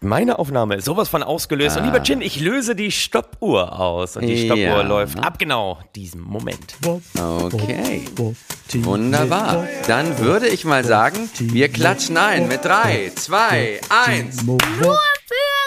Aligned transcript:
Meine 0.00 0.38
Aufnahme 0.38 0.76
ist 0.76 0.84
sowas 0.84 1.08
von 1.08 1.24
ausgelöst. 1.24 1.76
Ah. 1.76 1.80
Und 1.80 1.86
lieber 1.86 2.02
Chin, 2.02 2.20
ich 2.20 2.38
löse 2.38 2.76
die 2.76 2.92
Stoppuhr 2.92 3.78
aus. 3.80 4.16
Und 4.16 4.26
die 4.26 4.46
Ja. 4.46 4.54
Stoppuhr 4.54 4.84
läuft 4.84 5.18
ab 5.18 5.38
genau 5.40 5.78
diesem 5.96 6.20
Moment. 6.22 6.76
Okay. 7.16 8.04
Wunderbar. 8.74 9.66
Dann 9.88 10.18
würde 10.18 10.46
ich 10.48 10.64
mal 10.64 10.84
sagen, 10.84 11.28
wir 11.38 11.68
klatschen 11.68 12.16
ein 12.16 12.46
mit 12.46 12.64
3, 12.64 13.10
2, 13.14 13.80
1. 14.06 14.44
Nur 14.44 14.58
für! 14.60 15.57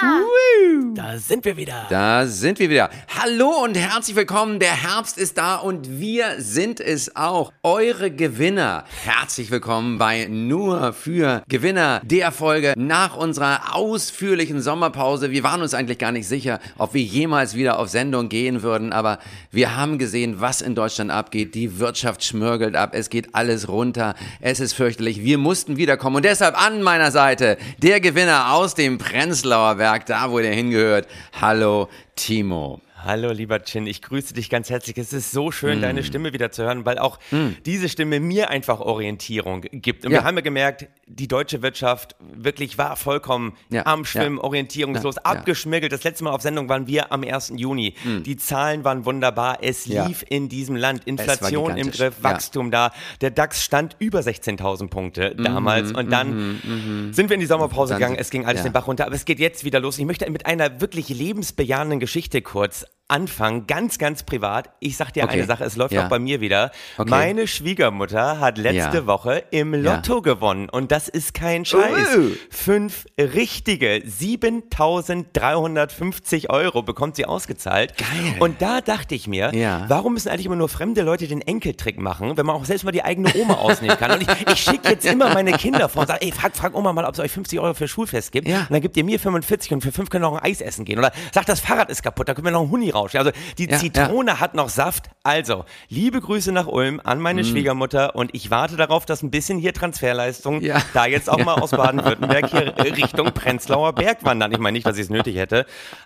Da 0.00 1.18
sind 1.18 1.44
wir 1.44 1.56
wieder. 1.56 1.86
Da 1.88 2.26
sind 2.26 2.58
wir 2.58 2.68
wieder. 2.68 2.90
Hallo 3.20 3.64
und 3.64 3.76
herzlich 3.76 4.16
willkommen. 4.16 4.58
Der 4.58 4.82
Herbst 4.82 5.18
ist 5.18 5.38
da 5.38 5.56
und 5.56 6.00
wir 6.00 6.36
sind 6.38 6.80
es 6.80 7.14
auch. 7.14 7.52
Eure 7.62 8.10
Gewinner. 8.10 8.84
Herzlich 9.04 9.50
willkommen 9.50 9.98
bei 9.98 10.26
Nur 10.28 10.92
für 10.92 11.42
Gewinner, 11.48 12.00
der 12.04 12.32
Folge 12.32 12.74
nach 12.76 13.16
unserer 13.16 13.74
ausführlichen 13.74 14.60
Sommerpause. 14.60 15.30
Wir 15.30 15.44
waren 15.44 15.62
uns 15.62 15.74
eigentlich 15.74 15.98
gar 15.98 16.12
nicht 16.12 16.26
sicher, 16.26 16.58
ob 16.78 16.94
wir 16.94 17.02
jemals 17.02 17.54
wieder 17.54 17.78
auf 17.78 17.88
Sendung 17.88 18.28
gehen 18.28 18.62
würden, 18.62 18.92
aber 18.92 19.18
wir 19.50 19.76
haben 19.76 19.98
gesehen, 19.98 20.40
was 20.40 20.60
in 20.60 20.74
Deutschland 20.74 21.10
abgeht. 21.10 21.54
Die 21.54 21.78
Wirtschaft 21.78 22.24
schmörgelt 22.24 22.74
ab. 22.74 22.90
Es 22.94 23.10
geht 23.10 23.34
alles 23.34 23.68
runter. 23.68 24.14
Es 24.40 24.58
ist 24.58 24.72
fürchterlich. 24.72 25.22
Wir 25.22 25.38
mussten 25.38 25.76
wiederkommen 25.76 26.16
und 26.16 26.24
deshalb 26.24 26.60
an 26.60 26.82
meiner 26.82 27.10
Seite 27.10 27.58
der 27.78 28.00
Gewinner 28.00 28.52
aus 28.52 28.74
dem 28.74 28.98
Prenzlauer 28.98 29.76
Berg, 29.76 29.83
da 30.08 30.30
wo 30.30 30.38
der 30.38 30.54
hingehört. 30.54 31.06
Hallo, 31.40 31.88
Timo. 32.16 32.80
Hallo, 33.04 33.32
lieber 33.32 33.62
Chin, 33.62 33.86
ich 33.86 34.00
grüße 34.00 34.32
dich 34.32 34.48
ganz 34.48 34.70
herzlich. 34.70 34.96
Es 34.96 35.12
ist 35.12 35.30
so 35.30 35.48
Mm. 35.48 35.52
schön, 35.52 35.82
deine 35.82 36.02
Stimme 36.02 36.32
wieder 36.32 36.50
zu 36.50 36.62
hören, 36.62 36.86
weil 36.86 36.98
auch 36.98 37.18
diese 37.66 37.88
Stimme 37.90 38.18
mir 38.18 38.48
einfach 38.48 38.80
Orientierung 38.80 39.60
gibt. 39.72 40.06
Und 40.06 40.12
Ja. 40.12 40.20
wir 40.20 40.24
haben 40.24 40.36
ja 40.36 40.40
gemerkt, 40.40 40.86
die 41.06 41.28
deutsche 41.28 41.60
Wirtschaft 41.60 42.16
wirklich 42.20 42.78
war 42.78 42.96
vollkommen 42.96 43.52
Ja, 43.68 43.84
am 43.84 44.06
Schwimmen, 44.06 44.38
ja. 44.38 44.42
orientierungslos, 44.44 45.18
abgeschmirgelt. 45.18 45.92
Das 45.92 46.02
letzte 46.02 46.24
Mal 46.24 46.30
auf 46.30 46.40
Sendung 46.40 46.68
waren 46.70 46.86
wir 46.86 47.12
am 47.12 47.24
1. 47.24 47.58
Juni. 47.58 47.94
Die 48.24 48.36
Zahlen 48.38 48.84
waren 48.84 49.04
wunderbar. 49.04 49.58
Es 49.60 49.86
Mm. 49.86 50.06
Lief 50.06 50.24
in 50.28 50.48
diesem 50.48 50.76
Land. 50.76 51.04
Inflation 51.04 51.76
im. 51.76 51.90
Griff. 51.90 52.14
Wachstum 52.22 52.70
da. 52.70 52.90
Der 53.20 53.30
DAX 53.30 53.62
stand 53.62 53.96
über 53.98 54.20
16.000 54.22 54.88
Punkte 54.90 55.34
damals. 55.36 55.92
Und 55.92 56.10
dann 56.10 57.10
sind 57.12 57.28
wir 57.28 57.34
in 57.34 57.40
die 57.40 57.46
Sommerpause 57.46 57.94
gegangen. 57.94 58.16
Es 58.18 58.30
ging 58.30 58.46
alles 58.46 58.62
den 58.62 58.72
Bach 58.72 58.86
runter. 58.86 59.04
Aber 59.06 59.14
es 59.14 59.26
geht 59.26 59.38
jetzt 59.40 59.64
wieder 59.64 59.78
los. 59.80 59.98
Ich 59.98 60.06
möchte 60.06 60.28
mit 60.30 60.46
einer 60.46 60.80
wirklich 60.80 61.10
lebensbejahenden 61.10 62.00
Geschichte 62.00 62.40
kurz 62.40 62.86
anfangen, 63.06 63.66
ganz, 63.66 63.98
ganz 63.98 64.22
privat. 64.22 64.70
Ich 64.80 64.96
sag 64.96 65.12
dir 65.12 65.24
Okay. 65.24 65.34
eine 65.34 65.44
Sache, 65.44 65.62
es 65.64 65.76
läuft 65.76 65.92
Ja. 65.92 66.06
auch 66.06 66.08
bei 66.08 66.18
mir 66.18 66.40
wieder. 66.40 66.70
Okay. 66.96 67.10
Meine 67.10 67.46
Schwiegermutter 67.46 68.40
hat 68.40 68.56
letzte 68.56 68.96
Ja. 68.98 69.06
Woche 69.06 69.44
im 69.50 69.74
Lotto 69.74 70.22
gewonnen 70.22 70.70
und 70.70 70.90
das 70.90 71.08
ist 71.08 71.34
kein 71.34 71.66
Scheiß. 71.66 72.16
Uh. 72.16 72.30
Fünf 72.50 73.04
richtige, 73.18 74.02
7.350 74.06 76.50
Euro 76.50 76.82
bekommt 76.82 77.16
sie 77.16 77.26
ausgezahlt. 77.26 77.96
Geil. 77.98 78.08
Und 78.40 78.62
da 78.62 78.80
dachte 78.80 79.14
ich 79.14 79.26
mir, 79.26 79.54
Ja. 79.54 79.84
warum 79.88 80.14
müssen 80.14 80.28
eigentlich 80.30 80.46
immer 80.46 80.56
nur 80.56 80.68
fremde 80.68 81.02
Leute 81.02 81.26
den 81.28 81.40
Enkeltrick 81.42 81.98
machen, 81.98 82.36
wenn 82.36 82.46
man 82.46 82.56
auch 82.56 82.64
selbst 82.64 82.84
mal 82.84 82.92
die 82.92 83.04
eigene 83.04 83.32
Oma 83.34 83.54
ausnehmen 83.54 83.96
kann? 83.98 84.12
Und 84.12 84.22
ich, 84.22 84.28
ich 84.50 84.60
schicke 84.60 84.88
jetzt 84.90 85.04
immer 85.04 85.32
meine 85.34 85.52
Kinder 85.52 85.88
vor 85.88 86.02
und 86.02 86.08
sage, 86.08 86.22
ey, 86.22 86.32
frag, 86.32 86.56
frag 86.56 86.74
Oma 86.74 86.92
mal, 86.92 87.04
ob 87.04 87.14
es 87.14 87.20
euch 87.20 87.32
50 87.32 87.60
Euro 87.60 87.74
für 87.74 87.88
Schulfest 87.88 88.32
gibt. 88.32 88.48
Ja. 88.48 88.60
Und 88.60 88.70
dann 88.70 88.80
gibt 88.80 88.96
ihr 88.96 89.04
mir 89.04 89.18
45 89.20 89.72
und 89.72 89.80
für 89.82 89.92
5 89.92 90.08
können 90.10 90.24
wir 90.24 90.30
noch 90.30 90.40
ein 90.40 90.50
Eis 90.50 90.60
essen 90.60 90.84
gehen. 90.84 90.98
Oder 90.98 91.12
sagt, 91.32 91.48
das 91.48 91.60
Fahrrad 91.60 91.90
ist 91.90 92.02
kaputt, 92.02 92.28
da 92.28 92.34
können 92.34 92.46
wir 92.46 92.50
noch 92.52 92.62
einen 92.62 92.70
Huni 92.70 92.90
rauschen. 92.94 93.18
Also 93.18 93.30
die 93.58 93.68
Ja, 93.68 93.76
Zitrone 93.78 94.40
hat 94.40 94.54
noch 94.54 94.68
Saft. 94.68 95.10
Also, 95.22 95.64
liebe 95.88 96.20
Grüße 96.20 96.52
nach 96.52 96.66
Ulm 96.66 97.00
an 97.02 97.18
meine 97.18 97.42
Mhm. 97.42 97.46
Schwiegermutter 97.46 98.14
und 98.14 98.30
ich 98.34 98.50
warte 98.50 98.76
darauf, 98.76 99.06
dass 99.06 99.22
ein 99.22 99.30
bisschen 99.30 99.58
hier 99.58 99.72
Transferleistung 99.72 100.60
Ja. 100.60 100.82
da 100.92 101.06
jetzt 101.06 101.30
auch 101.30 101.42
mal 101.44 101.54
aus 101.54 101.70
Baden-Württemberg 101.70 102.50
hier 102.50 102.74
Richtung 102.96 103.32
Prenzlauer 103.32 103.94
Berg 103.94 104.18
wandern. 104.24 104.52
Ich 104.52 104.58
meine 104.58 104.74
nicht, 104.76 104.86
dass 104.86 104.96
ich 104.96 105.04
es 105.04 105.10
nötig 105.10 105.36
hätte, 105.36 105.64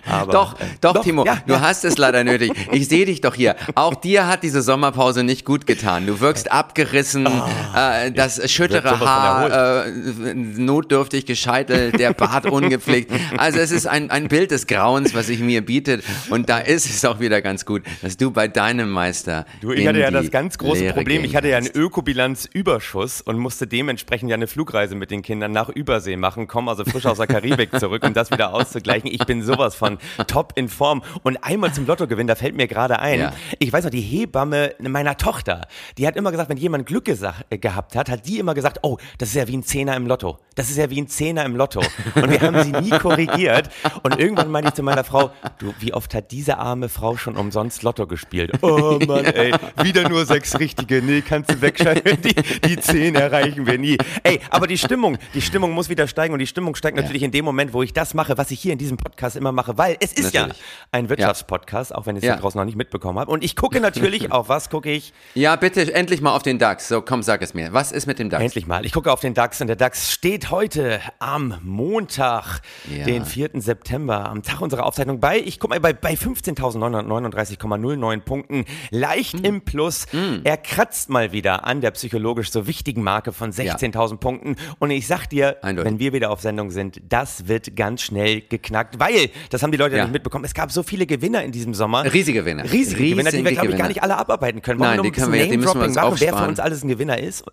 aber 0.09 0.33
Doch, 0.33 0.55
doch, 0.81 1.03
Timo, 1.03 1.25
ja, 1.25 1.39
du 1.47 1.55
ja. 1.55 1.61
hast 1.61 1.85
es 1.85 1.99
leider 1.99 2.23
nötig. 2.25 2.53
Ich 2.73 2.89
sehe 2.89 3.07
dich 3.07 3.21
doch 3.21 3.35
hier. 3.35 3.57
Auch 3.75 3.95
dir 3.97 4.27
hat 4.29 4.43
diese 4.45 4.63
Sommerpause 4.63 5.25
nicht 5.25 5.45
gut 5.45 5.67
getan. 5.67 6.07
Du 6.07 6.21
wirkst 6.21 6.53
abgerissen, 6.53 7.27
äh, 7.75 8.13
das 8.13 8.49
schüttere 8.51 9.01
Haar, 9.01 9.85
äh, 9.87 9.91
notdürftig 10.35 11.27
gescheitelt, 11.27 11.99
der 11.99 12.13
Bart 12.13 12.47
ungepflegt. 12.51 13.11
Also 13.37 13.59
es 13.59 13.71
ist 13.73 13.87
ein, 13.87 14.11
ein 14.11 14.29
Bild 14.29 14.51
des 14.53 14.67
Grauens, 14.69 15.15
was 15.15 15.27
sich 15.27 15.41
mir 15.41 15.65
bietet. 15.65 16.05
Und 16.31 16.49
da 16.49 16.59
ist 16.59 16.78
es 16.87 17.05
auch 17.05 17.21
wieder 17.21 17.43
ganz 17.43 17.65
gut, 17.65 17.83
dass 18.03 18.17
du 18.17 18.31
bei 18.31 18.49
deinem 18.49 18.91
Meister. 18.91 19.47
Du, 19.61 19.73
ich 19.73 19.87
hatte 19.87 20.01
ja 20.01 20.11
das 20.11 20.31
ganz 20.31 20.59
große 20.59 20.81
Lehre 20.81 20.95
Problem. 20.95 21.25
Ich 21.25 21.35
hatte 21.37 21.49
ja 21.49 21.57
einen. 21.57 21.69
Ökobilanzüberschuss 21.69 23.21
und 23.21 23.39
musste 23.39 23.67
dementsprechend 23.67 24.31
ja 24.31 24.35
eine 24.35 24.47
Flugreise 24.47 24.95
mit 24.95 25.11
den 25.11 25.23
Kindern 25.23 25.53
nach 25.53 25.69
Übersee 25.69 26.17
machen, 26.17 26.47
komme 26.47 26.71
also 26.71 26.85
frisch 26.85 27.07
aus 27.07 27.19
der 27.19 27.27
Karibik 27.27 27.71
zurück, 27.81 28.05
um 28.05 28.15
das 28.15 28.31
wieder 28.31 28.53
auszugleichen. 28.55 29.11
Ich 29.11 29.25
bin 29.27 29.43
sowas 29.43 29.75
von 29.75 29.99
top 30.27 30.53
in 30.57 30.69
Form. 30.69 31.03
Und 31.23 31.43
einmal 31.43 31.73
zum 31.73 31.87
Lottogewinn, 31.87 32.27
da 32.27 32.35
fällt 32.35 32.57
mir 32.57 32.67
gerade 32.67 32.99
ein, 32.99 33.21
Ja. 33.21 33.33
ich 33.59 33.73
weiß 33.73 33.85
noch, 33.85 33.91
die 33.91 34.01
Hebamme 34.01 34.75
meiner 34.81 35.17
Tochter, 35.17 35.67
die 35.97 36.07
hat 36.07 36.17
immer 36.17 36.31
gesagt, 36.31 36.49
wenn 36.51 36.57
jemand 36.57 36.87
Glück 36.87 37.09
äh, 37.09 37.59
gehabt 37.59 37.97
hat, 37.97 38.09
hat 38.09 38.27
die 38.27 38.39
immer 38.39 38.55
gesagt, 38.55 38.81
oh, 38.83 38.99
das 39.19 39.31
ist 39.31 39.35
ja 39.37 39.49
wie 39.49 39.57
ein 39.57 39.63
Zehner 39.63 39.97
im 39.97 40.07
Lotto. 40.07 40.39
Das 40.55 40.71
ist 40.71 40.77
ja 40.77 40.91
wie 40.91 41.01
ein 41.01 41.09
Zehner 41.09 41.45
im 41.45 41.57
Lotto. 41.57 41.81
Und 42.15 42.31
wir 42.31 42.41
haben 42.41 42.63
sie 42.63 42.73
nie 42.73 42.91
korrigiert. 42.99 43.71
Und 44.03 44.19
irgendwann 44.19 44.51
meinte 44.51 44.69
ich 44.69 44.75
zu 44.75 44.83
meiner 44.83 45.05
Frau, 45.05 45.31
du, 45.59 45.73
wie 45.79 45.95
oft 45.95 46.15
hat 46.15 46.31
diese 46.33 46.59
arme 46.69 46.89
Frau 46.89 47.17
schon 47.17 47.37
umsonst 47.37 47.83
Lotto 47.83 48.07
gespielt? 48.07 48.53
Oh 48.63 48.99
Mann, 49.07 49.25
ey, 49.25 49.53
wieder 49.83 50.09
nur 50.09 50.27
sechs 50.27 50.59
richtige. 50.59 51.01
Nee, 51.03 51.23
kannst 51.23 51.51
du 51.51 51.61
wegschalten. 51.61 52.21
Die, 52.23 52.35
die 52.35 52.77
zehn 52.79 53.15
erreichen 53.15 53.67
wir 53.67 53.79
nie. 53.79 53.97
Ey, 54.23 54.41
aber 54.51 54.67
die 54.67 54.77
Stimmung, 54.77 55.17
die 55.35 55.41
Stimmung 55.41 55.73
muss 55.73 55.89
wieder 55.89 56.07
steigen 56.07 56.33
und 56.35 56.39
die 56.41 56.47
Stimmung 56.47 56.75
steigt 56.75 56.97
natürlich 56.97 57.23
in 57.23 57.31
dem 57.31 57.45
Moment, 57.45 57.73
wo 57.73 57.83
ich 57.83 57.93
das 57.93 58.13
mache, 58.15 58.37
was 58.37 58.51
ich 58.51 58.61
hier 58.61 58.73
in 58.73 58.79
diesem 58.79 58.97
Podcast 58.99 59.37
immer 59.37 59.53
mache, 59.53 59.79
weil 59.79 59.97
es 60.01 60.13
ist 60.13 60.35
Natürlich. 60.35 60.59
ja 60.59 60.65
ein 60.93 61.09
Wirtschaftspodcast, 61.09 61.95
auch 61.95 62.07
wenn 62.07 62.17
ich 62.17 62.23
es 62.23 62.29
Ja. 62.29 62.37
draußen 62.37 62.59
noch 62.59 62.65
nicht 62.67 62.77
mitbekommen 62.77 63.19
habe. 63.19 63.31
Und 63.31 63.43
ich 63.45 63.57
gucke 63.57 63.81
natürlich 63.81 64.31
auf 64.33 64.49
was 64.49 64.69
gucke 64.71 64.91
ich? 64.91 65.13
Ja, 65.35 65.57
bitte 65.57 65.93
endlich 65.95 66.21
mal 66.21 66.35
auf 66.35 66.43
den 66.43 66.59
DAX. 66.59 66.89
So, 66.89 67.01
komm, 67.01 67.23
sag 67.23 67.41
es 67.43 67.55
mir. 67.55 67.73
Was 67.73 67.93
ist 67.93 68.07
mit 68.07 68.19
dem 68.19 68.29
DAX? 68.31 68.43
Endlich 68.45 68.67
mal. 68.67 68.85
Ich 68.85 68.93
gucke 68.93 69.11
auf 69.13 69.21
den 69.21 69.35
DAX 69.35 69.61
und 69.61 69.69
der 69.69 69.77
DAX 69.77 70.13
steht 70.13 70.51
heute 70.51 71.01
am 71.19 71.55
Montag, 71.63 72.61
Ja. 72.95 73.05
den 73.05 73.25
4. 73.25 73.51
September, 73.61 74.29
am 74.29 74.43
Tag 74.43 74.61
unserer 74.61 74.85
Aufzeichnung 74.85 75.21
bei, 75.21 75.39
ich 75.39 75.59
gucke 75.59 75.75
mal, 75.75 75.81
bei, 75.81 75.93
bei 75.93 76.17
15.939,09 76.59 78.21
Punkten, 78.21 78.65
leicht 78.91 79.35
Hm. 79.39 79.45
im 79.45 79.61
Plus. 79.63 80.07
Er 80.45 80.57
kratzt 80.57 81.11
mal 81.11 81.33
wieder 81.33 81.65
an 81.65 81.81
der 81.81 81.91
psychologisch 81.93 82.51
so 82.51 82.67
wichtigen 82.67 83.03
Marke 83.03 83.33
von 83.33 83.53
16.000 83.53 84.19
Punkten. 84.19 84.57
Und 84.79 84.91
ich 84.91 85.07
sag 85.07 85.27
dir, 85.29 85.57
Eindeutig. 85.63 85.91
wenn 85.93 85.99
wir 85.99 86.13
wieder 86.13 86.31
auf 86.31 86.41
Sendung 86.41 86.71
sind, 86.71 87.01
das 87.09 87.49
wird 87.49 87.77
ganz 87.77 88.03
schnell 88.03 88.41
geknackt, 88.43 88.99
weil, 88.99 89.31
das 89.51 89.63
haben 89.63 89.73
die 89.73 89.79
Leute 89.79 89.97
Ja. 89.97 90.05
nicht 90.05 90.13
mitbekommen, 90.13 90.45
es 90.45 90.55
gab 90.55 90.71
so 90.73 90.83
viele 90.83 91.07
Gewinner 91.07 91.43
in 91.43 91.53
diesem 91.53 91.75
Sommer. 91.75 92.05
Riesige 92.13 92.41
Gewinner. 92.41 92.65
Riesige, 92.65 93.03
Gewinner, 93.11 93.31
die 93.31 93.39
wir, 93.39 93.51
Riesige 93.51 93.55
glaube 93.55 93.71
ich, 93.73 93.77
gar 93.79 93.89
nicht 93.89 94.03
alle 94.03 94.17
abarbeiten 94.17 94.63
können. 94.63 94.81
Wollen 94.81 94.91
Nein, 94.91 94.99
wir 95.05 95.11
die 95.11 95.11
können 95.21 95.33
wir 95.33 95.47
die 95.47 95.57
müssen 95.57 95.79
wir 95.79 95.85
uns 95.87 95.95
machen, 95.97 96.07
wer 96.07 96.13
von 96.13 96.13
aufsparen. 96.13 96.49
uns 96.51 96.61
alles 96.61 96.83
ein 96.85 96.89
Gewinner 96.89 97.19
ist? 97.19 97.45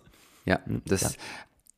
Ja, 0.44 0.60
das. 0.86 1.16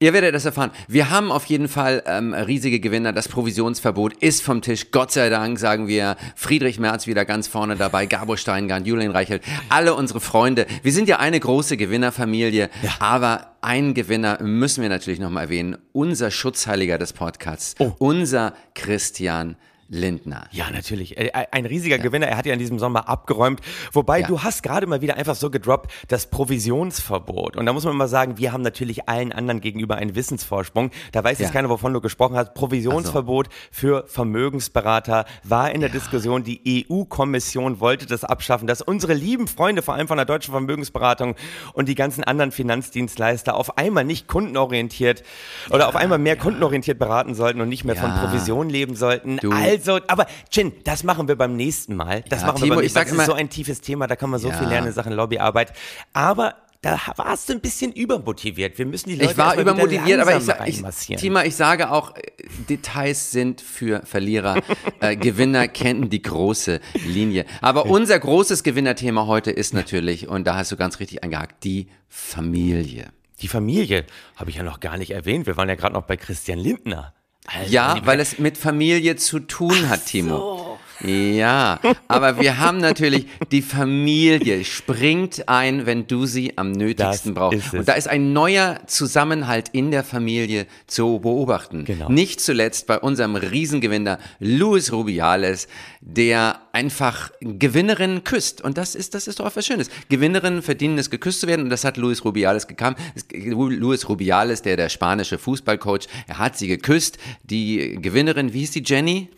Ihr 0.00 0.12
werdet 0.12 0.32
das 0.32 0.44
erfahren. 0.44 0.70
Wir 0.86 1.10
haben 1.10 1.32
auf 1.32 1.46
jeden 1.46 1.66
Fall 1.66 2.04
ähm, 2.06 2.32
riesige 2.32 2.78
Gewinner. 2.78 3.12
Das 3.12 3.26
Provisionsverbot 3.26 4.12
ist 4.22 4.42
vom 4.42 4.62
Tisch. 4.62 4.92
Gott 4.92 5.10
sei 5.10 5.28
Dank, 5.28 5.58
sagen 5.58 5.88
wir. 5.88 6.16
Friedrich 6.36 6.78
Merz 6.78 7.08
wieder 7.08 7.24
ganz 7.24 7.48
vorne 7.48 7.74
dabei. 7.74 8.06
Gabo 8.06 8.36
Steingart, 8.36 8.86
Julian 8.86 9.10
Reichelt, 9.10 9.42
alle 9.68 9.96
unsere 9.96 10.20
Freunde. 10.20 10.68
Wir 10.84 10.92
sind 10.92 11.08
ja 11.08 11.18
eine 11.18 11.40
große 11.40 11.76
Gewinnerfamilie. 11.76 12.70
Aber 13.00 13.56
einen 13.60 13.92
Gewinner 13.92 14.40
müssen 14.40 14.82
wir 14.82 14.88
natürlich 14.88 15.18
nochmal 15.18 15.46
erwähnen. 15.46 15.78
Unser 15.90 16.30
Schutzheiliger 16.30 16.96
des 16.96 17.12
Podcasts. 17.12 17.74
Oh. 17.80 17.90
Unser 17.98 18.54
Christian 18.76 19.56
Lindner. 19.88 20.46
Ja, 20.52 20.70
natürlich. 20.70 21.16
Äh, 21.16 21.30
Ein 21.50 21.64
riesiger 21.64 21.98
Gewinner. 21.98 22.26
Er 22.28 22.36
hat 22.36 22.44
ja 22.46 22.52
in 22.52 22.58
diesem 22.58 22.78
Sommer 22.78 23.08
abgeräumt. 23.08 23.60
Wobei, 23.92 24.20
Ja. 24.20 24.26
du 24.26 24.42
hast 24.42 24.62
gerade 24.62 24.86
mal 24.86 25.00
wieder 25.00 25.16
einfach 25.16 25.34
so 25.34 25.50
gedroppt, 25.50 25.90
das 26.08 26.28
Provisionsverbot. 26.30 27.56
Und 27.56 27.64
da 27.66 27.72
muss 27.72 27.84
man 27.84 27.96
mal 27.96 28.08
sagen, 28.08 28.36
wir 28.38 28.52
haben 28.52 28.62
natürlich 28.62 29.08
allen 29.08 29.32
anderen 29.32 29.60
gegenüber 29.60 29.96
einen 29.96 30.14
Wissensvorsprung. 30.14 30.90
Da 31.12 31.24
weiß 31.24 31.38
jetzt 31.38 31.48
Ja. 31.48 31.52
keiner, 31.54 31.70
wovon 31.70 31.92
du 31.94 32.00
gesprochen 32.00 32.36
hast. 32.36 32.54
Provisionsverbot 32.54 33.48
für 33.70 34.04
Vermögensberater 34.08 35.24
war 35.44 35.70
in 35.72 35.80
der 35.80 35.90
Diskussion. 35.90 36.44
Die 36.44 36.84
EU-Kommission 36.90 37.80
wollte 37.80 38.06
das 38.06 38.24
abschaffen, 38.24 38.66
dass 38.66 38.82
unsere 38.82 39.14
lieben 39.14 39.48
Freunde, 39.48 39.82
vor 39.82 39.94
allem 39.94 40.08
von 40.08 40.16
der 40.18 40.26
deutschen 40.26 40.52
Vermögensberatung 40.52 41.34
und 41.72 41.88
die 41.88 41.94
ganzen 41.94 42.24
anderen 42.24 42.52
Finanzdienstleister 42.52 43.54
auf 43.54 43.78
einmal 43.78 44.04
nicht 44.04 44.28
kundenorientiert 44.28 45.22
oder 45.70 45.88
auf 45.88 45.96
einmal 45.96 46.18
mehr 46.18 46.36
kundenorientiert 46.36 46.98
beraten 46.98 47.34
sollten 47.34 47.60
und 47.60 47.68
nicht 47.68 47.84
mehr 47.84 47.96
von 47.96 48.10
Ja. 48.10 48.18
Provision 48.26 48.68
leben 48.68 48.94
sollten. 48.96 49.38
Du- 49.38 49.52
Also, 49.78 50.00
aber 50.08 50.26
Chin, 50.50 50.72
das 50.84 51.04
machen 51.04 51.28
wir 51.28 51.36
beim 51.36 51.56
nächsten 51.56 51.94
Mal. 51.96 52.22
Das 52.28 52.40
Ja, 52.42 52.46
machen 52.48 52.58
wir 52.58 52.64
Timo, 52.64 52.74
beim 52.76 52.84
ich 52.84 52.94
nächsten 52.94 52.98
Mal. 52.98 53.04
sag 53.04 53.16
Das 53.16 53.20
ist 53.22 53.26
so 53.26 53.32
ein 53.34 53.50
tiefes 53.50 53.80
Thema, 53.80 54.06
da 54.06 54.16
kann 54.16 54.30
man 54.30 54.40
so 54.40 54.48
Ja. 54.48 54.58
viel 54.58 54.68
lernen 54.68 54.88
in 54.88 54.92
Sachen 54.92 55.12
Lobbyarbeit. 55.12 55.72
Aber 56.12 56.54
da 56.80 56.96
warst 57.16 57.48
du 57.48 57.54
ein 57.54 57.60
bisschen 57.60 57.90
übermotiviert. 57.92 58.78
Wir 58.78 58.86
müssen 58.86 59.08
die 59.08 59.16
Leute 59.16 59.32
Ich 59.32 59.36
war 59.36 59.56
übermotiviert, 59.56 60.20
aber 60.20 60.36
ich, 60.36 60.46
langsam 60.46 60.90
sa- 60.92 61.10
ich. 61.10 61.16
Tima, 61.16 61.42
ich 61.44 61.56
sage 61.56 61.90
auch, 61.90 62.14
äh, 62.14 62.20
Details 62.68 63.32
sind 63.32 63.60
für 63.60 64.02
Verlierer. 64.06 64.62
äh, 65.00 65.16
Gewinner 65.16 65.66
kennen 65.66 66.08
die 66.08 66.22
große 66.22 66.80
Linie. 67.04 67.46
Aber 67.62 67.86
unser 67.86 68.16
großes 68.18 68.62
Gewinnerthema 68.62 69.26
heute 69.26 69.50
ist 69.50 69.74
natürlich, 69.74 70.28
und 70.28 70.46
da 70.46 70.54
hast 70.54 70.70
du 70.70 70.76
ganz 70.76 71.00
richtig 71.00 71.24
eingehakt, 71.24 71.64
die 71.64 71.88
Familie. 72.08 73.08
Die 73.40 73.48
Familie 73.48 74.04
habe 74.36 74.50
ich 74.50 74.56
ja 74.56 74.62
noch 74.62 74.78
gar 74.80 74.98
nicht 74.98 75.10
erwähnt. 75.10 75.46
Wir 75.46 75.56
waren 75.56 75.68
ja 75.68 75.74
gerade 75.74 75.94
noch 75.94 76.02
bei 76.04 76.16
Christian 76.16 76.58
Lindner. 76.60 77.12
Also, 77.50 77.72
ja, 77.72 77.96
weil 78.04 78.20
es 78.20 78.38
mit 78.38 78.58
Familie 78.58 79.16
zu 79.16 79.40
tun 79.40 79.88
hat, 79.88 80.04
Timo. 80.06 80.78
Ja, 81.00 81.78
aber 82.08 82.40
wir 82.40 82.58
haben 82.58 82.78
natürlich, 82.78 83.26
die 83.52 83.62
Familie 83.62 84.64
springt 84.64 85.48
ein, 85.48 85.86
wenn 85.86 86.08
du 86.08 86.26
sie 86.26 86.58
am 86.58 86.72
nötigsten 86.72 87.34
Das 87.34 87.40
brauchst. 87.40 87.72
Und 87.72 87.86
da 87.88 87.92
ist 87.92 88.08
ein 88.08 88.32
neuer 88.32 88.80
Zusammenhalt 88.86 89.68
in 89.72 89.92
der 89.92 90.02
Familie 90.02 90.66
zu 90.88 91.20
beobachten. 91.20 91.84
Genau. 91.84 92.08
Nicht 92.08 92.40
zuletzt 92.40 92.88
bei 92.88 92.98
unserem 92.98 93.36
Riesengewinner 93.36 94.18
Luis 94.40 94.92
Rubiales, 94.92 95.68
der 96.00 96.60
einfach 96.78 97.30
Gewinnerinnen 97.40 98.22
küsst. 98.22 98.62
Und 98.62 98.78
das 98.78 98.94
ist, 98.94 99.14
das 99.14 99.26
ist 99.26 99.40
doch 99.40 99.46
auch 99.46 99.56
was 99.56 99.66
Schönes. 99.66 99.90
Gewinnerinnen 100.08 100.62
verdienen 100.62 100.96
es, 100.96 101.10
geküsst 101.10 101.40
zu 101.40 101.48
werden. 101.48 101.62
Und 101.64 101.70
das 101.70 101.82
hat 101.84 101.96
Luis 101.96 102.24
Rubiales 102.24 102.68
gekannt. 102.68 102.98
Luis 103.34 104.08
Rubiales, 104.08 104.62
der 104.62 104.76
der 104.76 104.88
spanische 104.88 105.38
Fußballcoach, 105.38 106.06
er 106.28 106.38
hat 106.38 106.56
sie 106.56 106.68
geküsst. 106.68 107.18
Die 107.42 107.98
Gewinnerin, 108.00 108.52
wie 108.52 108.60
hieß 108.60 108.70
die 108.70 108.82
Jenny? 108.86 109.28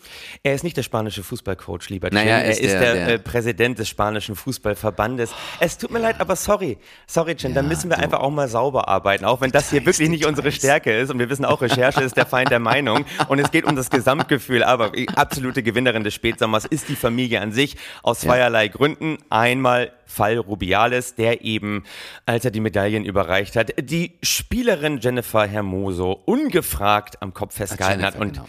Er 0.42 0.54
ist 0.54 0.64
nicht 0.64 0.76
der 0.76 0.82
spanische 0.82 1.22
Fußballcoach, 1.22 1.88
lieber. 1.88 2.10
Naja, 2.12 2.38
er 2.38 2.50
ist 2.50 2.60
ist 2.60 2.72
der- 2.72 2.80
der, 2.80 2.94
der- 3.06 3.14
äh, 3.14 3.18
Präsident 3.18 3.78
des 3.78 3.88
spanischen 3.88 4.36
Fußballverbandes. 4.36 5.30
Es 5.60 5.78
tut 5.78 5.90
mir 5.90 5.98
leid, 6.00 6.16
aber 6.20 6.36
sorry. 6.36 6.76
Sorry, 7.06 7.32
Jim, 7.38 7.54
dann 7.54 7.68
müssen 7.68 7.88
wir 7.88 7.98
einfach 7.98 8.20
auch 8.20 8.30
mal 8.30 8.48
sauber 8.48 8.88
arbeiten. 8.88 9.24
Auch 9.24 9.40
wenn 9.40 9.50
das 9.50 9.70
hier 9.70 9.84
wirklich 9.86 10.10
nicht 10.10 10.26
unsere 10.26 10.52
Stärke 10.52 10.94
ist. 10.98 11.10
Und 11.10 11.18
wir 11.18 11.30
wissen 11.30 11.44
auch, 11.46 11.62
Recherche 11.62 12.02
ist 12.02 12.16
der 12.18 12.26
Feind 12.26 12.50
der 12.50 12.58
Meinung. 12.60 13.06
Und 13.28 13.38
es 13.38 13.50
geht 13.50 13.64
um 13.64 13.76
das 13.76 13.88
Gesamtgefühl. 13.88 14.62
Aber 14.62 14.92
absolute 15.16 15.62
Gewinnerin 15.62 16.04
des 16.04 16.12
Spätsommers 16.14 16.64
ist 16.66 16.88
die 16.88 16.96
Familie 16.96 17.29
an 17.38 17.52
sich. 17.52 17.76
Aus 18.02 18.20
zweierlei 18.20 18.68
Gründen. 18.68 19.18
Einmal 19.30 19.92
Fall 20.10 20.38
Rubiales, 20.38 21.14
der 21.14 21.44
eben, 21.44 21.84
als 22.26 22.44
er 22.44 22.50
die 22.50 22.60
Medaillen 22.60 23.04
überreicht 23.04 23.56
hat, 23.56 23.72
die 23.80 24.18
Spielerin 24.22 24.98
Jennifer 25.00 25.46
Hermoso 25.46 26.20
ungefragt 26.26 27.22
am 27.22 27.32
Kopf 27.32 27.54
festgehalten 27.54 28.02
hat 28.02 28.16
und 28.16 28.34
genau. 28.34 28.46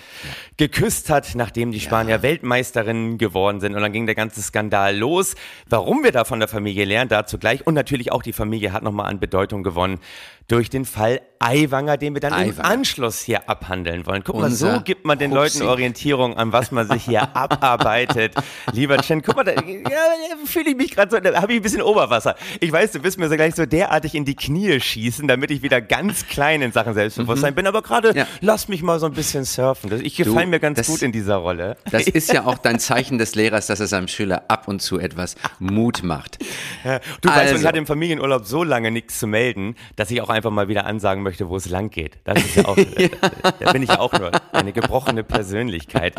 geküsst 0.58 1.10
hat, 1.10 1.36
nachdem 1.36 1.72
die 1.72 1.80
Spanier 1.80 2.22
Weltmeisterinnen 2.22 3.18
geworden 3.18 3.60
sind. 3.60 3.76
Und 3.76 3.82
dann 3.82 3.94
ging 3.94 4.06
der 4.06 4.16
ganze 4.16 4.42
Skandal 4.42 4.98
los. 4.98 5.36
Warum 5.70 6.04
wir 6.04 6.12
da 6.12 6.26
von 6.26 6.40
der 6.40 6.48
Familie 6.48 6.86
lernen, 6.86 7.10
dazu 7.10 7.38
gleich. 7.38 7.66
Und 7.66 7.76
natürlich 7.76 8.12
auch 8.12 8.24
die 8.24 8.34
Familie 8.34 8.74
hat 8.74 8.84
nochmal 8.84 9.10
an 9.10 9.20
Bedeutung 9.20 9.64
gewonnen 9.64 10.00
durch 10.48 10.70
den 10.70 10.84
Fall 10.84 11.22
Aiwanger, 11.40 11.98
den 11.98 12.14
wir 12.14 12.20
dann 12.20 12.34
im 12.34 12.52
Aiwanger. 12.52 12.70
Anschluss 12.70 13.22
hier 13.22 13.50
abhandeln 13.50 14.06
wollen. 14.06 14.24
Guck 14.24 14.36
mal, 14.36 14.46
Unser 14.46 14.76
so 14.76 14.82
gibt 14.82 15.06
man 15.06 15.18
den 15.18 15.32
Hupsi. 15.32 15.60
Leuten 15.60 15.70
Orientierung, 15.70 16.36
an 16.36 16.52
was 16.52 16.72
man 16.72 16.88
sich 16.88 17.06
hier 17.06 17.22
abarbeitet. 17.36 18.36
Lieber 18.74 18.98
Chen, 18.98 19.22
guck 19.22 19.38
mal, 19.38 19.44
da 19.44 19.54
ja, 19.54 19.58
fühle 20.46 20.72
ich 20.72 20.76
mich 20.76 20.92
gerade 20.92 21.10
so, 21.10 21.20
da 21.20 21.42
habe 21.52 21.56
ich 21.56 21.60
ein 21.60 21.64
bisschen 21.64 21.82
Oberwasser. 21.82 22.36
Ich 22.60 22.72
weiß, 22.72 22.92
du 22.94 23.04
wirst 23.04 23.20
mir 23.20 23.30
so 23.30 23.36
gleich 23.36 23.56
so 23.56 23.66
derartig 23.66 24.16
in 24.16 24.26
die 24.26 24.36
Knie 24.36 24.80
schießen, 24.80 25.28
damit 25.28 25.52
ich 25.52 25.62
wieder 25.62 25.82
ganz 25.82 26.28
klein 26.28 26.62
in 26.62 26.72
Sachen 26.72 26.94
Selbstbewusstsein 26.94 27.54
bin. 27.56 27.68
Aber 27.68 27.82
gerade 27.82 28.12
Mhm. 28.12 28.18
Ja. 28.18 28.28
lass 28.42 28.68
mich 28.68 28.82
mal 28.84 29.00
so 29.00 29.06
ein 29.06 29.14
bisschen 29.14 29.44
surfen. 29.46 30.04
Ich 30.04 30.16
gefalle 30.16 30.48
mir 30.48 30.60
ganz 30.60 30.78
das- 30.78 30.88
gut 30.88 31.02
in 31.02 31.12
dieser 31.12 31.36
Rolle. 31.36 31.78
Das 31.92 32.04
ist 32.08 32.32
ja 32.34 32.46
auch 32.46 32.58
dein 32.58 32.80
Zeichen 32.80 33.18
des 33.18 33.36
Lehrers, 33.36 33.68
dass 33.68 33.80
er 33.80 33.88
seinem 33.88 34.08
Schüler 34.08 34.44
ab 34.48 34.68
und 34.68 34.82
zu 34.82 35.00
etwas 35.00 35.36
Mut 35.60 36.04
macht. 36.04 36.40
Ja, 36.84 37.00
Du 37.22 37.30
weißt, 37.30 37.40
und 37.42 37.46
ich 37.48 37.54
Also. 37.56 37.68
hatte 37.68 37.78
im 37.78 37.86
Familienurlaub 37.86 38.46
so 38.46 38.64
lange 38.64 38.92
nichts 38.92 39.20
zu 39.20 39.28
melden, 39.28 39.76
dass 39.96 40.10
ich 40.12 40.22
auch 40.22 40.30
einfach 40.30 40.52
mal 40.52 40.68
wieder 40.68 40.86
ansagen 40.86 41.24
möchte, 41.24 41.50
wo 41.50 41.56
es 41.58 41.70
lang 41.70 41.90
geht. 41.90 42.18
Das 42.24 42.40
ist 42.44 42.56
ja 42.56 42.66
auch, 42.66 42.76
da 43.60 43.72
bin 43.74 43.84
ich 43.84 43.90
ja 43.90 44.00
auch 44.00 44.14
nur 44.14 44.32
eine 44.52 44.72
gebrochene 44.74 45.24
Persönlichkeit. 45.24 46.14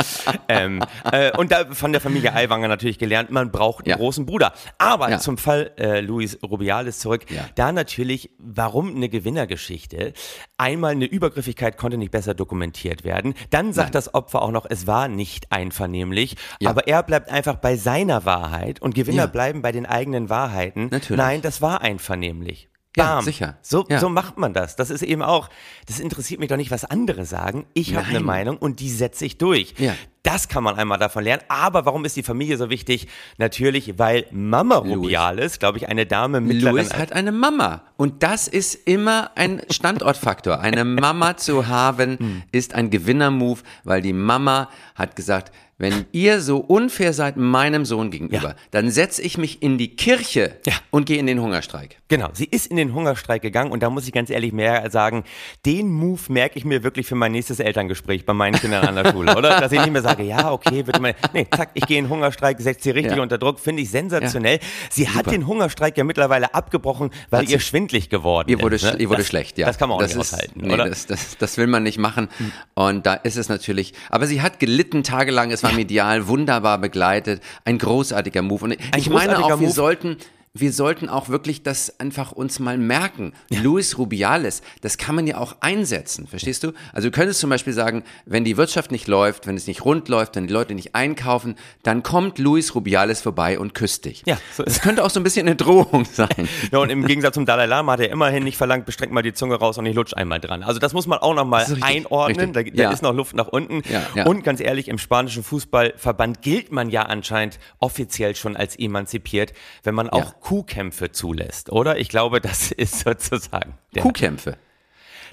Ähm, 0.49 0.83
äh, 1.11 1.37
und 1.37 1.53
da 1.53 1.67
von 1.73 1.93
der 1.93 2.01
Familie 2.01 2.33
Aiwanger 2.35 2.69
natürlich 2.69 2.99
gelernt, 2.99 3.31
man 3.31 3.51
braucht 3.51 3.85
einen 3.85 3.91
Ja. 3.91 3.97
großen 3.97 4.27
Bruder. 4.27 4.53
Aber 4.79 5.11
Ja. 5.11 5.19
Zum 5.23 5.39
Fall 5.39 5.73
äh, 5.79 6.01
Luis 6.01 6.39
Rubiales 6.43 6.99
zurück. 6.99 7.31
Ja. 7.31 7.49
Da 7.55 7.73
natürlich, 7.73 8.31
warum 8.39 8.95
eine 8.95 9.09
Gewinnergeschichte? 9.09 10.13
Einmal 10.59 10.93
eine 10.93 11.07
Übergriffigkeit 11.07 11.77
konnte 11.77 11.97
nicht 11.97 12.11
besser 12.13 12.35
dokumentiert 12.35 13.05
werden. 13.05 13.35
Dann 13.51 13.73
sagt 13.73 13.95
das 13.95 14.15
Opfer 14.15 14.43
auch 14.43 14.51
noch, 14.51 14.67
es 14.69 14.87
war 14.87 15.09
nicht 15.09 15.51
einvernehmlich. 15.51 16.37
Ja. 16.61 16.71
Aber 16.71 16.87
er 16.89 17.03
bleibt 17.03 17.31
einfach 17.31 17.57
bei 17.57 17.77
seiner 17.77 18.25
Wahrheit 18.25 18.83
und 18.83 18.95
Gewinner 18.95 19.23
Ja. 19.23 19.27
bleiben 19.27 19.63
bei 19.63 19.73
den 19.73 19.87
eigenen 19.87 20.29
Wahrheiten. 20.29 20.89
Natürlich. 20.91 21.19
Nein, 21.19 21.43
das 21.43 21.63
war 21.63 21.81
einvernehmlich. 21.81 22.69
Ja, 22.97 23.15
Bam. 23.17 23.25
sicher. 23.25 23.57
So, 23.63 23.87
Ja. 23.89 23.99
so 24.01 24.09
macht 24.11 24.37
man 24.37 24.53
das. 24.53 24.77
Das 24.77 24.91
ist 24.91 25.03
eben 25.03 25.23
auch, 25.23 25.49
das 25.87 25.99
interessiert 25.99 26.41
mich 26.41 26.51
doch 26.51 26.59
nicht, 26.59 26.71
was 26.71 26.85
andere 26.85 27.25
sagen. 27.25 27.65
Ich 27.73 27.95
habe 27.95 28.05
eine 28.07 28.15
Nein. 28.19 28.25
Meinung 28.25 28.57
und 28.59 28.81
die 28.81 28.91
setze 28.91 29.25
ich 29.25 29.39
durch. 29.39 29.75
Ja. 29.79 29.95
Das 30.23 30.49
kann 30.49 30.63
man 30.63 30.77
einmal 30.77 30.99
davon 30.99 31.25
lernen. 31.25 31.43
Aber 31.49 31.85
warum 31.87 32.05
ist 32.05 32.17
die 32.17 32.23
Familie 32.23 32.57
so 32.59 32.69
wichtig? 32.71 33.09
Natürlich, 33.39 33.99
weil 33.99 34.27
Mama 34.31 34.77
Louis. 34.79 34.97
Rubiales, 34.97 35.59
glaube 35.59 35.79
ich, 35.79 35.89
eine 35.89 36.07
Dame 36.07 36.41
mittleren 36.41 36.77
Louis 36.77 36.93
hat 36.95 37.13
eine 37.13 37.33
Mama. 37.33 37.83
Und 37.97 38.23
das 38.23 38.47
ist 38.47 38.75
immer 38.87 39.31
ein 39.37 39.63
Standortfaktor. 39.71 40.61
Eine 40.61 40.85
Mama 40.85 41.37
zu 41.39 41.67
haben, 41.69 42.43
ist 42.53 42.75
ein 42.75 42.91
Gewinnermove, 42.91 43.63
weil 43.85 44.03
die 44.03 44.13
Mama 44.13 44.69
hat 44.95 45.17
gesagt, 45.17 45.51
wenn 45.83 46.07
ihr 46.13 46.41
so 46.41 46.59
unfair 46.59 47.13
seid 47.13 47.37
meinem 47.37 47.85
Sohn 47.85 48.11
gegenüber, 48.11 48.51
Ja. 48.51 48.55
dann 48.71 48.91
setze 48.91 49.21
ich 49.21 49.37
mich 49.37 49.63
in 49.63 49.77
die 49.77 49.95
Kirche 49.97 50.57
Ja. 50.67 50.73
und 50.91 51.05
gehe 51.07 51.19
in 51.19 51.27
den 51.27 51.41
Hungerstreik. 51.41 51.99
Genau, 52.09 52.29
sie 52.33 52.45
ist 52.47 52.67
in 52.69 52.77
den 52.77 52.95
Hungerstreik 52.95 53.43
gegangen 53.43 53.71
und 53.73 53.83
da 53.83 53.91
muss 53.91 54.07
ich 54.07 54.13
ganz 54.13 54.31
ehrlich 54.31 54.53
mehr 54.53 54.91
sagen, 54.91 55.25
den 55.67 55.91
Move 55.91 56.21
merke 56.29 56.59
ich 56.59 56.65
mir 56.65 56.83
wirklich 56.85 57.07
für 57.07 57.15
mein 57.17 57.33
nächstes 57.33 57.59
Elterngespräch 57.61 58.25
bei 58.25 58.33
meinen 58.33 58.55
Kindern 58.59 58.87
an 58.87 58.95
der 58.95 59.11
Schule, 59.13 59.37
oder? 59.37 59.51
Dass 59.61 59.73
ich 59.73 59.81
nicht 59.81 59.93
mehr 59.93 60.03
sage, 60.03 60.23
ja, 60.23 60.53
okay, 60.53 60.83
bitte 60.85 61.01
mal, 61.01 61.15
nee, 61.35 61.47
zack, 61.55 61.71
ich 61.75 61.85
gehe 61.87 61.99
in 61.99 62.05
den 62.05 62.11
Hungerstreik, 62.11 62.61
setze 62.61 62.85
sie 62.85 62.91
richtig 62.91 63.17
Ja. 63.17 63.23
unter 63.23 63.37
Druck, 63.39 63.59
finde 63.61 63.83
ich 63.83 63.91
sensationell. 63.91 64.61
Sie 64.89 65.09
hat 65.09 65.31
den 65.31 65.47
Hungerstreik 65.47 65.99
ja 65.99 66.05
mittlerweile 66.05 66.55
abgebrochen, 66.55 67.11
weil 67.31 67.51
ihr 67.51 67.59
schwindlig 67.61 68.09
geworden 68.09 68.49
Ihr 68.49 68.61
wurde, 68.63 68.77
ist. 68.77 68.85
ne? 68.85 68.95
ihr 68.99 69.09
wurde 69.09 69.19
das, 69.19 69.27
schlecht, 69.27 69.59
ja. 69.59 69.67
Das 69.67 69.79
kann 69.79 69.89
man 69.89 69.97
auch 69.97 70.03
das 70.03 70.15
nicht 70.15 70.23
ist, 70.25 70.33
aushalten, 70.35 70.61
nee, 70.63 70.73
oder? 70.75 70.89
Das, 70.89 71.07
das, 71.07 71.37
das 71.39 71.57
will 71.57 71.67
man 71.67 71.83
nicht 71.83 71.99
machen. 71.99 72.29
Und 72.75 73.05
da 73.07 73.15
ist 73.15 73.37
es 73.37 73.49
natürlich, 73.49 73.95
aber 74.11 74.27
sie 74.29 74.43
hat 74.43 74.61
gelitten 74.61 75.03
tagelang, 75.03 75.51
es 75.51 75.63
war 75.65 75.72
medial 75.75 76.29
wunderbar 76.29 76.79
begleitet, 76.79 77.43
ein 77.65 77.79
großartiger 77.79 78.43
Move. 78.43 78.65
Und 78.65 78.77
ich 78.97 79.11
meine 79.11 79.35
großartiger 79.35 79.55
auch, 79.55 79.61
wir 79.61 79.71
sollten, 79.71 80.17
wir 80.55 80.71
sollten 80.73 81.09
auch 81.09 81.31
wirklich 81.31 81.63
das 81.63 81.99
einfach 81.99 82.31
uns 82.33 82.59
mal 82.59 82.77
merken. 82.77 83.33
Luis 83.49 83.97
Rubiales, 83.97 84.61
das 84.83 84.99
kann 84.99 85.15
man 85.15 85.27
ja 85.27 85.39
auch 85.39 85.57
einsetzen, 85.61 86.27
verstehst 86.27 86.63
du? 86.63 86.73
Also 86.93 87.09
du 87.09 87.13
könntest 87.15 87.41
zum 87.41 87.49
Beispiel 87.49 87.73
sagen, 87.73 88.05
wenn 88.27 88.45
die 88.45 88.59
Wirtschaft 88.59 88.91
nicht 88.93 89.09
läuft, 89.09 89.47
wenn 89.47 89.57
es 89.57 89.67
nicht 89.67 89.87
rund 89.87 90.09
läuft, 90.11 90.37
wenn 90.37 90.47
die 90.47 90.53
Leute 90.53 90.75
nicht 90.75 90.95
einkaufen, 90.95 91.55
dann 91.85 92.03
kommt 92.03 92.39
Luis 92.39 92.75
Rubiales 92.75 93.23
vorbei 93.23 93.59
und 93.59 93.73
küsst 93.75 94.05
dich. 94.05 94.25
Ja, 94.27 94.37
so 94.55 94.63
das 94.63 94.83
könnte 94.83 95.05
auch 95.05 95.11
so 95.11 95.21
ein 95.21 95.23
bisschen 95.23 95.47
eine 95.47 95.57
Drohung 95.57 96.05
sein. 96.13 96.29
Ja, 96.71 96.81
und 96.81 96.91
im 96.91 97.07
Gegensatz 97.07 97.33
zum 97.35 97.47
Dalai 97.47 97.65
Lama 97.65 97.93
hat 97.93 98.01
er 98.01 98.11
immerhin 98.11 98.45
nicht 98.45 98.59
verlangt, 98.59 98.85
bestreckt 98.85 99.13
mal 99.13 99.23
die 99.23 99.33
Zunge 99.33 99.55
raus 99.55 99.79
und 99.79 99.87
ich 99.87 99.95
lutsch 99.95 100.13
einmal 100.15 100.39
dran. 100.39 100.63
Also 100.65 100.79
das 100.81 100.93
muss 100.93 101.07
man 101.07 101.19
auch 101.21 101.35
nochmal 101.35 101.63
ist 101.63 101.71
richtig, 101.71 101.85
einordnen. 101.85 102.53
Da, 102.53 102.63
da 102.63 102.71
Ja. 102.75 102.91
ist 102.91 103.03
noch 103.03 103.15
Luft 103.15 103.35
nach 103.35 103.49
unten. 103.49 103.81
Ja, 103.91 104.03
ja. 104.15 104.27
Und 104.27 104.45
ganz 104.45 104.61
ehrlich, 104.61 104.89
im 104.89 104.99
spanischen 104.99 105.43
Fußballverband 105.45 106.43
gilt 106.43 106.73
man 106.73 106.91
ja 106.91 107.05
anscheinend 107.05 107.59
offiziell 107.79 108.37
schon 108.37 108.55
als 108.55 108.77
emanzipiert, 108.79 109.55
wenn 109.83 109.95
man 109.95 110.11
auch 110.11 110.19
Ja. 110.19 110.35
Kuhkämpfe 110.43 111.13
zulässt, 111.13 111.71
oder? 111.71 111.99
Ich 111.99 112.09
glaube, 112.09 112.41
das 112.41 112.71
ist 112.73 112.99
sozusagen. 113.01 113.79
Der, 113.95 114.03
Kuhkämpfe. 114.03 114.57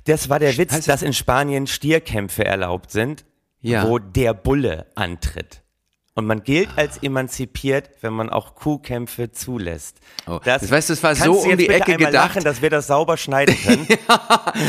das 0.06 0.30
war 0.30 0.40
der 0.40 0.56
Witz, 0.58 0.72
Heißt- 0.74 0.88
dass 0.88 1.02
in 1.02 1.14
Spanien 1.14 1.68
Stierkämpfe 1.68 2.46
erlaubt 2.46 2.92
sind, 2.92 3.26
Ja. 3.62 3.88
wo 3.88 4.00
der 4.00 4.34
Bulle 4.34 4.86
antritt. 4.96 5.62
Und 6.20 6.26
man 6.26 6.44
gilt 6.44 6.68
als 6.76 6.98
emanzipiert, 7.02 7.92
wenn 8.02 8.12
man 8.12 8.30
auch 8.30 8.54
Kuhkämpfe 8.54 9.32
zulässt. 9.32 10.00
Oh, 10.28 10.38
das 10.44 10.70
weißt 10.70 10.90
du, 10.90 10.94
es 10.94 11.02
war 11.02 11.16
so 11.16 11.32
um 11.32 11.56
die 11.58 11.70
Ecke 11.70 11.96
gedacht. 11.96 12.12
lachen, 12.14 12.44
dass 12.44 12.62
wir 12.62 12.70
das 12.70 12.88
sauber 12.88 13.16
schneiden 13.16 13.56
können. 13.64 13.88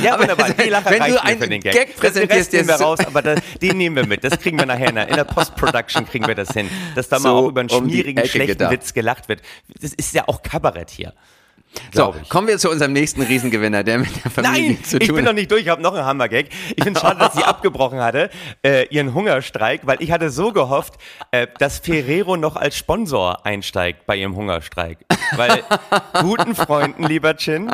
ja, 0.00 0.14
aber 0.14 0.22
wunderbar. 0.22 0.50
Die 0.50 0.68
Lache 0.70 0.90
wenn 0.90 1.10
du 1.12 1.20
einen 1.24 1.60
Gag. 1.60 1.72
Gag 1.72 1.88
Das- 1.88 1.96
präsentierst, 1.96 2.52
den 2.52 2.66
nehmen 2.66 2.78
wir 2.78 2.84
raus, 2.86 3.00
aber 3.00 3.20
das, 3.20 3.40
den 3.60 3.78
nehmen 3.78 3.96
wir 3.96 4.06
mit. 4.06 4.22
Das 4.22 4.38
kriegen 4.38 4.60
wir 4.60 4.66
nachher 4.66 4.90
in 4.90 4.94
der, 4.94 5.08
in 5.08 5.16
der 5.16 5.24
Post-Production 5.24 6.06
kriegen 6.06 6.28
wir 6.28 6.36
das 6.36 6.50
hin. 6.52 6.70
Dass 6.94 7.08
da 7.08 7.18
mal 7.18 7.30
So 7.30 7.34
auch 7.34 7.48
über 7.48 7.62
einen 7.62 7.70
um 7.70 7.88
schmierigen, 7.88 8.24
schlechten 8.24 8.46
gedacht. 8.46 8.70
Witz 8.70 8.94
gelacht 8.94 9.28
wird. 9.28 9.42
Das 9.80 9.92
ist 9.92 10.14
ja 10.14 10.28
auch 10.28 10.42
Kabarett 10.44 10.90
hier. 10.90 11.14
So, 11.92 12.14
ich. 12.20 12.28
kommen 12.28 12.48
wir 12.48 12.58
zu 12.58 12.70
unserem 12.70 12.92
nächsten 12.92 13.22
Riesengewinner, 13.22 13.82
der 13.84 13.98
mit 13.98 14.24
der 14.24 14.30
Familie 14.30 14.74
Nein, 14.74 14.84
zu 14.84 14.98
ich 14.98 15.06
tun 15.06 15.16
bin 15.16 15.24
noch 15.24 15.30
hat. 15.30 15.36
nicht 15.36 15.50
durch, 15.50 15.62
ich 15.62 15.68
habe 15.68 15.82
noch 15.82 15.94
einen 15.94 16.04
Hammergag. 16.04 16.46
Ich 16.76 16.82
finde 16.82 16.98
schade, 16.98 17.18
dass 17.18 17.34
sie 17.34 17.44
abgebrochen 17.44 18.00
hatte, 18.00 18.30
äh, 18.64 18.86
ihren 18.88 19.14
Hungerstreik, 19.14 19.82
weil 19.84 20.02
ich 20.02 20.10
hatte 20.12 20.30
so 20.30 20.52
gehofft, 20.52 20.94
äh, 21.30 21.46
dass 21.58 21.78
Ferrero 21.78 22.36
noch 22.36 22.56
als 22.56 22.76
Sponsor 22.76 23.44
einsteigt 23.46 24.06
bei 24.06 24.16
ihrem 24.16 24.36
Hungerstreik. 24.36 24.98
Weil 25.36 25.62
guten 26.20 26.54
Freunden, 26.54 27.04
lieber 27.04 27.36
Chin, 27.36 27.70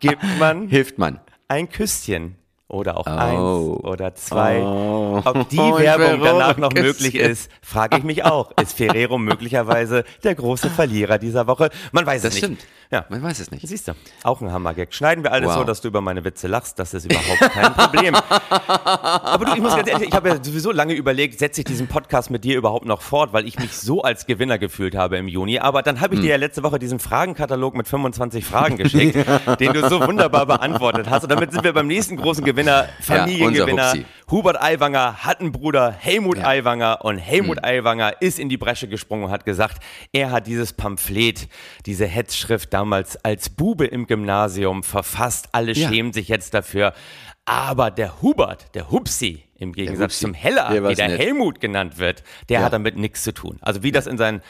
gibt 0.00 0.22
man 0.38 0.68
Hilft 0.68 0.98
man. 0.98 1.20
ein 1.48 1.68
Küsschen. 1.70 2.36
Oder 2.74 2.96
auch 2.98 3.06
Oh. 3.06 3.10
eins 3.10 3.84
oder 3.84 4.14
zwei. 4.16 4.60
Oh. 4.62 5.22
Ob 5.24 5.48
die 5.48 5.58
Oh, 5.60 5.78
Werbung 5.78 6.20
danach 6.22 6.56
noch 6.56 6.72
möglich 6.72 7.14
ist, 7.14 7.50
frage 7.62 7.98
ich 7.98 8.04
mich 8.04 8.24
auch. 8.24 8.50
Ist 8.60 8.76
Ferrero 8.76 9.16
möglicherweise 9.18 10.04
der 10.24 10.34
große 10.34 10.70
Verlierer 10.70 11.18
dieser 11.18 11.46
Woche? 11.46 11.70
Man 11.92 12.04
weiß 12.04 12.22
Das 12.22 12.34
es 12.34 12.42
nicht. 12.42 12.44
stimmt. 12.60 12.70
Ja. 12.90 13.04
Man 13.08 13.22
weiß 13.22 13.40
es 13.40 13.50
nicht. 13.50 13.66
Siehst 13.66 13.88
du, 13.88 13.92
auch 14.22 14.40
ein 14.40 14.52
Hammergag. 14.52 14.92
Schneiden 14.94 15.24
wir 15.24 15.32
alles 15.32 15.48
Wow. 15.50 15.58
so, 15.58 15.64
dass 15.64 15.80
du 15.80 15.88
über 15.88 16.00
meine 16.00 16.24
Witze 16.24 16.46
lachst, 16.48 16.78
das 16.78 16.94
ist 16.94 17.04
überhaupt 17.06 17.40
kein 17.52 17.72
Problem. 17.74 18.14
Aber 18.14 19.44
du, 19.46 19.52
ich 19.54 19.60
muss 19.60 19.74
ganz 19.76 19.88
ehrlich, 19.88 20.08
ich 20.08 20.14
habe 20.14 20.28
ja 20.28 20.36
sowieso 20.42 20.70
lange 20.72 20.94
überlegt, 20.94 21.38
setze 21.38 21.60
ich 21.60 21.64
diesen 21.64 21.86
Podcast 21.88 22.30
mit 22.30 22.44
dir 22.44 22.56
überhaupt 22.56 22.86
noch 22.86 23.02
fort, 23.02 23.32
weil 23.32 23.46
ich 23.46 23.58
mich 23.58 23.76
so 23.76 24.02
als 24.02 24.26
Gewinner 24.26 24.58
gefühlt 24.58 24.94
habe 24.96 25.16
im 25.16 25.28
Juni. 25.28 25.58
Aber 25.58 25.82
dann 25.82 26.00
habe 26.00 26.14
ich 26.14 26.20
dir 26.20 26.30
ja 26.30 26.36
letzte 26.36 26.62
Woche 26.62 26.78
diesen 26.78 26.98
Fragenkatalog 26.98 27.74
mit 27.74 27.88
25 27.88 28.44
Fragen 28.44 28.76
geschickt, 28.76 29.16
den 29.60 29.72
du 29.72 29.88
so 29.88 30.06
wunderbar 30.06 30.46
beantwortet 30.46 31.08
hast. 31.10 31.24
Und 31.24 31.30
damit 31.32 31.52
sind 31.52 31.64
wir 31.64 31.72
beim 31.72 31.86
nächsten 31.86 32.16
großen 32.16 32.44
Gewinner. 32.44 32.63
Gewinner, 32.64 32.88
Familiengewinner. 33.00 33.90
Hupsi. 33.90 34.04
Hubert 34.30 34.60
Aiwanger 34.62 35.24
hat 35.24 35.40
einen 35.40 35.52
Bruder, 35.52 35.92
Helmut 35.92 36.38
Ja. 36.38 36.46
Aiwanger. 36.48 37.04
Und 37.04 37.18
Helmut 37.18 37.58
Mhm. 37.58 37.64
Aiwanger 37.64 38.22
ist 38.22 38.38
in 38.38 38.48
die 38.48 38.56
Bresche 38.56 38.88
gesprungen 38.88 39.24
und 39.24 39.30
hat 39.30 39.44
gesagt, 39.44 39.82
er 40.12 40.30
hat 40.30 40.46
dieses 40.46 40.72
Pamphlet, 40.72 41.48
diese 41.86 42.06
Hetzschrift 42.06 42.72
damals 42.72 43.16
als 43.24 43.50
Bube 43.50 43.86
im 43.86 44.06
Gymnasium 44.06 44.82
verfasst. 44.82 45.48
Alle 45.52 45.72
Ja. 45.72 45.88
schämen 45.88 46.12
sich 46.12 46.28
jetzt 46.28 46.54
dafür. 46.54 46.94
Aber 47.44 47.90
der 47.90 48.22
Hubert, 48.22 48.74
der 48.74 48.90
Hupsi, 48.90 49.44
im 49.58 49.72
Gegensatz 49.72 50.12
Hupsi, 50.14 50.20
zum 50.24 50.34
Heller, 50.34 50.70
der 50.70 50.88
wie 50.88 50.94
der 50.94 51.08
nicht. 51.08 51.18
Helmut 51.20 51.60
genannt 51.60 51.98
wird, 51.98 52.22
der 52.48 52.60
Ja. 52.60 52.66
hat 52.66 52.72
damit 52.72 52.96
nichts 52.96 53.22
zu 53.22 53.34
tun. 53.34 53.58
Also 53.60 53.82
wie 53.82 53.92
das 53.92 54.06
in 54.06 54.16
seinen, 54.16 54.40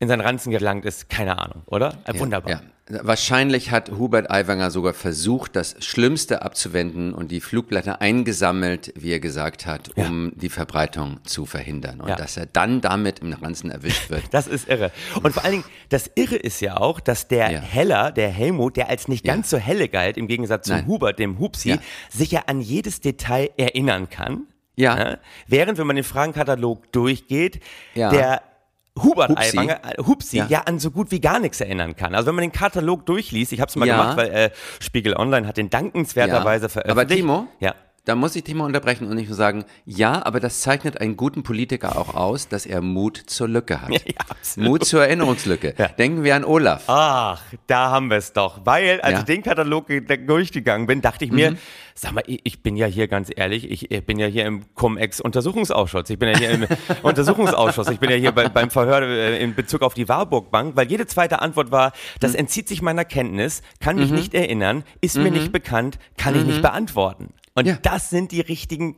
in 0.00 0.08
seinen 0.08 0.20
Ranzen 0.20 0.50
gelangt 0.50 0.84
ist, 0.84 1.08
keine 1.08 1.38
Ahnung, 1.38 1.62
oder? 1.66 1.98
Äh, 2.04 2.18
Wunderbar. 2.18 2.60
Ja. 2.90 3.00
Wahrscheinlich 3.02 3.70
hat 3.70 3.90
Hubert 3.92 4.30
Aiwanger 4.30 4.70
sogar 4.70 4.92
versucht, 4.92 5.56
das 5.56 5.74
Schlimmste 5.78 6.42
abzuwenden 6.42 7.14
und 7.14 7.30
die 7.30 7.40
Flugblätter 7.40 8.02
eingesammelt, 8.02 8.92
wie 8.94 9.10
er 9.12 9.20
gesagt 9.20 9.64
hat, 9.64 9.96
um 9.96 10.32
die 10.36 10.50
Verbreitung 10.50 11.18
zu 11.24 11.46
verhindern. 11.46 12.02
Und 12.02 12.08
Ja. 12.10 12.16
dass 12.16 12.36
er 12.36 12.44
dann 12.44 12.82
damit 12.82 13.20
im 13.20 13.32
Ranzen 13.32 13.70
erwischt 13.70 14.10
wird. 14.10 14.22
Das 14.32 14.46
ist 14.46 14.68
irre. 14.68 14.90
Und 15.22 15.32
vor 15.32 15.44
allen 15.44 15.52
Dingen, 15.52 15.64
das 15.88 16.10
Irre 16.14 16.36
ist 16.36 16.60
ja 16.60 16.76
auch, 16.76 17.00
dass 17.00 17.26
der 17.28 17.50
Ja. 17.52 17.60
Heller, 17.60 18.12
der 18.12 18.28
Helmut, 18.28 18.76
der 18.76 18.90
als 18.90 19.08
nicht 19.08 19.24
Ja. 19.26 19.32
ganz 19.34 19.48
so 19.48 19.56
helle 19.56 19.88
galt, 19.88 20.18
im 20.18 20.26
Gegensatz 20.28 20.68
Nein. 20.68 20.86
Hubert, 20.86 21.18
dem 21.18 21.38
Hupsi, 21.38 21.70
Ja. 21.70 21.78
sich 22.10 22.32
ja 22.32 22.42
an 22.48 22.60
jedes 22.60 23.00
Detail 23.00 23.50
erinnern 23.56 24.10
kann. 24.10 24.46
Ja. 24.76 24.94
Ne? 24.96 25.18
Während, 25.46 25.78
wenn 25.78 25.86
man 25.86 25.96
den 25.96 26.04
Fragenkatalog 26.04 26.92
durchgeht, 26.92 27.60
Ja. 27.94 28.10
der 28.10 28.42
Hubert. 29.02 29.36
Aiwanger, 29.36 29.80
äh, 29.84 30.02
Hupsi, 30.04 30.36
Ja. 30.38 30.46
ja. 30.48 30.60
an 30.66 30.78
so 30.78 30.90
gut 30.90 31.10
wie 31.10 31.20
gar 31.20 31.40
nichts 31.40 31.60
erinnern 31.60 31.96
kann. 31.96 32.14
Also 32.14 32.28
wenn 32.28 32.36
man 32.36 32.42
den 32.42 32.52
Katalog 32.52 33.04
durchliest, 33.06 33.52
ich 33.52 33.60
habe 33.60 33.68
es 33.68 33.76
mal 33.76 33.86
Ja. 33.88 33.96
gemacht, 33.96 34.16
weil 34.16 34.28
äh, 34.30 34.50
Spiegel 34.80 35.16
Online 35.16 35.46
hat 35.48 35.56
den 35.56 35.68
dankenswerterweise 35.70 36.66
Ja. 36.66 36.68
veröffentlicht. 36.68 36.90
Aber 36.90 37.06
Timo? 37.38 37.48
Ja. 37.60 37.74
Da 38.06 38.14
muss 38.14 38.36
ich 38.36 38.44
dich 38.44 38.54
mal 38.54 38.66
unterbrechen 38.66 39.06
und 39.08 39.14
nicht 39.16 39.28
nur 39.28 39.36
sagen, 39.36 39.64
ja, 39.86 40.26
aber 40.26 40.38
das 40.38 40.60
zeichnet 40.60 41.00
einen 41.00 41.16
guten 41.16 41.42
Politiker 41.42 41.96
auch 41.98 42.14
aus, 42.14 42.48
dass 42.48 42.66
er 42.66 42.82
Mut 42.82 43.16
zur 43.16 43.48
Lücke 43.48 43.80
hat. 43.80 43.90
absolut. 44.28 44.68
Mut 44.68 44.84
zur 44.84 45.04
Erinnerungslücke. 45.06 45.74
Ja. 45.78 45.88
Denken 45.88 46.22
wir 46.22 46.36
an 46.36 46.44
Olaf. 46.44 46.82
Ach, 46.86 47.40
da 47.66 47.90
haben 47.90 48.10
wir 48.10 48.18
es 48.18 48.34
doch. 48.34 48.60
Weil, 48.66 49.00
als 49.00 49.12
Ja. 49.12 49.18
ich 49.20 49.24
den 49.24 49.42
Katalog 49.42 49.86
ge- 49.86 50.02
durchgegangen 50.26 50.86
bin, 50.86 51.00
dachte 51.00 51.24
ich 51.24 51.32
mir, 51.32 51.56
sag 51.94 52.12
mal, 52.12 52.22
ich 52.26 52.62
bin 52.62 52.76
ja 52.76 52.84
hier 52.86 53.08
ganz 53.08 53.30
ehrlich, 53.34 53.70
ich 53.90 54.04
bin 54.04 54.18
ja 54.18 54.26
hier 54.26 54.44
im 54.44 54.64
Cum-Ex-Untersuchungsausschuss. 54.74 56.10
Ich 56.10 56.18
bin 56.18 56.28
ja 56.28 56.36
hier 56.38 56.50
im 56.50 56.66
Untersuchungsausschuss. 57.02 57.88
Ich 57.88 58.00
bin 58.00 58.10
ja 58.10 58.16
hier 58.16 58.32
bei, 58.32 58.50
beim 58.50 58.70
Verhör 58.70 59.00
äh, 59.00 59.42
in 59.42 59.54
Bezug 59.54 59.80
auf 59.80 59.94
die 59.94 60.08
Warburg 60.10 60.50
Bank, 60.50 60.76
weil 60.76 60.88
jede 60.90 61.06
zweite 61.06 61.40
Antwort 61.40 61.70
war, 61.70 61.92
das 62.20 62.34
entzieht 62.34 62.68
sich 62.68 62.82
meiner 62.82 63.06
Kenntnis, 63.06 63.62
kann 63.80 63.96
mich 63.96 64.10
nicht 64.10 64.34
erinnern, 64.34 64.84
ist 65.00 65.16
mir 65.16 65.30
nicht 65.30 65.52
bekannt, 65.52 65.98
kann 66.18 66.34
ich 66.36 66.44
nicht 66.44 66.60
beantworten. 66.60 67.32
Und 67.54 67.66
Ja. 67.66 67.78
das 67.80 68.10
sind 68.10 68.32
die 68.32 68.40
richtigen 68.40 68.96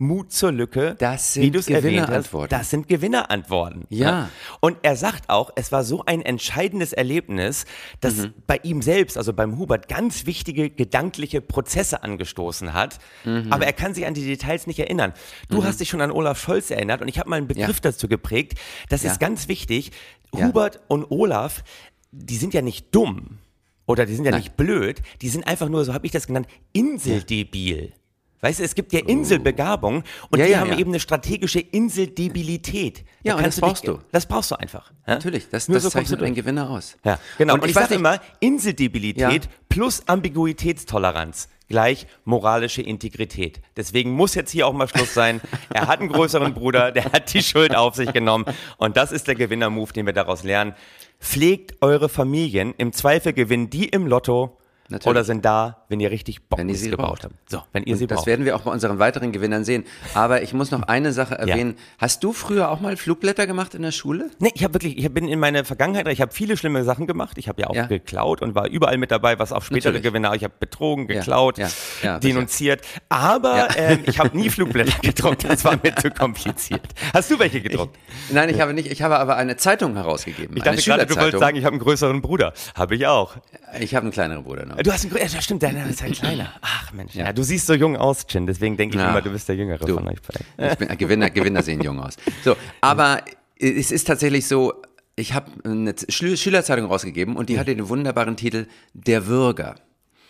Mut 0.00 0.30
zur 0.32 0.52
Lücke, 0.52 0.94
Das 1.00 1.34
wie 1.36 1.40
sind 1.42 1.54
du 1.56 1.58
es 1.58 1.66
erwähnt 1.66 1.82
hast. 1.84 2.06
Gewinnerantworten. 2.06 2.48
Das 2.56 2.70
sind 2.70 2.86
Gewinnerantworten. 2.88 3.84
Ja. 3.90 4.30
Und 4.60 4.76
er 4.82 4.94
sagt 4.94 5.28
auch, 5.28 5.50
es 5.56 5.72
war 5.72 5.82
so 5.82 6.04
ein 6.06 6.22
entscheidendes 6.22 6.92
Erlebnis, 6.92 7.66
das 8.00 8.14
Mhm. 8.18 8.34
bei 8.46 8.60
ihm 8.62 8.80
selbst, 8.80 9.18
also 9.18 9.32
beim 9.32 9.58
Hubert, 9.58 9.88
ganz 9.88 10.24
wichtige 10.24 10.70
gedankliche 10.70 11.40
Prozesse 11.40 12.04
angestoßen 12.04 12.74
hat. 12.74 12.98
Mhm. 13.24 13.48
Aber 13.52 13.66
er 13.66 13.72
kann 13.72 13.92
sich 13.92 14.06
an 14.06 14.14
die 14.14 14.24
Details 14.24 14.68
nicht 14.68 14.78
erinnern. 14.78 15.12
Du 15.48 15.64
hast 15.64 15.80
dich 15.80 15.88
schon 15.88 16.00
an 16.00 16.12
Olaf 16.12 16.40
Scholz 16.40 16.70
erinnert 16.70 17.02
und 17.02 17.08
ich 17.08 17.18
habe 17.18 17.28
mal 17.28 17.36
einen 17.36 17.48
Begriff 17.48 17.76
Ja. 17.78 17.82
dazu 17.90 18.06
geprägt. 18.06 18.56
Das 18.88 19.02
Ja. 19.02 19.10
ist 19.10 19.18
ganz 19.18 19.48
wichtig. 19.48 19.90
Ja. 20.32 20.46
Hubert 20.46 20.80
und 20.86 21.10
Olaf, 21.10 21.64
die 22.12 22.36
sind 22.36 22.54
ja 22.54 22.62
nicht 22.62 22.94
dumm 22.94 23.38
oder 23.84 24.06
die 24.06 24.14
sind 24.14 24.26
ja 24.26 24.30
Nein. 24.30 24.42
nicht 24.42 24.56
blöd. 24.56 25.02
Die 25.22 25.28
sind 25.28 25.44
einfach 25.48 25.68
nur, 25.68 25.84
so 25.84 25.92
habe 25.92 26.06
ich 26.06 26.12
das 26.12 26.28
genannt, 26.28 26.46
inseldebil. 26.72 27.92
Weißt 28.40 28.60
du, 28.60 28.64
es 28.64 28.74
gibt 28.74 28.92
ja 28.92 29.00
Inselbegabung 29.00 30.04
und 30.30 30.38
Ja, 30.38 30.46
die 30.46 30.52
ja, 30.52 30.60
haben 30.60 30.70
ja. 30.70 30.78
eben 30.78 30.90
eine 30.90 31.00
strategische 31.00 31.60
Inseldebilität. 31.60 33.04
Ja, 33.22 33.32
Da 33.32 33.36
und 33.36 33.42
kannst 33.42 33.58
das 33.58 33.60
brauchst 33.68 33.82
dich, 33.82 33.90
du. 33.90 33.98
Das 34.12 34.26
brauchst 34.26 34.50
du 34.50 34.54
einfach. 34.56 34.92
Ja? 35.06 35.14
Natürlich, 35.14 35.48
das, 35.50 35.68
Nur 35.68 35.76
das 35.76 35.82
so 35.84 35.88
du 35.88 35.92
zeichnet 35.94 36.20
einen 36.22 36.34
durch. 36.34 36.44
Gewinner 36.44 36.70
aus. 36.70 36.96
Ja, 37.04 37.18
genau. 37.36 37.54
Und, 37.54 37.62
Und 37.62 37.68
ich, 37.70 37.74
weiß 37.76 37.84
sage 37.84 37.94
immer, 37.96 38.20
Inseldebilität 38.40 39.44
Ja. 39.44 39.50
plus 39.68 40.02
Ambiguitätstoleranz 40.06 41.48
gleich 41.68 42.06
moralische 42.24 42.80
Integrität. 42.82 43.60
Deswegen 43.76 44.12
muss 44.12 44.34
jetzt 44.34 44.50
hier 44.50 44.66
auch 44.66 44.72
mal 44.72 44.88
Schluss 44.88 45.12
sein. 45.14 45.40
Er 45.72 45.86
hat 45.86 46.00
einen 46.00 46.08
größeren 46.08 46.54
Bruder, 46.54 46.92
der 46.92 47.04
hat 47.12 47.32
die 47.34 47.42
Schuld 47.42 47.76
auf 47.76 47.94
sich 47.94 48.12
genommen. 48.12 48.46
Und 48.78 48.96
das 48.96 49.12
ist 49.12 49.28
der 49.28 49.34
Gewinner-Move, 49.34 49.92
den 49.92 50.06
wir 50.06 50.14
daraus 50.14 50.44
lernen. 50.44 50.74
Pflegt 51.20 51.74
eure 51.82 52.08
Familien. 52.08 52.74
Im 52.78 52.92
Zweifel 52.92 53.32
gewinnen 53.34 53.68
die 53.68 53.86
im 53.88 54.06
Lotto 54.06 54.57
Natürlich. 54.90 55.06
oder 55.10 55.24
sind 55.24 55.44
da, 55.44 55.84
wenn 55.88 56.00
ihr 56.00 56.10
richtig 56.10 56.48
Bock 56.48 56.58
Wenn 56.58 56.68
ihr 56.68 56.74
sie 56.76 56.88
gebaut 56.90 57.06
braucht. 57.08 57.24
habt. 57.24 57.34
So, 57.50 57.62
wenn 57.72 57.82
ihr 57.84 57.92
Und 57.92 57.98
sie 57.98 58.06
das 58.06 58.16
braucht. 58.16 58.26
werden 58.26 58.44
wir 58.46 58.56
auch 58.56 58.62
bei 58.62 58.70
unseren 58.70 58.98
weiteren 58.98 59.32
Gewinnern 59.32 59.64
sehen. 59.64 59.84
Aber 60.14 60.42
ich 60.42 60.54
muss 60.54 60.70
noch 60.70 60.82
eine 60.84 61.12
Sache 61.12 61.36
erwähnen. 61.36 61.76
Hast 61.98 62.24
du 62.24 62.32
früher 62.32 62.70
auch 62.70 62.80
mal 62.80 62.96
Flugblätter 62.96 63.46
gemacht 63.46 63.74
in 63.74 63.82
der 63.82 63.92
Schule? 63.92 64.30
Nee, 64.38 64.50
ich 64.54 64.64
habe 64.64 64.74
wirklich, 64.74 64.96
ich 64.96 65.12
bin 65.12 65.28
in 65.28 65.38
meiner 65.38 65.64
Vergangenheit, 65.66 66.08
ich 66.08 66.20
habe 66.22 66.32
viele 66.32 66.56
schlimme 66.56 66.84
Sachen 66.84 67.06
gemacht. 67.06 67.36
Ich 67.38 67.48
habe 67.48 67.60
ja 67.60 67.68
auch 67.68 67.74
Ja. 67.74 67.86
geklaut 67.86 68.40
und 68.40 68.54
war 68.54 68.66
überall 68.68 68.96
mit 68.96 69.10
dabei, 69.10 69.38
was 69.38 69.52
auch 69.52 69.62
spätere 69.62 69.90
Natürlich. 69.90 70.02
Gewinner. 70.04 70.34
Ich 70.34 70.44
habe 70.44 70.54
betrogen, 70.58 71.06
Ja, 71.08 71.16
geklaut, 71.20 71.58
ja, 71.58 71.68
ja, 72.02 72.18
denunziert. 72.18 72.80
Aber 73.10 73.56
Ja. 73.56 73.68
ähm, 73.76 74.00
ich 74.06 74.18
habe 74.18 74.36
nie 74.36 74.48
Flugblätter 74.48 74.98
gedruckt. 75.02 75.44
Das 75.48 75.64
war 75.64 75.78
mir 75.82 75.94
zu 75.96 76.10
kompliziert. 76.10 76.80
Hast 77.12 77.30
du 77.30 77.38
welche 77.38 77.60
gedruckt? 77.60 77.96
Nein, 78.30 78.48
ich 78.48 78.60
habe 78.60 78.72
nicht. 78.72 78.90
Ich 78.90 79.02
habe 79.02 79.18
aber 79.18 79.36
eine 79.36 79.56
Zeitung 79.58 79.94
herausgegeben. 79.96 80.56
Ich 80.56 80.62
dachte 80.62 80.80
gerade, 80.82 81.04
du 81.06 81.16
wolltest 81.16 81.40
sagen, 81.40 81.56
ich 81.58 81.64
habe 81.64 81.74
einen 81.74 81.82
größeren 81.82 82.22
Bruder. 82.22 82.54
Habe 82.74 82.94
ich 82.94 83.06
auch. 83.06 83.36
Ich 83.80 83.94
habe 83.94 84.04
einen 84.04 84.12
kleineren 84.12 84.44
Bruder 84.44 84.64
noch. 84.64 84.77
Du 84.82 84.92
hast 84.92 85.04
einen 85.04 85.16
ja, 85.16 85.40
stimmt, 85.42 85.62
deiner 85.62 85.86
ist 85.88 86.02
halt 86.02 86.14
kleiner. 86.14 86.52
Ach 86.60 86.92
Mensch, 86.92 87.14
ja. 87.14 87.26
Ja. 87.26 87.32
du 87.32 87.42
siehst 87.42 87.66
so 87.66 87.74
jung 87.74 87.96
aus, 87.96 88.26
Chin. 88.26 88.46
Deswegen 88.46 88.76
denke 88.76 88.96
ich 88.96 89.02
Ja. 89.02 89.10
immer, 89.10 89.22
du 89.22 89.30
bist 89.30 89.48
der 89.48 89.56
Jüngere 89.56 89.84
Du. 89.84 89.94
von 89.94 90.06
euch 90.08 90.18
beiden. 90.22 90.72
Ich 90.72 90.78
bin 90.78 90.88
ein 90.88 90.98
Gewinner, 90.98 91.30
Gewinner 91.30 91.62
sehen 91.62 91.80
jung 91.82 92.00
aus. 92.00 92.16
So, 92.44 92.56
aber 92.80 93.22
es 93.58 93.90
ist 93.90 94.04
tatsächlich 94.06 94.46
so, 94.46 94.72
ich 95.16 95.34
habe 95.34 95.50
eine 95.64 95.92
Schü- 95.92 96.36
Schülerzeitung 96.36 96.86
rausgegeben 96.86 97.36
und 97.36 97.48
die 97.48 97.58
hatte 97.58 97.74
den 97.74 97.88
wunderbaren 97.88 98.36
Titel 98.36 98.66
Der 98.94 99.26
Würger. 99.26 99.74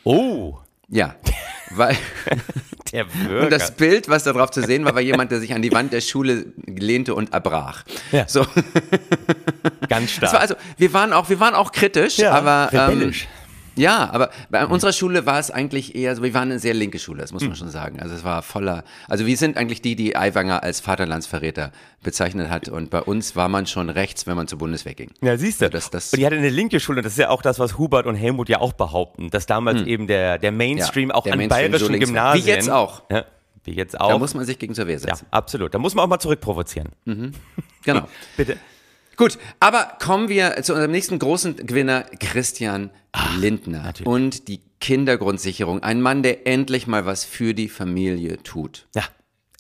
Oh, 0.04 0.56
Ja, 0.88 1.14
weil 1.70 1.94
der 2.92 3.04
und 3.04 3.28
Bürger. 3.28 3.50
das 3.50 3.72
Bild, 3.76 4.08
was 4.08 4.24
da 4.24 4.32
drauf 4.32 4.50
zu 4.50 4.62
sehen 4.62 4.86
war, 4.86 4.94
war 4.94 5.02
jemand, 5.02 5.30
der 5.30 5.40
sich 5.40 5.52
an 5.54 5.60
die 5.60 5.70
Wand 5.72 5.92
der 5.92 6.00
Schule 6.00 6.46
lehnte 6.66 7.14
und 7.14 7.34
erbrach. 7.34 7.84
Ja. 8.12 8.26
So, 8.26 8.46
Ganz 9.88 10.10
stark. 10.12 10.20
das 10.22 10.32
war 10.32 10.40
also, 10.40 10.54
wir 10.78 10.92
waren 10.94 11.12
auch, 11.12 11.28
wir 11.28 11.40
waren 11.40 11.54
auch 11.54 11.72
kritisch, 11.72 12.18
Ja, 12.18 12.32
aber 12.32 12.70
ähm, 12.72 12.78
rebellisch. 12.80 13.28
Ja, 13.78 14.10
aber 14.12 14.30
bei 14.50 14.66
unserer 14.66 14.92
Schule 14.92 15.24
war 15.26 15.38
es 15.38 15.50
eigentlich 15.50 15.94
eher 15.94 16.14
so, 16.16 16.22
wir 16.22 16.34
waren 16.34 16.50
eine 16.50 16.58
sehr 16.58 16.74
linke 16.74 16.98
Schule, 16.98 17.20
das 17.22 17.32
muss 17.32 17.42
man 17.44 17.56
schon 17.56 17.70
sagen. 17.70 18.00
Also 18.00 18.14
es 18.14 18.24
war 18.24 18.42
voller, 18.42 18.84
also 19.08 19.24
wir 19.26 19.36
sind 19.36 19.56
eigentlich 19.56 19.80
die, 19.82 19.96
die 19.96 20.16
Aiwanger 20.16 20.62
als 20.62 20.80
Vaterlandsverräter 20.80 21.72
bezeichnet 22.02 22.50
hat 22.50 22.68
und 22.68 22.90
bei 22.90 23.00
uns 23.02 23.36
war 23.36 23.48
man 23.48 23.66
schon 23.66 23.90
rechts, 23.90 24.26
wenn 24.26 24.36
man 24.36 24.46
zur 24.48 24.58
Bundeswehr 24.58 24.94
ging. 24.94 25.10
Ja, 25.22 25.36
siehst 25.36 25.60
du. 25.60 25.64
Ja, 25.66 25.70
das- 25.70 25.90
das- 25.90 26.12
und 26.12 26.18
die 26.20 26.26
hatte 26.26 26.36
eine 26.36 26.50
linke 26.50 26.80
Schule, 26.80 26.98
und 26.98 27.04
das 27.04 27.12
ist 27.14 27.18
ja 27.18 27.30
auch 27.30 27.42
das, 27.42 27.58
was 27.58 27.78
Hubert 27.78 28.06
und 28.06 28.14
Helmut 28.14 28.48
ja 28.48 28.60
auch 28.60 28.72
behaupten, 28.74 29.30
dass 29.30 29.46
damals 29.46 29.82
eben 29.82 30.06
der, 30.06 30.38
der 30.38 30.52
Mainstream 30.52 31.08
Ja, 31.10 31.14
auch 31.14 31.24
der 31.24 31.32
an 31.34 31.38
Mainstream 31.38 31.72
so 31.72 31.86
bayerischen 31.88 31.92
war. 32.14 32.32
Gymnasien. 32.34 32.44
Wie 32.46 32.50
jetzt 32.50 32.70
auch. 32.70 33.02
Ja, 33.10 33.24
wie 33.64 33.72
jetzt 33.72 33.94
Da 33.94 33.98
auch. 34.00 34.18
muss 34.18 34.34
man 34.34 34.44
sich 34.44 34.58
gegen 34.58 34.74
zur 34.74 34.86
Wehr 34.86 34.94
ja, 34.94 35.00
setzen. 35.00 35.26
absolut. 35.30 35.74
Da 35.74 35.78
muss 35.78 35.94
man 35.94 36.04
auch 36.04 36.08
mal 36.08 36.18
zurückprovozieren. 36.18 36.88
Genau. 37.84 38.08
Bitte. 38.36 38.56
Gut, 39.18 39.36
aber 39.58 39.96
kommen 40.00 40.28
wir 40.28 40.62
zu 40.62 40.74
unserem 40.74 40.92
nächsten 40.92 41.18
großen 41.18 41.56
Gewinner, 41.56 42.04
Christian 42.20 42.90
Lindner 43.36 43.92
und 44.04 44.46
die 44.46 44.60
Kindergrundsicherung. 44.80 45.82
Ein 45.82 46.00
Mann, 46.00 46.22
der 46.22 46.46
endlich 46.46 46.86
mal 46.86 47.04
was 47.04 47.24
für 47.24 47.52
die 47.52 47.68
Familie 47.68 48.40
tut. 48.44 48.86
Ja. 48.94 49.02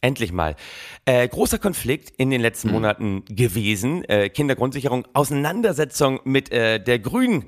Endlich 0.00 0.30
mal. 0.32 0.54
Äh, 1.06 1.26
großer 1.26 1.58
Konflikt 1.58 2.10
in 2.18 2.30
den 2.30 2.40
letzten 2.40 2.70
Monaten 2.70 3.24
gewesen. 3.28 4.04
Äh, 4.04 4.28
Kindergrundsicherung, 4.28 5.06
Auseinandersetzung 5.12 6.20
mit 6.22 6.52
äh, 6.52 6.78
der 6.78 7.00
grünen 7.00 7.46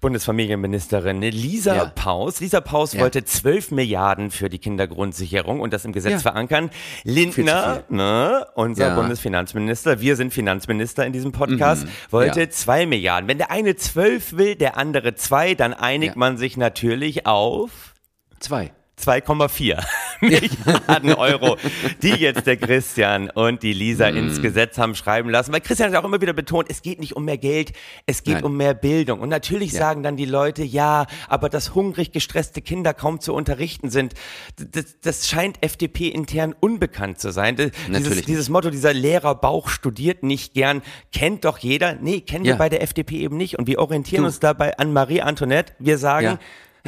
Bundesfamilienministerin 0.00 1.20
Lisa 1.22 1.74
Ja. 1.74 1.84
Paus. 1.86 2.38
Lisa 2.40 2.60
Paus 2.60 2.92
Ja. 2.92 3.00
wollte 3.00 3.24
12 3.24 3.72
Milliarden 3.72 4.30
für 4.30 4.48
die 4.48 4.58
Kindergrundsicherung 4.58 5.60
und 5.60 5.72
das 5.72 5.84
im 5.84 5.92
Gesetz 5.92 6.12
Ja. 6.12 6.18
verankern. 6.20 6.70
Lindner, 7.04 7.82
ne, 7.88 8.46
unser. 8.54 8.94
Bundesfinanzminister, 8.94 10.00
wir 10.00 10.14
sind 10.16 10.32
Finanzminister 10.32 11.04
in 11.04 11.12
diesem 11.12 11.32
Podcast, 11.32 11.86
wollte 12.10 12.38
Mhm. 12.40 12.44
Ja. 12.46 12.50
2 12.50 12.86
Milliarden. 12.86 13.28
Wenn 13.28 13.38
der 13.38 13.50
eine 13.50 13.74
12 13.76 14.36
will, 14.36 14.54
der 14.54 14.76
andere 14.78 15.14
2, 15.14 15.54
dann 15.54 15.74
einigt 15.74 16.16
man 16.16 16.36
sich 16.36 16.56
natürlich 16.56 17.26
auf 17.26 17.94
Zwei. 18.40 18.70
2,4 18.98 19.82
Milliarden 20.20 21.14
Euro, 21.14 21.56
die 22.02 22.10
jetzt 22.10 22.46
der 22.46 22.56
Christian 22.56 23.30
und 23.30 23.62
die 23.62 23.72
Lisa 23.72 24.10
Mm. 24.10 24.16
ins 24.16 24.42
Gesetz 24.42 24.78
haben 24.78 24.94
schreiben 24.94 25.28
lassen. 25.30 25.52
Weil 25.52 25.60
Christian 25.60 25.92
hat 25.92 26.00
auch 26.00 26.06
immer 26.06 26.20
wieder 26.20 26.32
betont, 26.32 26.68
es 26.70 26.82
geht 26.82 26.98
nicht 27.00 27.14
um 27.16 27.24
mehr 27.24 27.38
Geld, 27.38 27.72
es 28.06 28.22
geht 28.22 28.34
Nein. 28.34 28.44
um 28.44 28.56
mehr 28.56 28.74
Bildung. 28.74 29.20
Und 29.20 29.28
natürlich 29.28 29.72
Ja. 29.72 29.78
sagen 29.80 30.02
dann 30.02 30.16
die 30.16 30.24
Leute, 30.24 30.64
ja, 30.64 31.06
aber 31.28 31.48
dass 31.48 31.74
hungrig 31.74 32.12
gestresste 32.12 32.62
Kinder 32.62 32.94
kaum 32.94 33.20
zu 33.20 33.34
unterrichten 33.34 33.90
sind, 33.90 34.14
das, 34.56 34.96
das 35.00 35.28
scheint 35.28 35.62
FDP 35.62 36.08
intern 36.08 36.54
unbekannt 36.58 37.18
zu 37.20 37.30
sein. 37.32 37.56
Das- 37.56 37.70
Natürlich 37.88 38.08
Dieses, 38.08 38.24
dieses 38.26 38.48
Motto, 38.48 38.70
dieser 38.70 38.92
Lehrerbauch 38.94 39.68
studiert 39.68 40.22
nicht 40.22 40.54
gern, 40.54 40.82
kennt 41.12 41.44
doch 41.44 41.58
jeder. 41.58 41.94
Nee, 42.00 42.20
kennen 42.22 42.44
Ja. 42.44 42.54
wir 42.54 42.58
bei 42.58 42.68
der 42.68 42.82
FDP 42.82 43.18
eben 43.18 43.36
nicht. 43.36 43.58
Und 43.58 43.66
wir 43.66 43.78
orientieren 43.78 44.22
Du. 44.22 44.26
uns 44.26 44.40
dabei 44.40 44.76
an 44.78 44.92
Marie 44.92 45.20
Antoinette. 45.22 45.72
Wir 45.78 45.98
sagen, 45.98 46.26
Ja. 46.26 46.38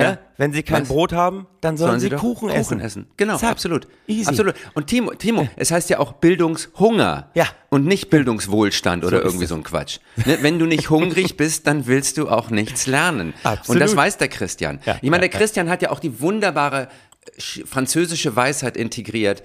Ja? 0.03 0.19
Wenn 0.37 0.53
sie 0.53 0.63
kein 0.63 0.83
Was? 0.83 0.89
Brot 0.89 1.13
haben, 1.13 1.47
dann 1.61 1.77
sollen, 1.77 2.01
sie, 2.01 2.09
doch 2.09 2.21
Kuchen, 2.21 2.49
essen. 2.51 3.07
Genau, 3.17 3.37
Zack. 3.37 3.51
absolut. 3.51 3.87
Easy. 4.07 4.29
Absolut. 4.29 4.55
Und 4.75 4.87
Timo, 4.87 5.13
Timo, 5.15 5.49
es 5.57 5.71
heißt 5.71 5.91
ja 5.91 5.99
auch 5.99 6.13
Bildungshunger. 6.15 7.31
Ja. 7.35 7.47
Und 7.69 7.87
nicht 7.87 8.11
Bildungswohlstand 8.11 9.05
oder 9.05 9.19
ist 9.19 9.25
irgendwie 9.27 9.47
so 9.47 9.55
ein 9.55 9.63
Quatsch. 9.63 9.99
Ne? 10.25 10.39
Wenn 10.43 10.59
du 10.59 10.67
nicht 10.67 10.91
hungrig 10.91 11.37
bist, 11.37 11.67
dann 11.67 11.87
willst 11.87 12.17
du 12.19 12.29
auch 12.29 12.51
nichts 12.51 12.87
lernen. 12.87 13.35
Absolut. 13.43 13.77
Und 13.77 13.81
das 13.81 13.95
weiß 13.97 14.19
der 14.19 14.29
Christian. 14.29 14.81
Ja, 14.87 14.97
ich 15.03 15.11
meine, 15.11 15.29
der 15.29 15.39
Christian 15.39 15.69
hat 15.69 15.83
ja 15.83 15.91
auch 15.91 16.01
die 16.01 16.21
wunderbare 16.21 16.89
äh, 17.37 17.41
sch- 17.41 17.67
französische 17.67 18.35
Weisheit 18.37 18.77
integriert. 18.77 19.43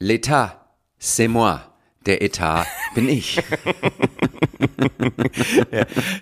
L'État, 0.00 0.50
c'est 1.00 1.28
moi. 1.28 1.60
Der 2.06 2.22
Etat 2.22 2.66
bin 2.94 3.08
ich. 3.08 3.42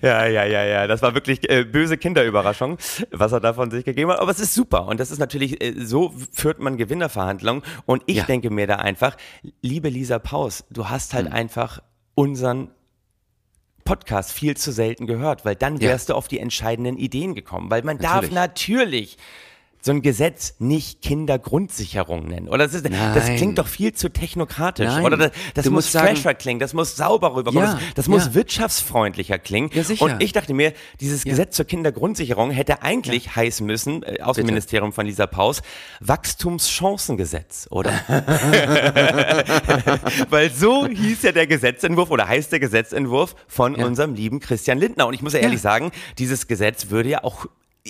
Ja, 0.03 0.27
ja, 0.27 0.45
ja, 0.45 0.65
ja. 0.65 0.87
Das 0.87 1.03
war 1.03 1.15
wirklich 1.15 1.49
äh, 1.51 1.65
böse 1.65 1.97
Kinderüberraschung, 1.97 2.79
was 3.11 3.33
er 3.33 3.41
da 3.41 3.53
von 3.55 3.71
sich 3.71 3.85
gegeben 3.85 4.11
hat. 4.11 4.19
Aber 4.21 4.31
es 4.31 4.41
ist 4.41 4.55
super. 4.55 4.87
Und 4.87 5.01
das 5.01 5.11
ist 5.11 5.19
natürlich, 5.19 5.63
äh, 5.63 5.75
so 5.79 6.13
führt 6.33 6.59
man 6.59 6.77
Gewinnerverhandlungen. 6.77 7.63
Und 7.87 8.03
ich 8.07 8.17
Ja. 8.17 8.25
denke 8.25 8.51
mir 8.51 8.67
da 8.67 8.77
einfach, 8.77 9.17
liebe 9.63 9.89
Lisa 9.89 10.19
Paus, 10.19 10.65
du 10.71 10.89
hast 10.89 11.15
halt 11.15 11.31
einfach 11.33 11.81
unseren 12.15 12.71
Podcast 13.85 14.33
viel 14.33 14.57
zu 14.57 14.73
selten 14.73 15.07
gehört, 15.07 15.45
weil 15.45 15.57
dann 15.57 15.77
Ja. 15.79 15.89
wärst 15.91 16.09
du 16.09 16.15
auf 16.15 16.29
die 16.29 16.39
entscheidenden 16.39 16.97
Ideen 16.97 17.35
gekommen. 17.35 17.71
Weil 17.71 17.83
man 17.83 17.99
darf 17.99 18.31
Natürlich. 18.31 19.17
So 19.85 19.93
ein 19.93 20.01
Gesetz 20.01 20.55
nicht 20.61 21.03
Kindergrundsicherung 21.03 22.27
nennen. 22.27 22.49
Oder 22.49 22.65
das, 22.65 22.73
ist, 22.73 22.87
das 22.87 23.27
klingt 23.37 23.59
doch 23.59 23.67
viel 23.67 23.93
zu 23.93 24.09
technokratisch. 24.09 24.87
Nein. 24.87 25.05
Oder 25.05 25.19
das, 25.19 25.33
das 25.53 25.69
muss 25.69 25.89
fresher 25.91 26.33
klingen, 26.33 26.59
das 26.59 26.73
muss 26.73 26.97
sauber 26.97 27.37
rüberkommen, 27.37 27.69
Ja, 27.69 27.75
das, 27.75 27.83
das 27.95 28.09
muss 28.09 28.25
ja. 28.29 28.35
wirtschaftsfreundlicher 28.35 29.39
klingen. 29.39 29.69
Ja, 29.75 29.85
sicher. 29.85 30.03
Und 30.03 30.23
ich 30.23 30.33
dachte 30.33 30.55
mir, 30.55 30.73
dieses 31.01 31.25
Gesetz 31.25 31.55
zur 31.55 31.67
Kindergrundsicherung 31.67 32.51
hätte 32.51 32.81
eigentlich 32.83 33.37
heißen 33.37 33.67
müssen, 33.67 34.03
äh, 34.05 34.23
aus 34.23 34.37
dem 34.37 34.45
Bitte. 34.45 34.55
Ministerium 34.55 34.95
von 34.95 35.05
Lisa 35.05 35.27
Paus, 35.27 35.61
Wachstumschancengesetz, 36.01 37.67
oder? 37.71 37.93
Weil 40.31 40.51
so 40.51 40.87
hieß 40.87 41.25
ja 41.25 41.33
der 41.33 41.47
Gesetzentwurf 41.47 42.11
oder 42.11 42.27
heißt 42.27 42.53
der 42.53 42.61
Gesetzentwurf 42.61 43.37
von 43.47 43.75
unserem 43.75 44.15
lieben 44.15 44.41
Christian 44.41 44.79
Lindner. 44.79 45.07
Und 45.07 45.13
ich 45.13 45.21
muss 45.21 45.35
ja 45.35 45.41
ehrlich 45.41 45.61
sagen, 45.61 45.93
dieses 46.17 46.47
Gesetz 46.47 46.89
würde 46.89 47.11
ja 47.11 47.23
auch 47.23 47.45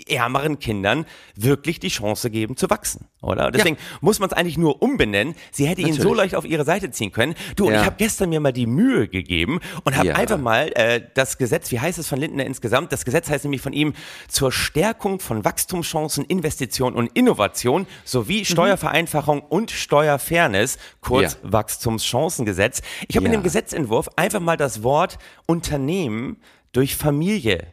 ärmeren 0.09 0.59
Kindern 0.59 1.07
wirklich 1.37 1.79
die 1.79 1.89
Chance 1.89 2.29
geben 2.29 2.57
zu 2.57 2.69
wachsen, 2.69 3.07
oder? 3.23 3.53
Deswegen 3.53 3.77
muss 4.01 4.19
man 4.19 4.29
es 4.29 4.33
eigentlich 4.33 4.59
nur 4.59 4.83
umbenennen. 4.83 5.37
Sie 5.53 5.69
hätte 5.69 5.83
ihn 5.83 5.93
so 5.93 5.99
Natürlich. 5.99 6.17
leicht 6.17 6.35
auf 6.35 6.45
ihre 6.45 6.65
Seite 6.65 6.91
ziehen 6.91 7.13
können. 7.13 7.35
Du, 7.55 7.67
und 7.67 7.73
Ja. 7.75 7.81
ich 7.81 7.87
habe 7.87 7.97
gestern 7.97 8.31
mir 8.31 8.41
mal 8.41 8.53
die 8.53 8.67
Mühe 8.67 9.07
gegeben 9.07 9.61
und 9.85 9.97
habe 9.97 10.09
Ja. 10.09 10.15
einfach 10.17 10.39
mal 10.39 10.73
äh, 10.75 11.01
das 11.15 11.39
Gesetz, 11.39 11.71
wie 11.71 11.79
heißt 11.79 11.99
es 11.99 12.09
von 12.09 12.19
Lindner 12.19 12.45
insgesamt? 12.45 12.93
Das 12.93 13.05
Gesetz 13.05 13.31
heißt 13.31 13.45
nämlich 13.45 13.61
von 13.61 13.73
ihm 13.73 13.95
zur 14.27 14.51
Stärkung 14.51 15.21
von 15.21 15.45
Wachstumschancen, 15.45 16.25
Investition 16.25 16.95
und 16.95 17.07
Innovation 17.17 17.87
sowie 18.05 18.45
Steuervereinfachung 18.45 19.43
und 19.43 19.71
Steuerfairness, 19.71 20.79
kurz 21.03 21.39
Ja. 21.45 21.53
Wachstumschancengesetz. 21.53 22.83
Ich 23.07 23.15
habe 23.17 23.27
in 23.27 23.33
Ja. 23.33 23.39
dem 23.39 23.45
Gesetzentwurf 23.45 24.09
einfach 24.17 24.41
mal 24.41 24.57
das 24.57 24.83
Wort 24.83 25.19
Unternehmen 25.47 26.39
durch 26.73 26.97
Familie 26.97 27.69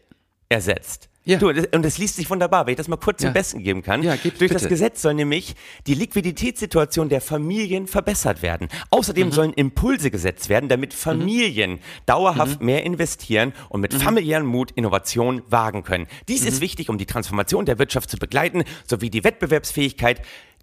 ersetzt. 0.50 1.08
Ja. 1.24 1.38
Du, 1.38 1.52
das- 1.54 1.68
und 1.68 1.84
das 1.84 2.00
liest 2.00 2.16
sich 2.16 2.28
wunderbar, 2.32 2.66
wenn 2.66 2.72
ich 2.72 2.78
das 2.78 2.88
mal 2.88 2.98
kurz 2.98 3.22
Ja. 3.22 3.28
zum 3.30 3.34
Besten 3.34 3.62
geben 3.64 3.84
kann. 3.84 4.02
Ja, 4.02 4.16
Durch 4.16 4.34
das 4.52 4.64
bitte. 4.64 4.70
Gesetz 4.70 5.04
soll 5.04 5.14
nämlich 5.14 5.54
die 5.86 5.94
Liquiditätssituation 5.94 7.10
der 7.10 7.22
Familien 7.22 7.86
verbessert 7.88 8.42
werden. 8.42 8.70
Außerdem 8.90 9.28
Mhm. 9.28 9.32
sollen 9.32 9.54
Impulse 9.54 10.10
gesetzt 10.10 10.50
werden, 10.50 10.68
damit 10.68 10.94
Familien 10.96 11.80
dauerhaft 12.08 12.60
Mhm. 12.60 12.66
mehr 12.66 12.84
investieren 12.84 13.54
und 13.70 13.82
mit 13.82 13.94
familiärem 13.94 14.48
Mut 14.48 14.72
Innovation 14.72 15.44
wagen 15.48 15.84
können. 15.84 16.08
Dies 16.28 16.42
Mhm. 16.42 16.48
ist 16.48 16.62
wichtig, 16.62 16.90
um 16.90 16.98
die 16.98 17.06
Transformation 17.06 17.66
der 17.66 17.78
Wirtschaft 17.78 18.10
zu 18.10 18.18
begleiten, 18.18 18.64
sowie 18.88 19.10
die 19.12 19.24
Wettbewerbsfähigkeit 19.24 20.22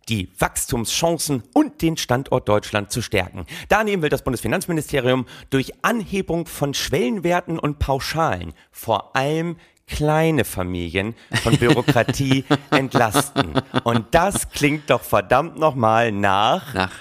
die 0.09 0.31
Wachstumschancen 0.39 1.43
und 1.53 1.83
den 1.83 1.97
Standort 1.99 2.49
Deutschland 2.49 2.91
zu 2.91 3.03
stärken. 3.03 3.45
Daneben 3.69 4.01
will 4.03 4.09
das 4.09 4.25
Bundesfinanzministerium 4.25 5.27
durch 5.51 5.73
Anhebung 5.83 6.47
von 6.47 6.73
Schwellenwerten 6.75 7.59
und 7.59 7.79
Pauschalen 7.79 8.55
vor 8.71 9.15
allem 9.15 9.57
kleine 9.89 10.45
Familien 10.45 11.15
von 11.43 11.57
Bürokratie 11.57 12.45
entlasten. 12.71 13.61
Und 13.85 14.07
das 14.13 14.51
klingt 14.51 14.91
doch 14.91 15.03
verdammt 15.03 15.59
nochmal 15.59 16.13
nach 16.13 16.75
Nach 16.75 16.93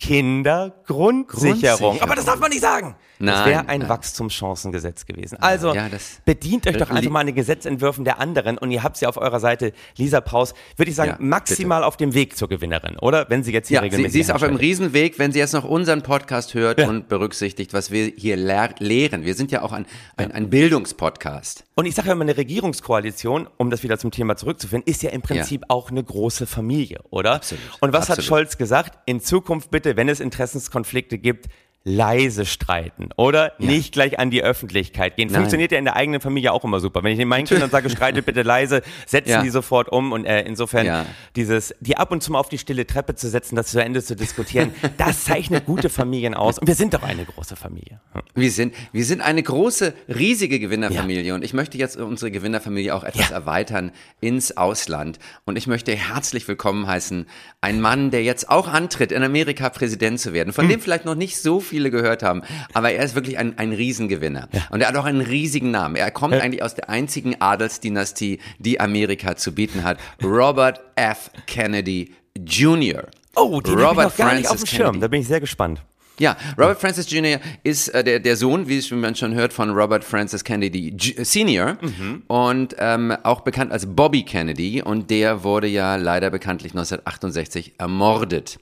Kindergrundsicherung. 0.00 1.26
Grundsicherung. 1.26 2.00
Aber 2.02 2.14
das 2.14 2.24
darf 2.24 2.38
man 2.38 2.50
nicht 2.50 2.62
sagen. 2.62 2.96
Das 3.26 3.36
Nein, 3.40 3.48
wäre 3.50 3.68
ein 3.68 3.80
nein. 3.80 3.88
Wachstumschancengesetz 3.88 5.04
gewesen. 5.06 5.38
Also 5.40 5.74
Ja, 5.74 5.88
das- 5.88 6.20
bedient 6.24 6.66
euch 6.68 6.76
doch 6.76 6.90
Li- 6.90 6.96
einfach 6.98 7.10
mal 7.10 7.20
an 7.20 7.26
den 7.26 7.34
Gesetzentwürfen 7.34 8.04
der 8.04 8.20
anderen 8.20 8.58
und 8.58 8.70
ihr 8.70 8.82
habt 8.82 8.96
sie 8.96 9.06
auf 9.06 9.16
eurer 9.16 9.40
Seite. 9.40 9.72
Lisa 9.96 10.20
Paus, 10.20 10.54
würde 10.76 10.90
ich 10.90 10.96
sagen, 10.96 11.10
Ja, 11.10 11.16
maximal 11.18 11.82
auf 11.84 11.96
dem 11.96 12.14
Weg 12.14 12.36
zur 12.36 12.48
Gewinnerin, 12.48 12.96
oder? 12.98 13.26
Wenn 13.28 13.42
sie 13.42 13.52
jetzt 13.52 13.68
hier 13.68 13.76
Ja, 13.76 13.80
sie, 13.82 13.86
regelmäßig 13.86 14.12
sie 14.12 14.20
ist 14.20 14.30
auf 14.30 14.42
einem. 14.42 14.56
Riesenweg, 14.56 15.18
wenn 15.18 15.32
sie 15.32 15.38
jetzt 15.40 15.52
noch 15.54 15.64
unseren 15.64 16.02
Podcast 16.02 16.54
hört 16.54 16.78
Ja. 16.80 16.88
und 16.88 17.08
berücksichtigt, 17.08 17.72
was 17.72 17.90
wir 17.90 18.12
hier 18.16 18.36
lehr 18.36 18.74
lehren. 18.78 19.24
Wir 19.24 19.34
sind 19.34 19.50
ja 19.50 19.62
auch 19.62 19.72
ein, 19.72 19.86
ein, 20.16 20.30
ein 20.32 20.50
Bildungspodcast. 20.50 21.64
Und 21.74 21.86
ich 21.86 21.94
sage 21.94 22.08
ja 22.08 22.12
immer, 22.14 22.22
eine 22.22 22.36
Regierungskoalition, 22.36 23.48
um 23.56 23.70
das 23.70 23.82
wieder 23.82 23.98
zum 23.98 24.10
Thema 24.10 24.36
zurückzuführen, 24.36 24.82
ist 24.86 25.02
ja 25.02 25.10
im 25.10 25.22
Prinzip 25.22 25.64
auch 25.68 25.90
eine 25.90 26.02
große 26.02 26.46
Familie, 26.46 27.00
oder? 27.10 27.34
Absolut, 27.34 27.62
Und 27.80 27.92
was 27.92 28.08
hat 28.08 28.18
absolut. 28.18 28.24
Scholz 28.26 28.58
gesagt? 28.58 28.98
In 29.06 29.20
Zukunft 29.20 29.70
bitte, 29.70 29.96
wenn 29.96 30.08
es 30.08 30.20
Interessenskonflikte 30.20 31.18
gibt, 31.18 31.46
leise 31.84 32.44
streiten 32.44 33.08
oder 33.16 33.52
nicht 33.58 33.92
gleich 33.92 34.18
an 34.18 34.30
die 34.30 34.42
Öffentlichkeit 34.42 35.16
gehen. 35.16 35.28
Nein. 35.28 35.36
Funktioniert 35.42 35.72
ja 35.72 35.78
in 35.78 35.84
der 35.84 35.96
eigenen 35.96 36.20
Familie 36.20 36.52
auch 36.52 36.62
immer 36.64 36.80
super. 36.80 37.02
Wenn 37.02 37.18
ich 37.18 37.24
meinen 37.26 37.46
Kindern 37.46 37.70
sage, 37.70 37.88
streitet 37.98 38.26
bitte 38.26 38.42
leise, 38.42 38.82
setzen 39.06 39.30
Ja. 39.30 39.42
die 39.42 39.48
sofort 39.48 39.88
um 39.90 40.12
und 40.12 40.26
äh, 40.26 40.42
insofern 40.42 40.84
Ja. 40.86 41.06
dieses, 41.36 41.74
die 41.80 41.96
ab 41.96 42.10
und 42.12 42.22
zu 42.22 42.32
mal 42.32 42.40
auf 42.40 42.48
die 42.50 42.58
stille 42.58 42.86
Treppe 42.86 43.14
zu 43.14 43.28
setzen, 43.28 43.56
das 43.56 43.68
zu 43.68 43.82
Ende 43.82 44.02
zu 44.02 44.16
diskutieren, 44.16 44.72
das 44.98 45.24
zeichnet 45.24 45.64
gute 45.66 45.88
Familien 45.88 46.34
aus. 46.34 46.58
Und 46.58 46.66
wir 46.66 46.74
sind 46.74 46.92
doch 46.94 47.02
eine 47.02 47.24
große 47.24 47.56
Familie. 47.56 48.00
Wir 48.34 48.50
sind, 48.50 48.74
wir 48.92 49.04
sind 49.04 49.22
eine 49.22 49.42
große, 49.42 49.94
riesige 50.08 50.58
Gewinnerfamilie 50.60 51.34
und 51.34 51.42
ich 51.42 51.54
möchte 51.54 51.78
jetzt 51.78 51.96
unsere 51.96 52.30
Gewinnerfamilie 52.30 52.94
auch 52.94 53.04
etwas 53.04 53.30
Ja. 53.30 53.36
erweitern 53.36 53.92
ins 54.20 54.56
Ausland 54.56 55.18
und 55.46 55.56
ich 55.56 55.66
möchte 55.66 55.94
herzlich 55.94 56.46
willkommen 56.48 56.86
heißen 56.86 57.26
einen 57.62 57.80
Mann, 57.80 58.10
der 58.10 58.22
jetzt 58.24 58.50
auch 58.50 58.68
antritt, 58.68 59.10
in 59.12 59.22
Amerika 59.22 59.70
Präsident 59.70 60.20
zu 60.20 60.32
werden, 60.34 60.52
von 60.52 60.64
Hm. 60.64 60.70
dem 60.72 60.80
vielleicht 60.80 61.04
noch 61.06 61.14
nicht 61.14 61.38
so 61.38 61.60
viele 61.68 61.90
gehört 61.90 62.22
haben, 62.22 62.42
aber 62.72 62.92
er 62.92 63.04
ist 63.04 63.14
wirklich 63.14 63.38
ein, 63.38 63.58
ein 63.58 63.72
Riesengewinner 63.72 64.48
und 64.70 64.80
er 64.80 64.88
hat 64.88 64.96
auch 64.96 65.04
einen 65.04 65.20
riesigen 65.20 65.70
Namen. 65.70 65.96
Er 65.96 66.10
kommt 66.10 66.34
eigentlich 66.34 66.62
aus 66.62 66.74
der 66.74 66.88
einzigen 66.88 67.40
Adelsdynastie, 67.40 68.40
die 68.58 68.80
Amerika 68.80 69.36
zu 69.36 69.52
bieten 69.52 69.84
hat, 69.84 69.98
Robert 70.22 70.80
F. 70.96 71.30
Kennedy 71.46 72.12
Jr. 72.36 73.04
Oh, 73.36 73.60
den 73.60 73.72
habe 73.72 73.82
ich 73.82 73.88
Robert 73.88 74.04
noch 74.06 74.16
gar 74.16 74.34
nicht 74.34 74.48
auf 74.48 74.56
dem 74.56 74.58
Francis 74.58 74.70
Schirm. 74.70 74.86
Kennedy. 74.86 75.00
Da 75.00 75.08
bin 75.08 75.20
ich 75.20 75.28
sehr 75.28 75.40
gespannt. 75.40 75.82
Ja, 76.18 76.36
Robert 76.58 76.80
Francis 76.80 77.10
Jr. 77.10 77.40
ist 77.62 77.88
äh, 77.88 78.02
der, 78.02 78.20
der 78.20 78.36
Sohn, 78.36 78.68
wie 78.68 78.82
man 78.94 79.14
schon 79.14 79.34
hört, 79.34 79.52
von 79.52 79.70
Robert 79.70 80.04
Francis 80.04 80.42
Kennedy 80.44 80.90
J 80.90 81.24
Senior 81.24 81.78
und 82.26 82.74
ähm, 82.78 83.16
auch 83.22 83.42
bekannt 83.42 83.72
als 83.72 83.86
Bobby 83.86 84.24
Kennedy 84.24 84.82
und 84.82 85.10
der 85.10 85.44
wurde 85.44 85.66
ja 85.68 85.96
leider 85.96 86.30
bekanntlich 86.30 86.72
1968 86.72 87.74
ermordet. 87.78 88.58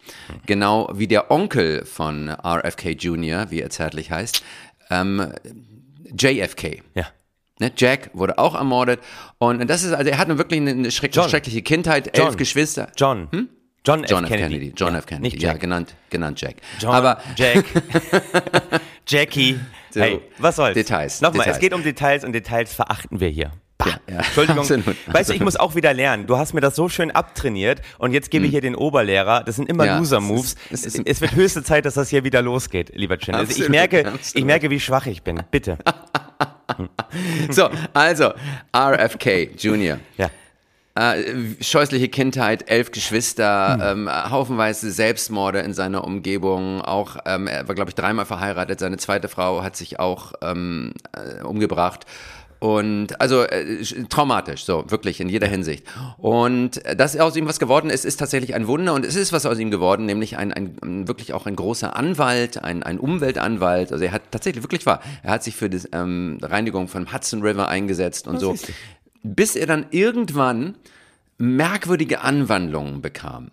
Genau 0.46 0.90
wie 0.94 1.06
der 1.06 1.30
Onkel 1.30 1.84
von 1.84 2.28
RFK 2.28 2.90
Jr., 2.90 3.50
wie 3.50 3.60
er 3.60 3.70
zärtlich 3.70 4.10
heißt, 4.10 4.42
ähm, 4.90 5.32
JFK. 6.18 6.82
Ja. 6.94 7.06
Ne, 7.58 7.72
Jack 7.74 8.10
wurde 8.12 8.38
auch 8.38 8.54
ermordet 8.54 9.00
und 9.38 9.66
das 9.68 9.82
ist 9.82 9.94
also 9.94 10.10
er 10.10 10.18
hat 10.18 10.28
wirklich 10.36 10.60
eine, 10.60 10.90
schreck 10.90 11.14
John. 11.14 11.28
schreckliche 11.30 11.62
Kindheit, 11.62 12.08
elf 12.18 12.28
John. 12.28 12.36
Geschwister. 12.36 12.92
John. 12.96 13.48
John, 13.86 14.04
John 14.08 14.24
F. 14.24 14.30
F. 14.32 14.36
Kennedy. 14.38 14.72
John 14.76 14.94
F. 14.94 15.06
Kennedy. 15.06 15.34
Nicht 15.34 15.42
Ja, 15.42 15.52
genannt, 15.54 15.94
genannt 16.10 16.40
Jack. 16.40 16.56
John, 16.80 16.92
Aber 16.94 17.18
Jack, 17.36 17.64
Jackie. 19.06 19.58
So, 19.90 20.00
hey, 20.00 20.20
was 20.38 20.56
soll's? 20.56 20.74
Details, 20.74 21.20
Nochmal, 21.20 21.38
Details. 21.44 21.56
es 21.56 21.60
geht 21.60 21.72
um 21.72 21.82
Details 21.82 22.24
und 22.24 22.32
Details 22.32 22.74
verachten 22.74 23.20
wir 23.20 23.28
hier. 23.28 23.52
Bah. 23.78 23.86
Ja, 23.88 24.00
ja. 24.14 24.16
Entschuldigung. 24.20 24.60
Absolut, 24.60 24.96
Weißt 25.06 25.28
du, 25.30 25.34
ich 25.34 25.40
muss 25.40 25.56
auch 25.56 25.74
wieder 25.74 25.92
lernen. 25.92 26.26
Du 26.26 26.36
hast 26.38 26.54
mir 26.54 26.60
das 26.62 26.74
so 26.76 26.88
schön 26.88 27.10
abtrainiert 27.10 27.82
und 27.98 28.12
jetzt 28.12 28.30
gebe 28.30 28.46
ich 28.46 28.50
hier 28.50 28.62
den 28.62 28.74
Oberlehrer. 28.74 29.44
Das 29.44 29.56
sind 29.56 29.68
immer 29.68 29.84
Hm. 29.84 29.88
Ja, 29.90 29.98
Loser-Moves. 29.98 30.56
es 30.70 30.84
Es, 30.86 30.98
es 30.98 31.20
wird 31.20 31.34
höchste 31.34 31.62
Zeit, 31.62 31.84
dass 31.84 31.94
das 31.94 32.08
hier 32.08 32.24
wieder 32.24 32.40
losgeht, 32.42 32.92
lieber 32.94 33.18
Chin. 33.18 33.34
Also 33.34 33.50
ich 33.50 33.56
Absolut, 33.58 33.70
merke, 33.70 34.00
ich 34.00 34.06
absolut. 34.06 34.46
merke, 34.46 34.70
wie 34.70 34.80
schwach 34.80 35.06
ich 35.06 35.22
bin. 35.22 35.42
Bitte. 35.50 35.78
So, 37.50 37.70
also 37.94 38.32
RFK 38.76 39.50
Jr. 39.56 39.98
Ja. 40.18 40.30
Äh, 40.96 41.62
scheußliche 41.62 42.08
Kindheit, 42.08 42.70
elf 42.70 42.90
Geschwister, 42.90 43.78
ähm, 43.82 44.08
haufenweise 44.08 44.90
Selbstmorde 44.90 45.60
in 45.60 45.74
seiner 45.74 46.04
Umgebung. 46.04 46.80
Auch 46.80 47.18
ähm, 47.26 47.46
er 47.48 47.68
war, 47.68 47.74
glaube 47.74 47.90
ich, 47.90 47.94
dreimal 47.94 48.24
verheiratet. 48.24 48.80
Seine 48.80 48.96
zweite 48.96 49.28
Frau 49.28 49.62
hat 49.62 49.76
sich 49.76 50.00
auch 50.00 50.32
ähm, 50.40 50.94
äh, 51.12 51.42
umgebracht. 51.42 52.06
Und 52.58 53.20
also 53.20 53.42
äh, 53.42 53.80
sch- 53.82 54.08
traumatisch, 54.08 54.64
so 54.64 54.86
wirklich 54.88 55.20
in 55.20 55.28
jeder 55.28 55.46
Hinsicht. 55.46 55.86
Und 56.16 56.82
äh, 56.86 56.96
dass 56.96 57.14
aus 57.18 57.36
ihm 57.36 57.46
was 57.46 57.58
geworden 57.58 57.90
ist, 57.90 58.06
ist 58.06 58.16
tatsächlich 58.16 58.54
ein 58.54 58.66
Wunder. 58.66 58.94
Und 58.94 59.04
es 59.04 59.14
ist 59.14 59.34
was 59.34 59.44
aus 59.44 59.58
ihm 59.58 59.70
geworden, 59.70 60.06
nämlich 60.06 60.38
ein, 60.38 60.54
ein, 60.54 61.06
wirklich 61.06 61.34
auch 61.34 61.44
ein 61.44 61.54
großer 61.54 61.94
Anwalt, 61.94 62.64
ein, 62.64 62.82
ein 62.82 62.98
Umweltanwalt. 62.98 63.92
Also 63.92 64.06
er 64.06 64.12
hat 64.12 64.22
tatsächlich 64.30 64.64
wirklich 64.64 64.86
war, 64.86 65.00
er 65.22 65.32
hat 65.32 65.44
sich 65.44 65.54
für 65.54 65.68
die 65.68 65.82
ähm, 65.92 66.38
Reinigung 66.40 66.88
vom 66.88 67.12
Hudson 67.12 67.42
River 67.42 67.68
eingesetzt 67.68 68.26
und 68.26 68.40
so. 68.40 68.56
Bis 69.34 69.56
er 69.56 69.66
dann 69.66 69.86
irgendwann 69.90 70.76
merkwürdige 71.38 72.22
Anwandlungen 72.22 73.02
bekam. 73.02 73.50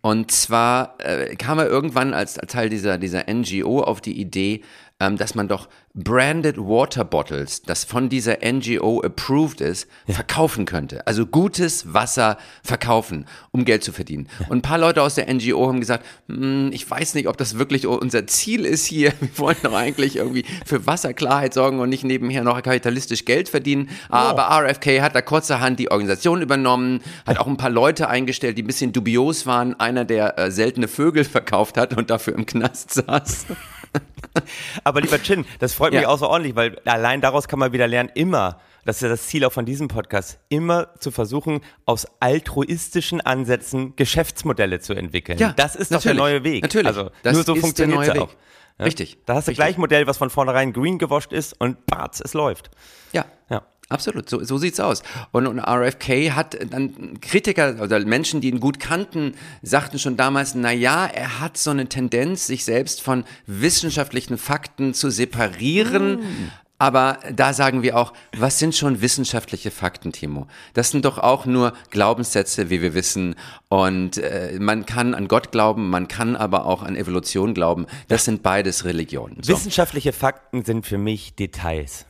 Und 0.00 0.30
zwar 0.30 0.96
äh, 0.98 1.34
kam 1.36 1.58
er 1.58 1.66
irgendwann 1.66 2.14
als, 2.14 2.38
als 2.38 2.52
Teil 2.52 2.68
dieser, 2.68 2.98
dieser 2.98 3.24
NGO 3.32 3.82
auf 3.82 4.00
die 4.00 4.20
Idee, 4.20 4.62
ähm, 5.00 5.16
dass 5.16 5.34
man 5.34 5.48
doch 5.48 5.68
branded 5.94 6.58
Water 6.58 7.04
Bottles, 7.04 7.62
das 7.62 7.84
von 7.84 8.08
dieser 8.08 8.38
NGO 8.44 9.00
approved 9.02 9.60
ist, 9.60 9.88
verkaufen 10.08 10.64
könnte. 10.66 11.06
Also 11.06 11.24
gutes 11.24 11.94
Wasser 11.94 12.36
verkaufen, 12.64 13.26
um 13.52 13.64
Geld 13.64 13.84
zu 13.84 13.92
verdienen. 13.92 14.28
Und 14.48 14.58
ein 14.58 14.62
paar 14.62 14.78
Leute 14.78 15.02
aus 15.02 15.14
der 15.14 15.32
NGO 15.32 15.68
haben 15.68 15.78
gesagt, 15.78 16.04
"Hm, 16.28 16.70
ich 16.72 16.90
weiß 16.90 17.14
nicht, 17.14 17.28
ob 17.28 17.36
das 17.36 17.58
wirklich 17.58 17.86
unser 17.86 18.26
Ziel 18.26 18.64
ist 18.64 18.86
hier. 18.86 19.12
Wir 19.20 19.38
wollen 19.38 19.56
doch 19.62 19.72
eigentlich 19.72 20.16
irgendwie 20.16 20.44
für 20.66 20.84
Wasserklarheit 20.86 21.54
sorgen 21.54 21.78
und 21.78 21.88
nicht 21.90 22.02
nebenher 22.02 22.42
noch 22.42 22.60
kapitalistisch 22.60 23.24
Geld 23.24 23.48
verdienen. 23.48 23.88
Aber 24.08 24.50
RFK 24.50 25.00
hat 25.00 25.14
da 25.14 25.22
kurzerhand 25.22 25.78
die 25.78 25.92
Organisation 25.92 26.42
übernommen, 26.42 27.02
hat 27.24 27.38
auch 27.38 27.46
ein 27.46 27.56
paar 27.56 27.70
Leute 27.70 28.08
eingestellt, 28.08 28.58
die 28.58 28.62
ein 28.64 28.66
bisschen 28.66 28.92
dubios 28.92 29.46
waren. 29.46 29.78
Einer, 29.78 30.04
der 30.04 30.38
äh, 30.38 30.50
seltene 30.50 30.88
Vögel 30.88 31.24
verkauft 31.24 31.76
hat 31.76 31.96
und 31.96 32.10
dafür 32.10 32.34
im 32.34 32.46
Knast 32.46 32.94
saß. 32.94 33.46
Aber 34.84 35.00
lieber 35.00 35.22
Chin, 35.22 35.44
das 35.58 35.74
freut 35.74 35.92
mich 35.92 36.02
Ja. 36.02 36.08
außerordentlich, 36.08 36.56
weil 36.56 36.78
allein 36.84 37.20
daraus 37.20 37.48
kann 37.48 37.58
man 37.58 37.72
wieder 37.72 37.86
lernen, 37.86 38.10
immer, 38.14 38.60
das 38.84 38.96
ist 38.96 39.02
ja 39.02 39.08
das 39.08 39.26
Ziel 39.26 39.44
auch 39.44 39.52
von 39.52 39.64
diesem 39.64 39.88
Podcast, 39.88 40.38
immer 40.48 40.88
zu 40.98 41.10
versuchen, 41.10 41.60
aus 41.86 42.06
altruistischen 42.20 43.20
Ansätzen 43.20 43.94
Geschäftsmodelle 43.96 44.80
zu 44.80 44.94
entwickeln. 44.94 45.38
Ja, 45.38 45.52
das 45.52 45.76
ist 45.76 45.92
doch 45.94 46.02
der 46.02 46.14
neue 46.14 46.44
Weg. 46.44 46.62
Natürlich. 46.62 46.86
Also 46.86 47.10
Das 47.22 47.34
nur 47.34 47.44
so 47.44 47.54
funktioniert 47.54 48.02
es 48.02 48.10
auch. 48.10 48.28
Weg. 48.30 48.36
Richtig. 48.80 49.18
Da 49.24 49.34
hast 49.36 49.46
du 49.46 49.50
Richtig. 49.50 49.56
gleich 49.64 49.76
ein 49.76 49.80
Modell, 49.80 50.06
was 50.08 50.16
von 50.18 50.30
vornherein 50.30 50.72
green 50.72 50.98
gewascht 50.98 51.32
ist 51.32 51.52
und 51.60 51.86
batz, 51.86 52.20
es 52.20 52.34
läuft. 52.34 52.70
Ja. 53.12 53.24
Ja. 53.48 53.62
Absolut, 53.90 54.30
so, 54.30 54.42
so 54.42 54.56
sieht's 54.56 54.80
aus. 54.80 55.02
Und, 55.30 55.46
und 55.46 55.60
RFK 55.60 56.32
hat 56.34 56.56
dann 56.70 57.20
Kritiker 57.20 57.82
oder 57.82 58.00
Menschen, 58.00 58.40
die 58.40 58.48
ihn 58.48 58.60
gut 58.60 58.80
kannten, 58.80 59.34
sagten 59.62 59.98
schon 59.98 60.16
damals, 60.16 60.54
na 60.54 60.72
ja, 60.72 61.06
er 61.06 61.40
hat 61.40 61.58
so 61.58 61.70
eine 61.70 61.86
Tendenz, 61.86 62.46
sich 62.46 62.64
selbst 62.64 63.02
von 63.02 63.24
wissenschaftlichen 63.46 64.38
Fakten 64.38 64.94
zu 64.94 65.10
separieren. 65.10 66.20
Aber 66.78 67.18
da 67.32 67.52
sagen 67.52 67.82
wir 67.82 67.96
auch, 67.96 68.12
was 68.36 68.58
sind 68.58 68.74
schon 68.74 69.00
wissenschaftliche 69.00 69.70
Fakten, 69.70 70.12
Timo? 70.12 70.48
Das 70.72 70.90
sind 70.90 71.04
doch 71.04 71.18
auch 71.18 71.46
nur 71.46 71.72
Glaubenssätze, 71.90 72.68
wie 72.68 72.82
wir 72.82 72.94
wissen. 72.94 73.36
Und 73.68 74.18
äh, 74.18 74.58
man 74.58 74.84
kann 74.84 75.14
an 75.14 75.28
Gott 75.28 75.52
glauben, 75.52 75.88
man 75.88 76.08
kann 76.08 76.36
aber 76.36 76.66
auch 76.66 76.82
an 76.82 76.96
Evolution 76.96 77.54
glauben. 77.54 77.86
Das 78.08 78.24
sind 78.24 78.42
beides 78.42 78.84
Religionen. 78.84 79.38
So. 79.42 79.52
Wissenschaftliche 79.52 80.12
Fakten 80.12 80.64
sind 80.64 80.84
für 80.84 80.98
mich 80.98 81.34
Details. 81.36 82.06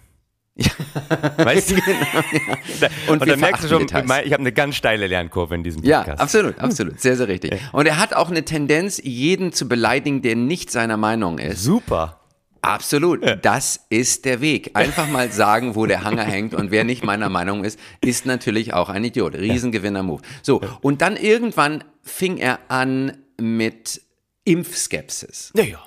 weißt 1.36 1.70
du? 1.72 1.74
Und 3.08 3.12
Und, 3.12 3.20
wir 3.26 3.32
dann 3.32 3.40
merkst 3.40 3.64
du 3.64 3.68
schon, 3.68 3.86
Details. 3.86 4.04
ich 4.24 4.32
habe 4.32 4.40
eine 4.40 4.52
ganz 4.52 4.76
steile 4.76 5.06
Lernkurve 5.06 5.54
in 5.56 5.64
diesem 5.64 5.82
Ja, 5.84 5.98
Podcast. 6.00 6.20
absolut, 6.20 6.58
absolut. 6.58 7.00
Sehr, 7.00 7.16
sehr 7.16 7.26
richtig. 7.28 7.60
Und 7.72 7.86
er 7.86 7.98
hat 7.98 8.14
auch 8.14 8.30
eine 8.30 8.44
Tendenz, 8.44 9.00
jeden 9.02 9.52
zu 9.52 9.68
beleidigen, 9.68 10.22
der 10.22 10.36
nicht 10.36 10.70
seiner 10.70 10.96
Meinung 10.96 11.38
ist. 11.38 11.62
Super. 11.62 12.20
Absolut. 12.62 13.20
Das 13.42 13.80
ist 13.90 14.24
der 14.24 14.40
Weg. 14.40 14.70
Einfach 14.74 15.06
mal 15.08 15.30
sagen, 15.30 15.74
wo 15.74 15.84
der 15.84 16.02
Hanger 16.02 16.24
hängt 16.24 16.54
und 16.54 16.70
wer 16.70 16.84
nicht 16.84 17.04
meiner 17.04 17.28
Meinung 17.28 17.62
ist, 17.62 17.78
ist 18.00 18.24
natürlich 18.24 18.72
auch 18.72 18.88
ein 18.88 19.04
Idiot. 19.04 19.34
Riesengewinner-Move. 19.34 20.22
So. 20.40 20.62
Und 20.80 21.02
dann 21.02 21.16
irgendwann 21.16 21.84
fing 22.02 22.38
er 22.38 22.58
an 22.68 23.18
mit 23.38 24.00
Impfskepsis. 24.44 25.52
Ja, 25.56 25.64
ja. 25.64 25.78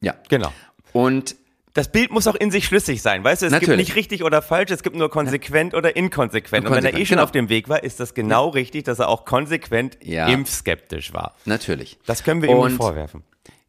Ja. 0.00 0.14
Genau. 0.28 0.52
Und 0.92 1.36
Das 1.74 1.92
Bild 1.92 2.10
muss 2.10 2.26
auch 2.26 2.34
in 2.34 2.50
sich 2.50 2.64
schlüssig 2.66 3.00
sein, 3.00 3.22
weißt 3.22 3.42
du? 3.42 3.46
Es 3.46 3.52
gibt 3.52 3.62
Natürlich. 3.62 3.88
nicht 3.88 3.96
richtig 3.96 4.24
oder 4.24 4.42
falsch, 4.42 4.70
es 4.72 4.82
gibt 4.82 4.96
nur 4.96 5.08
konsequent 5.10 5.74
oder 5.74 5.94
inkonsequent. 5.94 6.66
Und 6.66 6.74
wenn 6.74 6.84
er 6.84 6.94
eh 6.94 7.06
schon 7.06 7.16
genau. 7.16 7.22
auf 7.24 7.30
dem 7.32 7.48
Weg 7.48 7.68
war, 7.68 7.84
ist 7.84 8.00
das 8.00 8.14
genau 8.14 8.48
richtig, 8.48 8.84
dass 8.84 8.98
er 8.98 9.08
auch 9.08 9.24
konsequent 9.24 9.98
Ja. 10.02 10.26
impfskeptisch 10.28 11.12
war. 11.12 11.36
natürlich. 11.44 11.98
Das 12.06 12.24
können 12.24 12.42
wir 12.42 12.48
ihm 12.50 12.56
Und 12.58 12.68
nicht 12.72 12.76
vorwerfen. 12.76 13.22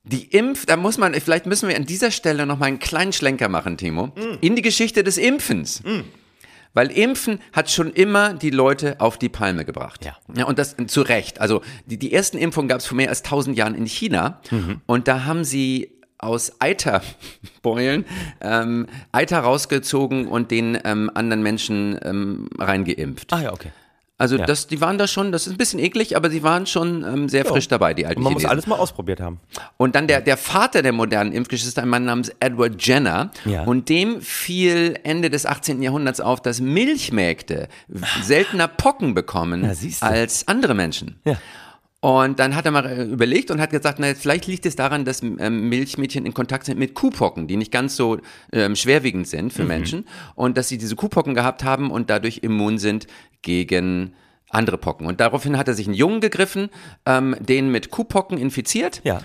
Die 0.03 0.25
Impf, 0.25 0.65
da 0.65 0.77
muss 0.77 0.97
man, 0.97 1.13
vielleicht 1.13 1.45
müssen 1.45 1.69
wir 1.69 1.75
an 1.75 1.85
dieser 1.85 2.09
Stelle 2.09 2.47
noch 2.47 2.57
mal 2.57 2.65
einen 2.65 2.79
kleinen 2.79 3.13
Schlenker 3.13 3.49
machen, 3.49 3.77
Timo, 3.77 4.11
in 4.41 4.55
die 4.55 4.63
Geschichte 4.63 5.03
des 5.03 5.17
Impfens. 5.19 5.83
Weil 6.73 6.89
Impfen 6.89 7.39
hat 7.53 7.69
schon 7.69 7.91
immer 7.91 8.33
die 8.33 8.49
Leute 8.49 8.99
auf 8.99 9.17
die 9.19 9.29
Palme 9.29 9.63
gebracht. 9.65 10.05
Ja. 10.05 10.17
ja 10.35 10.45
und 10.45 10.57
das 10.57 10.75
zu 10.87 11.01
Recht. 11.01 11.39
Also 11.39 11.61
die, 11.85 11.97
die 11.97 12.13
ersten 12.13 12.37
Impfungen 12.37 12.67
gab 12.69 12.79
es 12.79 12.87
vor 12.87 12.95
mehr 12.95 13.09
als 13.09 13.23
1000 13.23 13.57
Jahren 13.57 13.75
in 13.75 13.85
China. 13.85 14.41
Und 14.87 15.07
da 15.07 15.25
haben 15.25 15.43
sie 15.43 15.91
aus 16.21 16.53
Eiterbeulen 16.60 18.05
ähm, 18.41 18.88
Eiter 19.12 19.39
rausgezogen 19.39 20.27
und 20.27 20.51
den 20.51 20.77
ähm, 20.84 21.12
anderen 21.13 21.43
Menschen 21.43 21.99
ähm, 22.03 22.49
reingeimpft. 22.57 23.34
Ah 23.34 23.41
ja, 23.41 23.53
okay. 23.53 23.71
Also 24.21 24.38
ja. 24.38 24.45
das, 24.45 24.67
die 24.67 24.79
waren 24.81 24.99
da 24.99 25.07
schon, 25.07 25.31
das 25.31 25.47
ist 25.47 25.53
ein 25.53 25.57
bisschen 25.57 25.79
eklig, 25.79 26.15
aber 26.15 26.29
sie 26.29 26.43
waren 26.43 26.67
schon 26.67 27.03
ähm, 27.03 27.27
sehr 27.27 27.43
frisch 27.43 27.67
dabei, 27.67 27.95
die 27.95 28.05
alten 28.05 28.19
Und 28.19 28.25
man 28.25 28.34
muss 28.34 28.43
Chinesen. 28.43 28.51
alles 28.51 28.67
mal 28.67 28.75
ausprobiert 28.75 29.19
haben. 29.19 29.39
Und 29.77 29.95
dann 29.95 30.05
der, 30.05 30.21
der 30.21 30.38
Vater 30.38 30.84
der 30.84 30.91
modernen 30.91 31.31
Impfgeschichte 31.31 31.81
ein 31.81 31.89
Mann 31.89 32.05
namens 32.05 32.31
Edward 32.39 32.86
Jenner. 32.86 33.31
Ja. 33.45 33.63
Und 33.63 33.89
dem 33.89 34.21
fiel 34.21 34.99
Ende 35.01 35.31
des 35.31 35.47
18. 35.47 35.81
Jahrhunderts 35.81 36.21
auf, 36.21 36.39
dass 36.39 36.62
Milchmägde 36.62 37.67
seltener 38.21 38.67
Pocken 38.67 39.15
bekommen 39.15 39.62
Na, 39.62 40.07
als 40.07 40.47
andere 40.47 40.75
Menschen. 40.75 41.19
Ja. 41.25 41.38
Und 42.03 42.39
dann 42.39 42.55
hat 42.55 42.65
er 42.65 42.71
mal 42.71 42.85
äh, 42.85 43.03
überlegt 43.03 43.51
und 43.51 43.61
hat 43.61 43.69
gesagt, 43.69 43.99
na, 43.99 44.13
vielleicht 44.15 44.47
liegt 44.47 44.65
es 44.65 44.75
daran, 44.75 45.05
dass 45.05 45.21
ähm, 45.21 45.69
Milchmädchen 45.69 46.25
in 46.25 46.33
Kontakt 46.33 46.65
sind 46.65 46.79
mit 46.79 46.95
Kuhpocken, 46.95 47.47
die 47.47 47.57
nicht 47.57 47.71
ganz 47.71 47.95
so 47.95 48.17
ähm, 48.51 48.75
schwerwiegend 48.75 49.27
sind 49.27 49.45
Mhm. 49.45 49.49
für 49.51 49.63
Menschen. 49.63 50.05
Und 50.33 50.57
dass 50.57 50.67
sie 50.67 50.79
diese 50.79 50.95
Kuhpocken 50.95 51.35
gehabt 51.35 51.63
haben 51.63 51.91
und 51.91 52.09
dadurch 52.09 52.39
immun 52.41 52.79
sind 52.79 53.05
gegen 53.43 54.13
andere 54.49 54.77
Pocken. 54.79 55.05
Und 55.05 55.19
daraufhin 55.19 55.57
hat 55.57 55.67
er 55.67 55.75
sich 55.75 55.85
einen 55.87 55.95
Jungen 55.95 56.21
gegriffen, 56.21 56.69
ähm, 57.05 57.35
den 57.39 57.71
mit 57.71 57.91
Kuhpocken 57.91 58.37
infiziert. 58.37 59.01
Ja. 59.03 59.21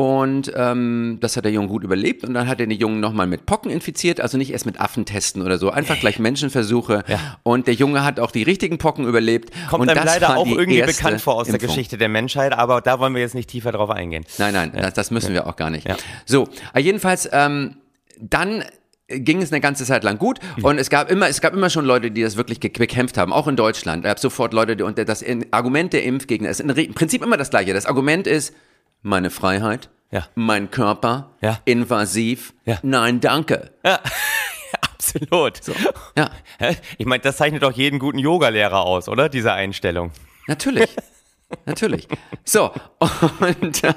Und 0.00 0.52
ähm, 0.56 1.18
das 1.20 1.36
hat 1.36 1.44
der 1.44 1.52
Junge 1.52 1.68
gut 1.68 1.84
überlebt. 1.84 2.24
Und 2.24 2.34
dann 2.34 2.48
hat 2.48 2.58
er 2.60 2.66
den 2.66 2.78
Jungen 2.78 3.00
nochmal 3.00 3.26
mit 3.26 3.44
Pocken 3.44 3.70
infiziert, 3.70 4.20
also 4.20 4.38
nicht 4.38 4.50
erst 4.50 4.64
mit 4.66 4.80
Affen 4.80 5.04
testen 5.04 5.42
oder 5.42 5.58
so, 5.58 5.70
einfach 5.70 5.98
gleich 6.00 6.18
Menschenversuche. 6.18 7.04
Und 7.42 7.66
der 7.66 7.74
Junge 7.74 8.04
hat 8.04 8.18
auch 8.20 8.30
die 8.30 8.42
richtigen 8.42 8.78
Pocken 8.78 9.06
überlebt. 9.06 9.50
Kommt 9.68 9.82
und 9.82 9.90
einem 9.90 10.04
leider 10.04 10.36
auch 10.36 10.46
irgendwie 10.46 10.82
bekannt 10.82 11.20
vor 11.20 11.34
aus 11.34 11.46
der 11.46 11.54
Impfung. 11.54 11.68
Geschichte 11.68 11.98
der 11.98 12.08
Menschheit, 12.08 12.52
aber 12.52 12.80
da 12.80 12.98
wollen 12.98 13.14
wir 13.14 13.20
jetzt 13.20 13.34
nicht 13.34 13.50
tiefer 13.50 13.72
drauf 13.72 13.90
eingehen. 13.90 14.24
Nein, 14.38 14.54
nein, 14.54 14.72
das, 14.74 14.94
das 14.94 15.10
müssen 15.10 15.32
wir 15.32 15.46
auch 15.46 15.56
gar 15.56 15.70
nicht. 15.70 15.86
Ja. 15.88 15.96
So, 16.24 16.48
aber 16.70 16.80
jedenfalls, 16.80 17.28
ähm, 17.32 17.76
dann 18.18 18.64
ging 19.08 19.42
es 19.42 19.52
eine 19.52 19.60
ganze 19.60 19.84
Zeit 19.84 20.04
lang 20.04 20.18
gut 20.18 20.38
und 20.62 20.78
es 20.78 20.88
gab 20.88 21.10
immer 21.10 21.28
es 21.28 21.40
gab 21.40 21.52
immer 21.52 21.68
schon 21.68 21.84
Leute, 21.84 22.10
die 22.12 22.22
das 22.22 22.36
wirklich 22.36 22.60
ge- 22.60 22.70
bekämpft 22.70 23.18
haben, 23.18 23.32
auch 23.32 23.48
in 23.48 23.56
Deutschland. 23.56 24.04
Es 24.04 24.08
gab 24.08 24.18
sofort 24.20 24.52
Leute, 24.54 24.76
die 24.76 24.84
und 24.84 24.98
das 24.98 25.24
Argument 25.50 25.92
der 25.92 26.04
Impfgegner 26.04 26.48
ist 26.48 26.60
im 26.60 26.94
Prinzip 26.94 27.22
immer 27.24 27.36
das 27.36 27.50
gleiche. 27.50 27.74
Das 27.74 27.86
Argument 27.86 28.26
ist 28.28 28.54
meine 29.02 29.30
Freiheit, 29.30 29.90
Ja. 30.10 30.26
mein 30.34 30.70
Körper, 30.70 31.30
Ja. 31.40 31.58
invasiv, 31.64 32.52
Ja. 32.64 32.78
nein, 32.82 33.20
danke. 33.20 33.70
Absolut. 34.80 35.60
Ja, 36.16 36.30
Hä? 36.58 36.76
Ich 36.98 37.06
meine, 37.06 37.22
das 37.22 37.36
zeichnet 37.38 37.62
doch 37.62 37.72
jeden 37.72 37.98
guten 37.98 38.18
Yogalehrer 38.18 38.80
aus, 38.84 39.08
oder? 39.08 39.28
Diese 39.28 39.52
Einstellung. 39.52 40.12
natürlich. 40.46 40.90
natürlich. 41.66 42.06
So, 42.44 42.70
und 43.40 43.82
ähm, 43.82 43.94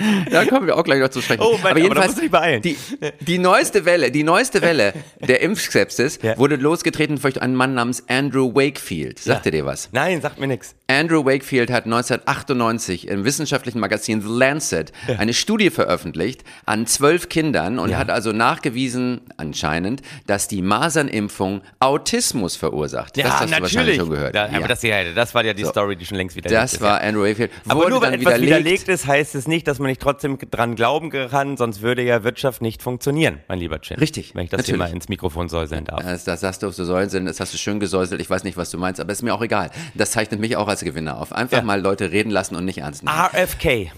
da 0.30 0.44
kommen 0.46 0.66
wir 0.66 0.76
auch 0.78 0.84
gleich 0.84 1.00
noch 1.00 1.08
zu 1.10 1.20
sprechen. 1.20 1.42
Oh, 1.42 1.58
Mann, 1.62 1.72
aber 1.76 1.94
da 1.94 2.04
musst 2.06 2.16
du 2.16 2.22
dich 2.22 2.30
beeilen. 2.30 2.62
Die, 2.62 2.76
die 3.20 3.38
neueste 3.38 3.84
Welle, 3.84 4.10
die 4.10 4.22
neueste 4.22 4.62
Welle 4.62 4.94
der 5.20 5.40
Impfskepsis 5.42 6.20
Ja. 6.22 6.38
wurde 6.38 6.56
losgetreten 6.56 7.20
durch 7.20 7.42
einen 7.42 7.54
Mann 7.56 7.74
namens 7.74 8.08
Andrew 8.08 8.54
Wakefield. 8.54 9.18
Sagt 9.18 9.44
Ja. 9.44 9.52
ihr 9.52 9.58
dir 9.58 9.66
was? 9.66 9.90
Nein, 9.92 10.20
sagt 10.22 10.38
mir 10.38 10.46
nichts. 10.46 10.76
Andrew 10.90 11.24
Wakefield 11.24 11.70
hat 11.70 11.84
1998 11.84 13.06
im 13.08 13.24
wissenschaftlichen 13.24 13.78
Magazin 13.78 14.20
The 14.22 14.28
Lancet 14.28 14.92
eine 15.18 15.32
Studie 15.34 15.70
veröffentlicht 15.70 16.42
an 16.66 16.86
zwölf 16.86 17.28
Kindern 17.28 17.78
und 17.78 17.90
Ja. 17.90 17.98
hat 17.98 18.10
also 18.10 18.32
nachgewiesen, 18.32 19.20
anscheinend, 19.36 20.02
dass 20.26 20.48
die 20.48 20.62
Masernimpfung 20.62 21.62
Autismus 21.78 22.56
verursacht. 22.56 23.16
das 23.16 23.24
hast 23.40 23.52
du 23.54 23.60
wahrscheinlich 23.60 23.96
schon 23.96 24.10
gehört. 24.10 24.34
Da, 24.34 24.48
Ja. 24.50 24.56
Aber 24.58 24.68
das, 24.68 24.82
ja, 24.82 25.12
das 25.14 25.34
war 25.34 25.44
ja 25.44 25.54
die 25.54 25.64
Story, 25.64 25.94
die 25.96 26.04
schon 26.06 26.16
längst 26.16 26.34
widerlegt 26.36 26.60
das 26.62 26.72
ist. 26.74 26.80
war 26.80 27.00
ja. 27.00 27.08
Andrew 27.08 27.22
Wakefield. 27.22 27.50
Aber 27.68 27.80
Wurde 27.82 27.90
nur 27.90 28.02
weil 28.02 28.10
dann 28.12 28.20
etwas 28.20 28.34
widerlegt. 28.40 28.58
widerlegt 28.64 28.88
ist, 28.88 29.06
heißt 29.06 29.34
es 29.36 29.46
nicht, 29.46 29.68
dass 29.68 29.78
man 29.78 29.88
nicht 29.88 30.00
trotzdem 30.00 30.38
dran 30.50 30.74
glauben 30.74 31.10
kann, 31.10 31.56
sonst 31.56 31.82
würde 31.82 32.02
ja 32.02 32.24
Wirtschaft 32.24 32.62
nicht 32.62 32.82
funktionieren, 32.82 33.38
mein 33.48 33.58
lieber 33.60 33.80
Chin. 33.80 33.98
Richtig, 33.98 34.34
Wenn 34.34 34.44
ich 34.44 34.50
das 34.50 34.66
hier 34.66 34.74
natürlich. 34.74 34.90
mal 34.92 34.96
ins 34.96 35.08
Mikrofon 35.08 35.48
säuseln 35.48 35.84
darf. 35.84 36.02
Das, 36.02 36.24
das 36.24 36.42
hast 36.42 36.62
du 36.62 36.70
so 36.70 36.84
Säulen 36.84 37.10
sind, 37.10 37.26
das 37.26 37.38
hast 37.38 37.54
du 37.54 37.58
schön 37.58 37.78
gesäuselt. 37.80 38.20
Ich 38.20 38.28
weiß 38.28 38.42
nicht, 38.44 38.56
was 38.56 38.70
du 38.70 38.78
meinst, 38.78 39.00
aber 39.00 39.12
ist 39.12 39.22
mir 39.22 39.34
auch 39.34 39.42
egal. 39.42 39.70
Das 39.94 40.10
zeichnet 40.10 40.40
mich 40.40 40.56
auch 40.56 40.66
als 40.68 40.79
Gewinner 40.84 41.18
auf. 41.18 41.32
Einfach 41.32 41.58
Ja. 41.58 41.62
mal 41.62 41.80
Leute 41.80 42.10
reden 42.12 42.30
lassen 42.30 42.56
und 42.56 42.64
nicht 42.64 42.78
ernst 42.78 43.02
nehmen. 43.04 43.16
RFK. 43.16 43.90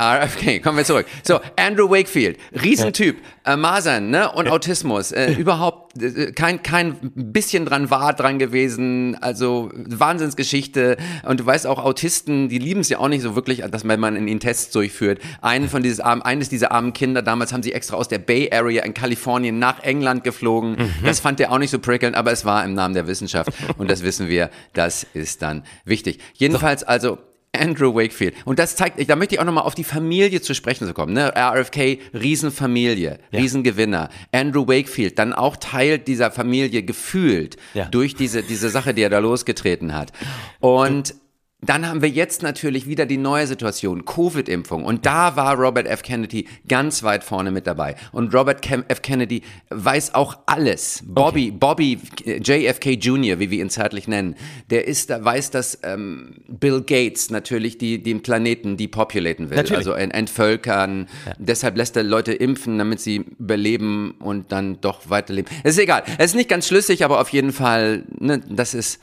RFK, 0.00 0.60
kommen 0.60 0.78
wir 0.78 0.84
zurück. 0.84 1.06
So, 1.22 1.40
Andrew 1.56 1.90
Wakefield, 1.90 2.38
Riesentyp, 2.62 3.18
äh, 3.44 3.56
Masern 3.56 4.10
ne? 4.10 4.32
und 4.32 4.48
Autismus. 4.48 5.12
Äh, 5.12 5.32
überhaupt 5.32 6.02
äh, 6.02 6.32
kein, 6.32 6.62
kein 6.62 6.96
bisschen 7.02 7.66
dran 7.66 7.90
war 7.90 8.14
dran 8.14 8.38
gewesen. 8.38 9.16
Also 9.20 9.70
Wahnsinnsgeschichte. 9.74 10.96
Und 11.26 11.40
du 11.40 11.46
weißt 11.46 11.66
auch, 11.66 11.84
Autisten, 11.84 12.48
die 12.48 12.58
lieben 12.58 12.80
es 12.80 12.88
ja 12.88 12.98
auch 12.98 13.08
nicht 13.08 13.22
so 13.22 13.34
wirklich, 13.34 13.62
dass 13.70 13.84
man 13.84 14.00
man 14.00 14.16
in 14.16 14.26
ihnen 14.26 14.40
Tests 14.40 14.72
durchführt. 14.72 15.20
Einen 15.42 15.68
von 15.68 15.82
dieses 15.82 16.00
armen, 16.00 16.22
eines 16.22 16.48
dieser 16.48 16.72
armen 16.72 16.94
Kinder, 16.94 17.20
damals 17.20 17.52
haben 17.52 17.62
sie 17.62 17.72
extra 17.72 17.96
aus 17.96 18.08
der 18.08 18.18
Bay 18.18 18.50
Area 18.50 18.84
in 18.84 18.94
Kalifornien 18.94 19.58
nach 19.58 19.82
England 19.82 20.24
geflogen. 20.24 20.76
Das 21.04 21.20
fand 21.20 21.40
er 21.40 21.52
auch 21.52 21.58
nicht 21.58 21.70
so 21.70 21.78
prickelnd, 21.78 22.16
aber 22.16 22.32
es 22.32 22.44
war 22.44 22.64
im 22.64 22.74
Namen 22.74 22.94
der 22.94 23.06
Wissenschaft. 23.06 23.50
Und 23.76 23.90
das 23.90 24.02
wissen 24.02 24.28
wir, 24.28 24.50
das 24.72 25.06
ist 25.12 25.42
dann 25.42 25.64
wichtig. 25.84 26.20
Jedenfalls 26.34 26.84
also 26.84 27.18
Andrew 27.56 27.94
Wakefield. 27.94 28.34
Und 28.44 28.58
das 28.58 28.76
zeigt, 28.76 29.08
da 29.08 29.16
möchte 29.16 29.34
ich 29.34 29.40
auch 29.40 29.44
nochmal 29.44 29.64
auf 29.64 29.74
die 29.74 29.84
Familie 29.84 30.40
zu 30.40 30.54
sprechen 30.54 30.86
zu 30.86 30.94
kommen. 30.94 31.12
Ne? 31.12 31.32
RFK, 31.36 31.98
Riesenfamilie, 32.14 33.18
Riesengewinner. 33.32 34.08
Andrew 34.32 34.66
Wakefield, 34.68 35.18
dann 35.18 35.32
auch 35.32 35.56
Teil 35.56 35.98
dieser 35.98 36.30
Familie 36.30 36.82
gefühlt 36.82 37.56
Ja. 37.74 37.86
durch 37.86 38.14
diese, 38.14 38.42
diese 38.42 38.70
Sache, 38.70 38.94
die 38.94 39.02
er 39.02 39.10
da 39.10 39.18
losgetreten 39.18 39.94
hat. 39.94 40.12
Und 40.60 41.14
dann 41.62 41.86
haben 41.86 42.00
wir 42.00 42.08
jetzt 42.08 42.42
natürlich 42.42 42.86
wieder 42.86 43.04
die 43.04 43.18
neue 43.18 43.46
Situation, 43.46 44.04
Covid-Impfung. 44.06 44.84
Und 44.84 45.04
da 45.04 45.36
war 45.36 45.56
Robert 45.56 45.86
F. 45.86 46.02
Kennedy 46.02 46.46
ganz 46.68 47.02
weit 47.02 47.22
vorne 47.22 47.50
mit 47.50 47.66
dabei. 47.66 47.96
Und 48.12 48.34
Robert 48.34 48.66
F. 48.88 49.02
Kennedy 49.02 49.42
weiß 49.68 50.14
auch 50.14 50.38
alles. 50.46 51.02
Bobby, 51.04 51.50
Bobby 51.50 51.98
äh, 52.24 52.38
JFK 52.42 52.92
Jr., 52.92 53.38
wie 53.40 53.50
wir 53.50 53.60
ihn 53.60 53.68
zärtlich 53.68 54.08
nennen, 54.08 54.36
der 54.70 54.88
ist, 54.88 55.10
da 55.10 55.22
weiß, 55.22 55.50
dass 55.50 55.78
ähm, 55.82 56.36
Bill 56.48 56.80
Gates 56.82 57.30
natürlich 57.30 57.76
die, 57.76 58.02
den 58.02 58.22
Planeten 58.22 58.78
depopulaten 58.78 59.50
will. 59.50 59.56
Natürlich. 59.56 59.78
Also 59.78 59.92
ent- 59.92 60.14
entvölkern. 60.14 61.08
Deshalb 61.38 61.76
lässt 61.76 61.94
er 61.96 62.04
Leute 62.04 62.32
impfen, 62.32 62.78
damit 62.78 63.00
sie 63.00 63.16
überleben 63.38 64.12
und 64.20 64.50
dann 64.52 64.80
doch 64.80 65.10
weiterleben. 65.10 65.50
Es 65.62 65.74
ist 65.74 65.82
egal. 65.82 66.04
Es 66.16 66.26
ist 66.26 66.34
nicht 66.36 66.48
ganz 66.48 66.66
schlüssig, 66.66 67.04
aber 67.04 67.20
auf 67.20 67.28
jeden 67.30 67.52
Fall, 67.52 68.04
ne, 68.18 68.40
das 68.48 68.72
ist, 68.72 68.98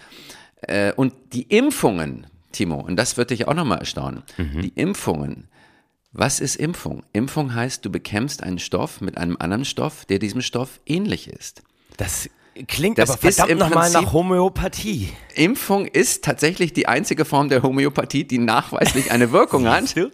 äh, 0.62 0.92
und 0.94 1.14
die 1.34 1.44
Impfungen, 1.44 2.26
Timo, 2.52 2.76
und 2.80 2.96
das 2.96 3.18
wird 3.18 3.30
dich 3.30 3.48
auch 3.48 3.54
nochmal 3.54 3.80
erstaunen. 3.80 4.24
Die 4.38 4.70
Impfungen. 4.76 5.48
Was 6.14 6.40
ist 6.40 6.56
Impfung? 6.56 7.04
Impfung 7.14 7.54
heißt, 7.54 7.86
du 7.86 7.92
bekämpfst 7.92 8.42
einen 8.42 8.60
Stoff 8.60 9.02
mit 9.02 9.18
einem 9.18 9.38
anderen 9.40 9.66
Stoff, 9.66 10.06
der 10.06 10.20
diesem 10.20 10.42
Stoff 10.42 10.80
ähnlich 10.86 11.28
ist. 11.28 11.62
Das 11.98 12.30
klingt 12.68 12.98
Das 12.98 13.12
aber 13.12 13.28
ist 13.28 13.36
verdammt 13.36 13.52
im 13.52 13.58
nochmal 13.60 13.90
Prinzip- 13.92 14.02
nach 14.02 14.14
Homöopathie. 14.14 15.10
Impfung 15.36 15.86
ist 15.86 16.24
tatsächlich 16.24 16.74
die 16.74 16.88
einzige 16.88 17.24
Form 17.26 17.50
der 17.50 17.62
Homöopathie, 17.62 18.24
die 18.24 18.40
nachweislich 18.40 19.12
eine 19.12 19.32
Wirkung 19.32 19.68
hat 19.70 19.96
du? 19.96 20.10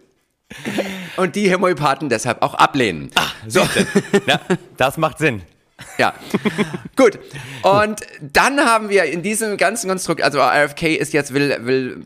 und 1.17 1.35
die 1.35 1.53
Homöopathen 1.53 2.09
deshalb 2.09 2.41
auch 2.41 2.53
ablehnen. 2.55 3.09
So. 3.47 3.61
ja, 4.27 4.39
das 4.77 4.97
macht 4.97 5.19
Sinn. 5.19 5.41
Ja, 5.97 6.13
gut. 6.95 7.19
Und 7.61 8.01
dann 8.21 8.59
haben 8.59 8.89
wir 8.89 9.05
in 9.05 9.21
diesem 9.21 9.57
ganzen 9.57 9.89
Konstrukt, 9.89 10.21
also 10.21 10.39
RFK 10.39 10.95
ist 10.95 11.13
jetzt, 11.13 11.33
will, 11.33 11.55
will 11.61 12.05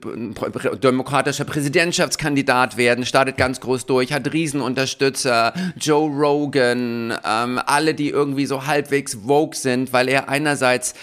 demokratischer 0.81 1.45
Präsidentschaftskandidat 1.45 2.77
werden, 2.77 3.05
startet 3.05 3.37
ganz 3.37 3.59
groß 3.59 3.85
durch, 3.85 4.11
hat 4.11 4.31
Riesenunterstützer, 4.31 5.53
Joe 5.79 6.09
Rogan, 6.09 7.17
ähm, 7.25 7.61
alle, 7.65 7.93
die 7.93 8.09
irgendwie 8.09 8.45
so 8.45 8.65
halbwegs 8.65 9.19
woke 9.23 9.55
sind, 9.55 9.93
weil 9.93 10.09
er 10.09 10.29
einerseits 10.29 10.93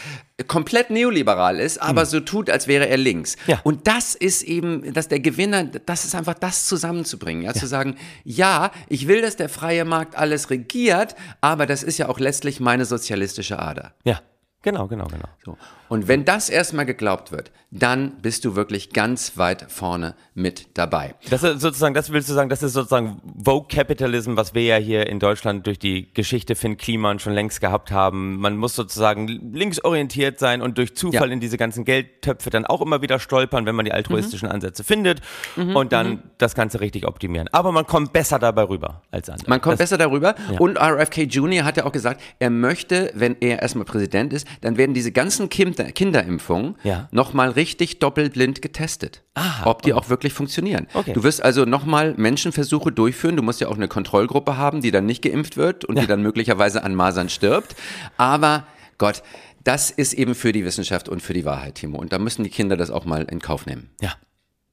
komplett 0.48 0.90
neoliberal 0.90 1.60
ist, 1.60 1.78
aber 1.78 2.06
so 2.06 2.18
tut, 2.18 2.50
als 2.50 2.66
wäre 2.66 2.88
er 2.88 2.96
links. 2.96 3.36
Ja. 3.46 3.60
Und 3.62 3.86
das 3.86 4.16
ist 4.16 4.42
eben, 4.42 4.92
dass 4.92 5.06
der 5.06 5.20
Gewinner, 5.20 5.64
das 5.64 6.04
ist 6.04 6.16
einfach 6.16 6.34
das 6.34 6.66
zusammenzubringen, 6.66 7.44
ja, 7.44 7.54
zu 7.54 7.66
sagen, 7.68 7.96
ja, 8.24 8.72
ich 8.88 9.06
will, 9.06 9.22
dass 9.22 9.36
der 9.36 9.48
freie 9.48 9.84
Markt 9.84 10.16
alles 10.16 10.50
regiert, 10.50 11.14
aber 11.40 11.66
das 11.66 11.84
ist 11.84 11.98
ja 11.98 12.08
auch 12.08 12.18
letztlich 12.18 12.58
meine 12.58 12.84
sozialistische 12.84 13.60
Ader. 13.60 13.94
Ja, 14.02 14.20
genau, 14.62 14.88
genau, 14.88 15.06
genau. 15.06 15.28
So. 15.44 15.56
Und 15.88 16.08
wenn 16.08 16.24
das 16.24 16.48
erstmal 16.48 16.86
geglaubt 16.86 17.30
wird, 17.32 17.50
dann 17.70 18.12
bist 18.22 18.44
du 18.44 18.54
wirklich 18.54 18.92
ganz 18.92 19.36
weit 19.36 19.66
vorne 19.68 20.14
mit 20.34 20.68
dabei. 20.74 21.14
Das 21.28 21.42
ist 21.42 21.60
sozusagen, 21.60 21.92
das 21.94 22.10
willst 22.12 22.28
du 22.28 22.32
sagen, 22.32 22.48
das 22.48 22.62
ist 22.62 22.72
sozusagen 22.72 23.20
Vogue 23.44 23.66
Capitalism, 23.68 24.36
was 24.36 24.54
wir 24.54 24.62
ja 24.62 24.76
hier 24.76 25.08
in 25.08 25.18
Deutschland 25.18 25.66
durch 25.66 25.78
die 25.80 26.12
Geschichte 26.14 26.54
Finn 26.54 26.76
Kliman 26.76 27.18
schon 27.18 27.32
längst 27.32 27.60
gehabt 27.60 27.90
haben. 27.90 28.38
Man 28.38 28.56
muss 28.56 28.76
sozusagen 28.76 29.26
linksorientiert 29.52 30.38
sein 30.38 30.62
und 30.62 30.78
durch 30.78 30.94
Zufall 30.94 31.28
Ja. 31.28 31.32
in 31.34 31.40
diese 31.40 31.56
ganzen 31.56 31.84
Geldtöpfe 31.84 32.50
dann 32.50 32.64
auch 32.64 32.80
immer 32.80 33.02
wieder 33.02 33.18
stolpern, 33.18 33.66
wenn 33.66 33.74
man 33.74 33.84
die 33.84 33.92
altruistischen 33.92 34.48
Ansätze 34.48 34.84
findet 34.84 35.20
und 35.56 35.92
dann 35.92 36.22
das 36.38 36.54
Ganze 36.54 36.80
richtig 36.80 37.06
optimieren. 37.06 37.48
Aber 37.52 37.72
man 37.72 37.86
kommt 37.86 38.12
besser 38.12 38.38
dabei 38.38 38.62
rüber 38.64 39.02
als 39.10 39.28
andere. 39.28 39.50
Man 39.50 39.60
kommt 39.60 39.74
das, 39.74 39.78
besser 39.90 39.98
darüber. 39.98 40.34
Und 40.58 40.78
RFK 40.78 41.22
Jr. 41.24 41.64
hat 41.64 41.76
ja 41.76 41.84
auch 41.86 41.92
gesagt, 41.92 42.20
er 42.38 42.50
möchte, 42.50 43.10
wenn 43.14 43.36
er 43.40 43.62
erstmal 43.62 43.84
Präsident 43.84 44.32
ist, 44.32 44.46
dann 44.60 44.76
werden 44.76 44.94
diese 44.94 45.10
ganzen 45.12 45.48
Kinder, 45.92 46.20
Kinderimpfungen 46.20 46.76
Ja. 46.84 47.08
nochmal 47.10 47.50
richtig 47.50 47.98
doppelblind 47.98 48.62
getestet. 48.62 49.22
Aha, 49.34 49.66
ob 49.68 49.82
die 49.82 49.92
auch 49.92 50.08
wirklich 50.08 50.32
funktionieren. 50.32 50.86
Okay. 50.94 51.12
Du 51.12 51.22
wirst 51.22 51.42
also 51.42 51.64
nochmal 51.64 52.14
Menschenversuche 52.16 52.92
durchführen. 52.92 53.36
Du 53.36 53.42
musst 53.42 53.60
ja 53.60 53.68
auch 53.68 53.76
eine 53.76 53.88
Kontrollgruppe 53.88 54.56
haben, 54.56 54.80
die 54.80 54.90
dann 54.90 55.06
nicht 55.06 55.22
geimpft 55.22 55.56
wird 55.56 55.84
und 55.84 55.98
die 55.98 56.06
dann 56.06 56.22
möglicherweise 56.22 56.82
an 56.84 56.94
Masern 56.94 57.28
stirbt. 57.28 57.74
Aber 58.16 58.66
Gott, 58.98 59.22
das 59.64 59.90
ist 59.90 60.12
eben 60.12 60.34
für 60.34 60.52
die 60.52 60.64
Wissenschaft 60.64 61.08
und 61.08 61.20
für 61.20 61.32
die 61.32 61.44
Wahrheit, 61.44 61.76
Timo. 61.76 61.98
Und 61.98 62.12
da 62.12 62.18
müssen 62.18 62.44
die 62.44 62.50
Kinder 62.50 62.76
das 62.76 62.90
auch 62.90 63.04
mal 63.04 63.22
in 63.24 63.40
Kauf 63.40 63.66
nehmen. 63.66 63.90
Ja. 64.00 64.12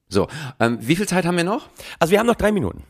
So, 0.08 0.28
ähm, 0.60 0.78
wie 0.80 0.96
viel 0.96 1.08
Zeit 1.08 1.24
haben 1.24 1.36
wir 1.36 1.44
noch? 1.44 1.68
Also 1.98 2.12
wir 2.12 2.18
haben 2.18 2.26
noch 2.26 2.34
drei 2.36 2.52
Minuten. 2.52 2.82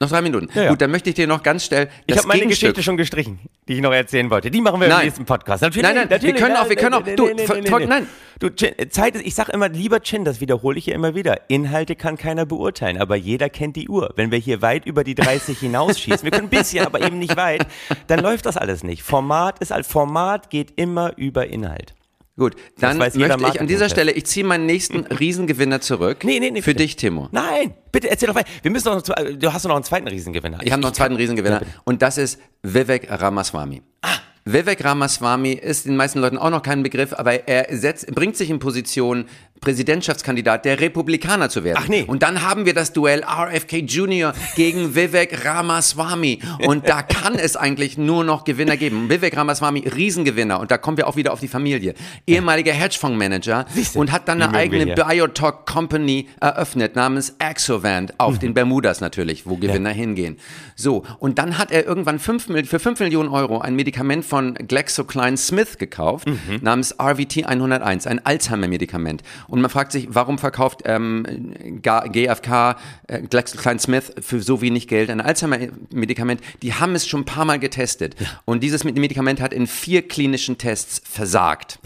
Noch 0.00 0.08
drei 0.08 0.20
Minuten. 0.22 0.48
Ja, 0.54 0.64
ja. 0.64 0.70
Gut, 0.70 0.80
dann 0.80 0.90
möchte 0.90 1.10
ich 1.10 1.14
dir 1.14 1.26
noch 1.28 1.42
ganz 1.44 1.64
schnell 1.66 1.88
Ich 2.06 2.16
habe 2.16 2.26
meine 2.26 2.40
Gegenstück 2.40 2.70
Geschichte 2.70 2.82
schon 2.82 2.96
gestrichen, 2.96 3.38
die 3.68 3.74
ich 3.74 3.80
noch 3.80 3.92
erzählen 3.92 4.28
wollte. 4.30 4.50
Die 4.50 4.60
machen 4.60 4.80
wir 4.80 4.88
Nein. 4.88 5.00
im 5.00 5.04
nächsten 5.06 5.24
Podcast. 5.26 5.62
Natürlich, 5.62 5.82
Nein, 5.82 5.94
nein, 5.94 6.10
wir 6.10 6.16
natürlich. 6.16 6.36
können 6.36 6.56
auch- 6.56 6.68
wir 6.68 6.76
können 6.76 6.94
auch- 6.94 7.06
Nein, 7.06 7.14
du, 7.16 7.26
nein, 7.26 7.36
nein, 7.36 7.46
nein, 7.62 7.70
nein. 7.70 7.88
nein. 7.88 8.06
Du, 8.40 8.48
Chin, 8.50 8.74
Zeit 8.90 9.14
ist, 9.14 9.24
ich 9.24 9.34
sag 9.36 9.48
immer, 9.50 9.68
lieber 9.68 10.00
Chin, 10.00 10.24
das 10.24 10.40
wiederhole 10.40 10.76
ich 10.78 10.86
hier 10.86 10.94
immer 10.94 11.14
wieder. 11.14 11.42
Inhalte 11.48 11.94
kann 11.94 12.16
keiner 12.16 12.46
beurteilen, 12.46 12.98
aber 12.98 13.14
jeder 13.14 13.48
kennt 13.48 13.76
die 13.76 13.88
Uhr. 13.88 14.12
Wenn 14.16 14.32
wir 14.32 14.38
hier 14.38 14.60
weit 14.62 14.86
über 14.86 15.04
die 15.04 15.14
30 15.14 15.58
hinausschießen, 15.60 16.24
wir 16.24 16.30
können 16.32 16.46
ein 16.48 16.50
bisschen, 16.50 16.84
aber 16.84 17.00
eben 17.00 17.20
nicht 17.20 17.36
weit, 17.36 17.66
dann 18.08 18.18
läuft 18.20 18.46
das 18.46 18.56
alles 18.56 18.82
nicht. 18.82 19.02
Format 19.04 19.60
ist 19.60 19.70
als 19.70 19.86
Format 19.86 20.50
geht 20.50 20.72
immer 20.76 21.12
über 21.16 21.46
Inhalt. 21.46 21.94
Gut, 22.38 22.54
dann 22.78 22.96
möchte 22.96 23.18
ich 23.18 23.60
an 23.60 23.66
dieser. 23.66 23.88
Stelle, 23.90 24.12
ich 24.12 24.24
ziehe 24.24 24.44
meinen 24.44 24.64
nächsten 24.64 25.00
Riesengewinner 25.06 25.80
zurück. 25.80 26.24
Nee, 26.24 26.40
nee, 26.40 26.50
nee, 26.50 26.62
Für 26.62 26.70
bitte. 26.70 26.84
dich, 26.84 26.96
Timo. 26.96 27.28
Nein, 27.30 27.74
bitte 27.90 28.08
erzähl 28.10 28.28
doch 28.28 28.34
weiter. 28.34 28.48
Wir 28.62 28.70
müssen 28.70 28.88
noch, 28.88 29.02
du 29.02 29.52
hast 29.52 29.64
doch 29.64 29.68
noch 29.68 29.76
einen 29.76 29.84
zweiten 29.84 30.08
Riesengewinner. 30.08 30.60
Ich 30.62 30.72
habe 30.72 30.80
noch 30.80 30.88
einen 30.88 30.94
zweiten 30.94 31.16
Riesengewinner 31.16 31.60
und 31.84 32.00
das 32.00 32.16
ist 32.16 32.40
Vivek 32.62 33.08
Ramaswamy. 33.10 33.82
Ah. 34.00 34.08
Vivek 34.44 34.82
Ramaswamy 34.82 35.52
ist 35.52 35.86
den 35.86 35.96
meisten 35.96 36.18
Leuten 36.20 36.38
auch 36.38 36.50
noch 36.50 36.62
kein 36.62 36.82
Begriff, 36.82 37.12
aber 37.12 37.46
er 37.46 37.76
setzt, 37.76 38.06
bringt 38.14 38.36
sich 38.36 38.50
in 38.50 38.58
Position, 38.58 39.26
Präsidentschaftskandidat 39.62 40.66
der 40.66 40.80
Republikaner 40.80 41.48
zu 41.48 41.64
werden. 41.64 41.78
Ach 41.80 41.88
nee. 41.88 42.04
Und 42.06 42.22
dann 42.22 42.42
haben 42.42 42.66
wir 42.66 42.74
das 42.74 42.92
Duell 42.92 43.24
RFK 43.24 43.78
Jr. 43.78 44.34
gegen 44.56 44.94
Vivek 44.94 45.46
Ramaswamy. 45.46 46.40
Und 46.66 46.88
da 46.88 47.02
kann 47.02 47.36
es 47.36 47.56
eigentlich 47.56 47.96
nur 47.96 48.24
noch 48.24 48.44
Gewinner 48.44 48.76
geben. 48.76 49.08
Vivek 49.08 49.36
Ramaswamy, 49.36 49.88
Riesengewinner. 49.88 50.60
Und 50.60 50.70
da 50.70 50.76
kommen 50.76 50.98
wir 50.98 51.08
auch 51.08 51.16
wieder 51.16 51.32
auf 51.32 51.40
die 51.40 51.48
Familie. 51.48 51.94
Ehemaliger 52.26 52.72
Hedgefondsmanager 52.72 53.64
und 53.94 54.12
hat 54.12 54.28
dann 54.28 54.42
eine 54.42 54.54
eigene. 54.54 54.94
Biotalk 54.94 55.64
Company 55.66 56.28
eröffnet 56.40 56.96
namens 56.96 57.36
Axovant 57.38 58.18
auf 58.18 58.38
den 58.38 58.52
Bermudas 58.54 59.00
natürlich, 59.00 59.46
wo 59.46 59.56
Gewinner 59.56 59.90
hingehen. 59.90 60.36
So, 60.74 61.04
und 61.18 61.38
dann 61.38 61.56
hat 61.58 61.70
er 61.70 61.86
irgendwann 61.86 62.18
fünf, 62.18 62.46
für 62.46 62.78
5 62.78 63.00
Millionen 63.00 63.28
Euro 63.28 63.60
ein 63.60 63.76
Medikament 63.76 64.24
von 64.24 64.54
GlaxoSmithKline 64.54 65.36
gekauft, 65.78 66.28
namens 66.60 66.94
RVT 67.00 67.46
101, 67.46 68.06
ein 68.06 68.24
Alzheimer-Medikament. 68.24 69.22
Und 69.52 69.60
man 69.60 69.70
fragt 69.70 69.92
sich, 69.92 70.08
warum 70.08 70.38
verkauft 70.38 70.80
ähm, 70.86 71.52
GfK, 71.82 72.76
äh, 73.06 73.20
GlaxoSmithKline 73.20 74.22
für 74.22 74.40
so 74.40 74.62
wenig 74.62 74.88
Geld 74.88 75.10
ein 75.10 75.20
Alzheimer-Medikament? 75.20 76.40
Die 76.62 76.72
haben 76.72 76.94
es 76.94 77.06
schon 77.06 77.20
ein 77.20 77.24
paar 77.26 77.44
Mal 77.44 77.58
getestet. 77.58 78.16
Und 78.46 78.62
dieses 78.62 78.82
Medikament 78.82 79.42
hat 79.42 79.52
in 79.52 79.66
vier 79.66 80.08
klinischen 80.08 80.56
Tests 80.56 81.02
versagt. 81.04 81.80